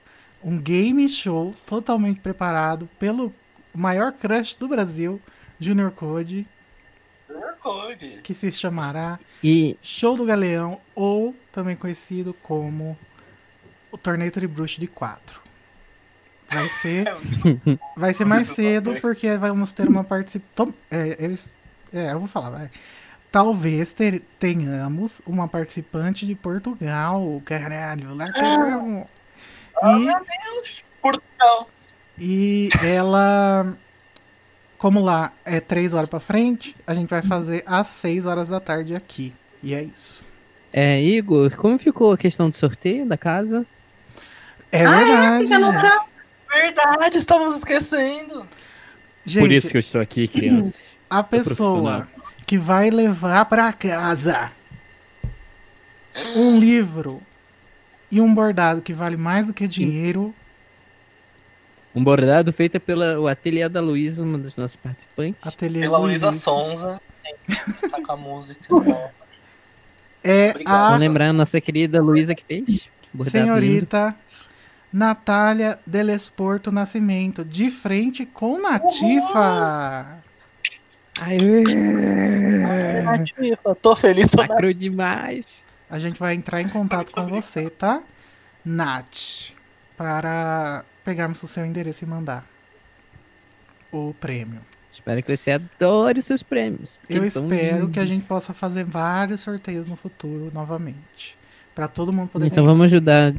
[0.43, 3.33] um game show totalmente preparado pelo
[3.75, 5.21] maior crush do Brasil,
[5.61, 6.47] Junior Code,
[7.61, 8.21] Code.
[8.23, 12.97] que se chamará E Show do Galeão, ou também conhecido como
[13.95, 15.41] o Torneio Tribruxo de 4.
[16.51, 17.05] Vai ser,
[17.97, 20.75] vai ser mais cedo, porque vamos ter uma participação.
[20.91, 21.35] É, eu,
[22.01, 22.71] é, eu vou falar, vai.
[23.33, 28.27] Talvez ter- tenhamos uma participante de Portugal, caralho, lá.
[28.37, 30.85] Ah, E, meu Deus.
[31.03, 31.69] Portugal.
[32.19, 33.77] e ela,
[34.79, 38.61] como lá é 3 horas pra frente, a gente vai fazer às 6 horas da
[38.61, 39.33] tarde aqui.
[39.63, 40.25] E é isso.
[40.73, 43.67] É, Igor, como ficou a questão do sorteio da casa?
[44.75, 45.05] É Ah, é?
[45.05, 45.47] verdade.
[45.47, 46.07] Que anunciar.
[46.53, 48.47] Verdade, estávamos esquecendo.
[49.25, 49.41] gente.
[49.43, 50.97] Por isso que eu estou aqui, crianças.
[51.09, 52.09] a sou pessoa
[52.47, 54.51] que vai levar pra casa
[56.37, 57.23] um livro
[58.11, 60.35] e um bordado que vale mais do que dinheiro,
[61.95, 65.47] Um bordado feito pelo ateliê da Luísa, uma das nossas participantes.
[65.47, 67.01] ateliê Pela Luísa Sonza.
[67.91, 68.67] Tá com a música.
[70.23, 72.91] É a Vamos lembrar a nossa querida Luísa que fez.
[73.13, 73.87] Bordado lindo.
[74.95, 80.21] Natália Delesporto Nascimento, de frente com Nativa.
[81.21, 81.37] Ai,
[83.65, 85.65] Eu tô feliz, tô lacrou demais.
[85.91, 88.05] A gente vai entrar em contato com você, tá?
[88.65, 89.51] Nath,
[89.97, 92.47] para pegarmos o seu endereço e mandar
[93.91, 94.61] o prêmio.
[94.93, 97.01] Espero que você adore seus prêmios.
[97.11, 98.19] Eu espero que a lindos.
[98.19, 101.37] gente possa fazer vários sorteios no futuro novamente.
[101.75, 102.73] Pra todo mundo poder Então ganhar.
[102.73, 103.35] vamos ajudar.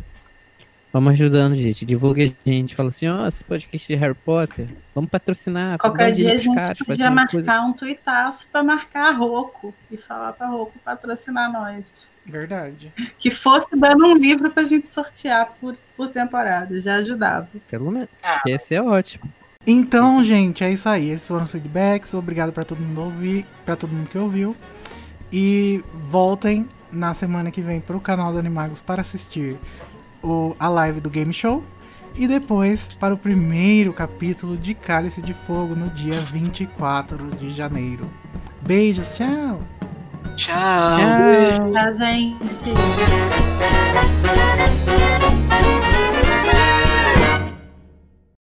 [0.95, 1.85] Vamos ajudando, gente.
[1.85, 2.74] Divulga a gente.
[2.74, 4.69] Fala assim, ó, esse podcast de Harry Potter.
[4.93, 5.77] Vamos patrocinar.
[5.77, 7.51] Qualquer dia a gente caras, podia uma coisa.
[7.51, 12.07] marcar um tuitaço pra marcar a Roco e falar pra Roco patrocinar nós.
[12.25, 12.93] Verdade.
[13.19, 17.49] Que fosse dando um livro pra gente sortear por, por temporada, já ajudava.
[17.69, 18.07] Pelo menos.
[18.24, 18.41] Ah.
[18.48, 19.30] Esse é ótimo.
[19.67, 21.09] Então, gente, é isso aí.
[21.09, 22.14] Esses foram os feedbacks.
[22.14, 24.56] Obrigado pra todo mundo ouvir, para todo mundo que ouviu.
[25.30, 29.59] E voltem na semana que vem pro canal do Animagos para assistir
[30.25, 31.63] o, a live do Game Show.
[32.15, 38.09] E depois para o primeiro capítulo de Cálice de Fogo no dia 24 de janeiro.
[38.61, 39.61] Beijos, tchau!
[40.35, 40.97] Tchau.
[40.97, 41.77] Tchau.
[41.77, 42.73] A gente.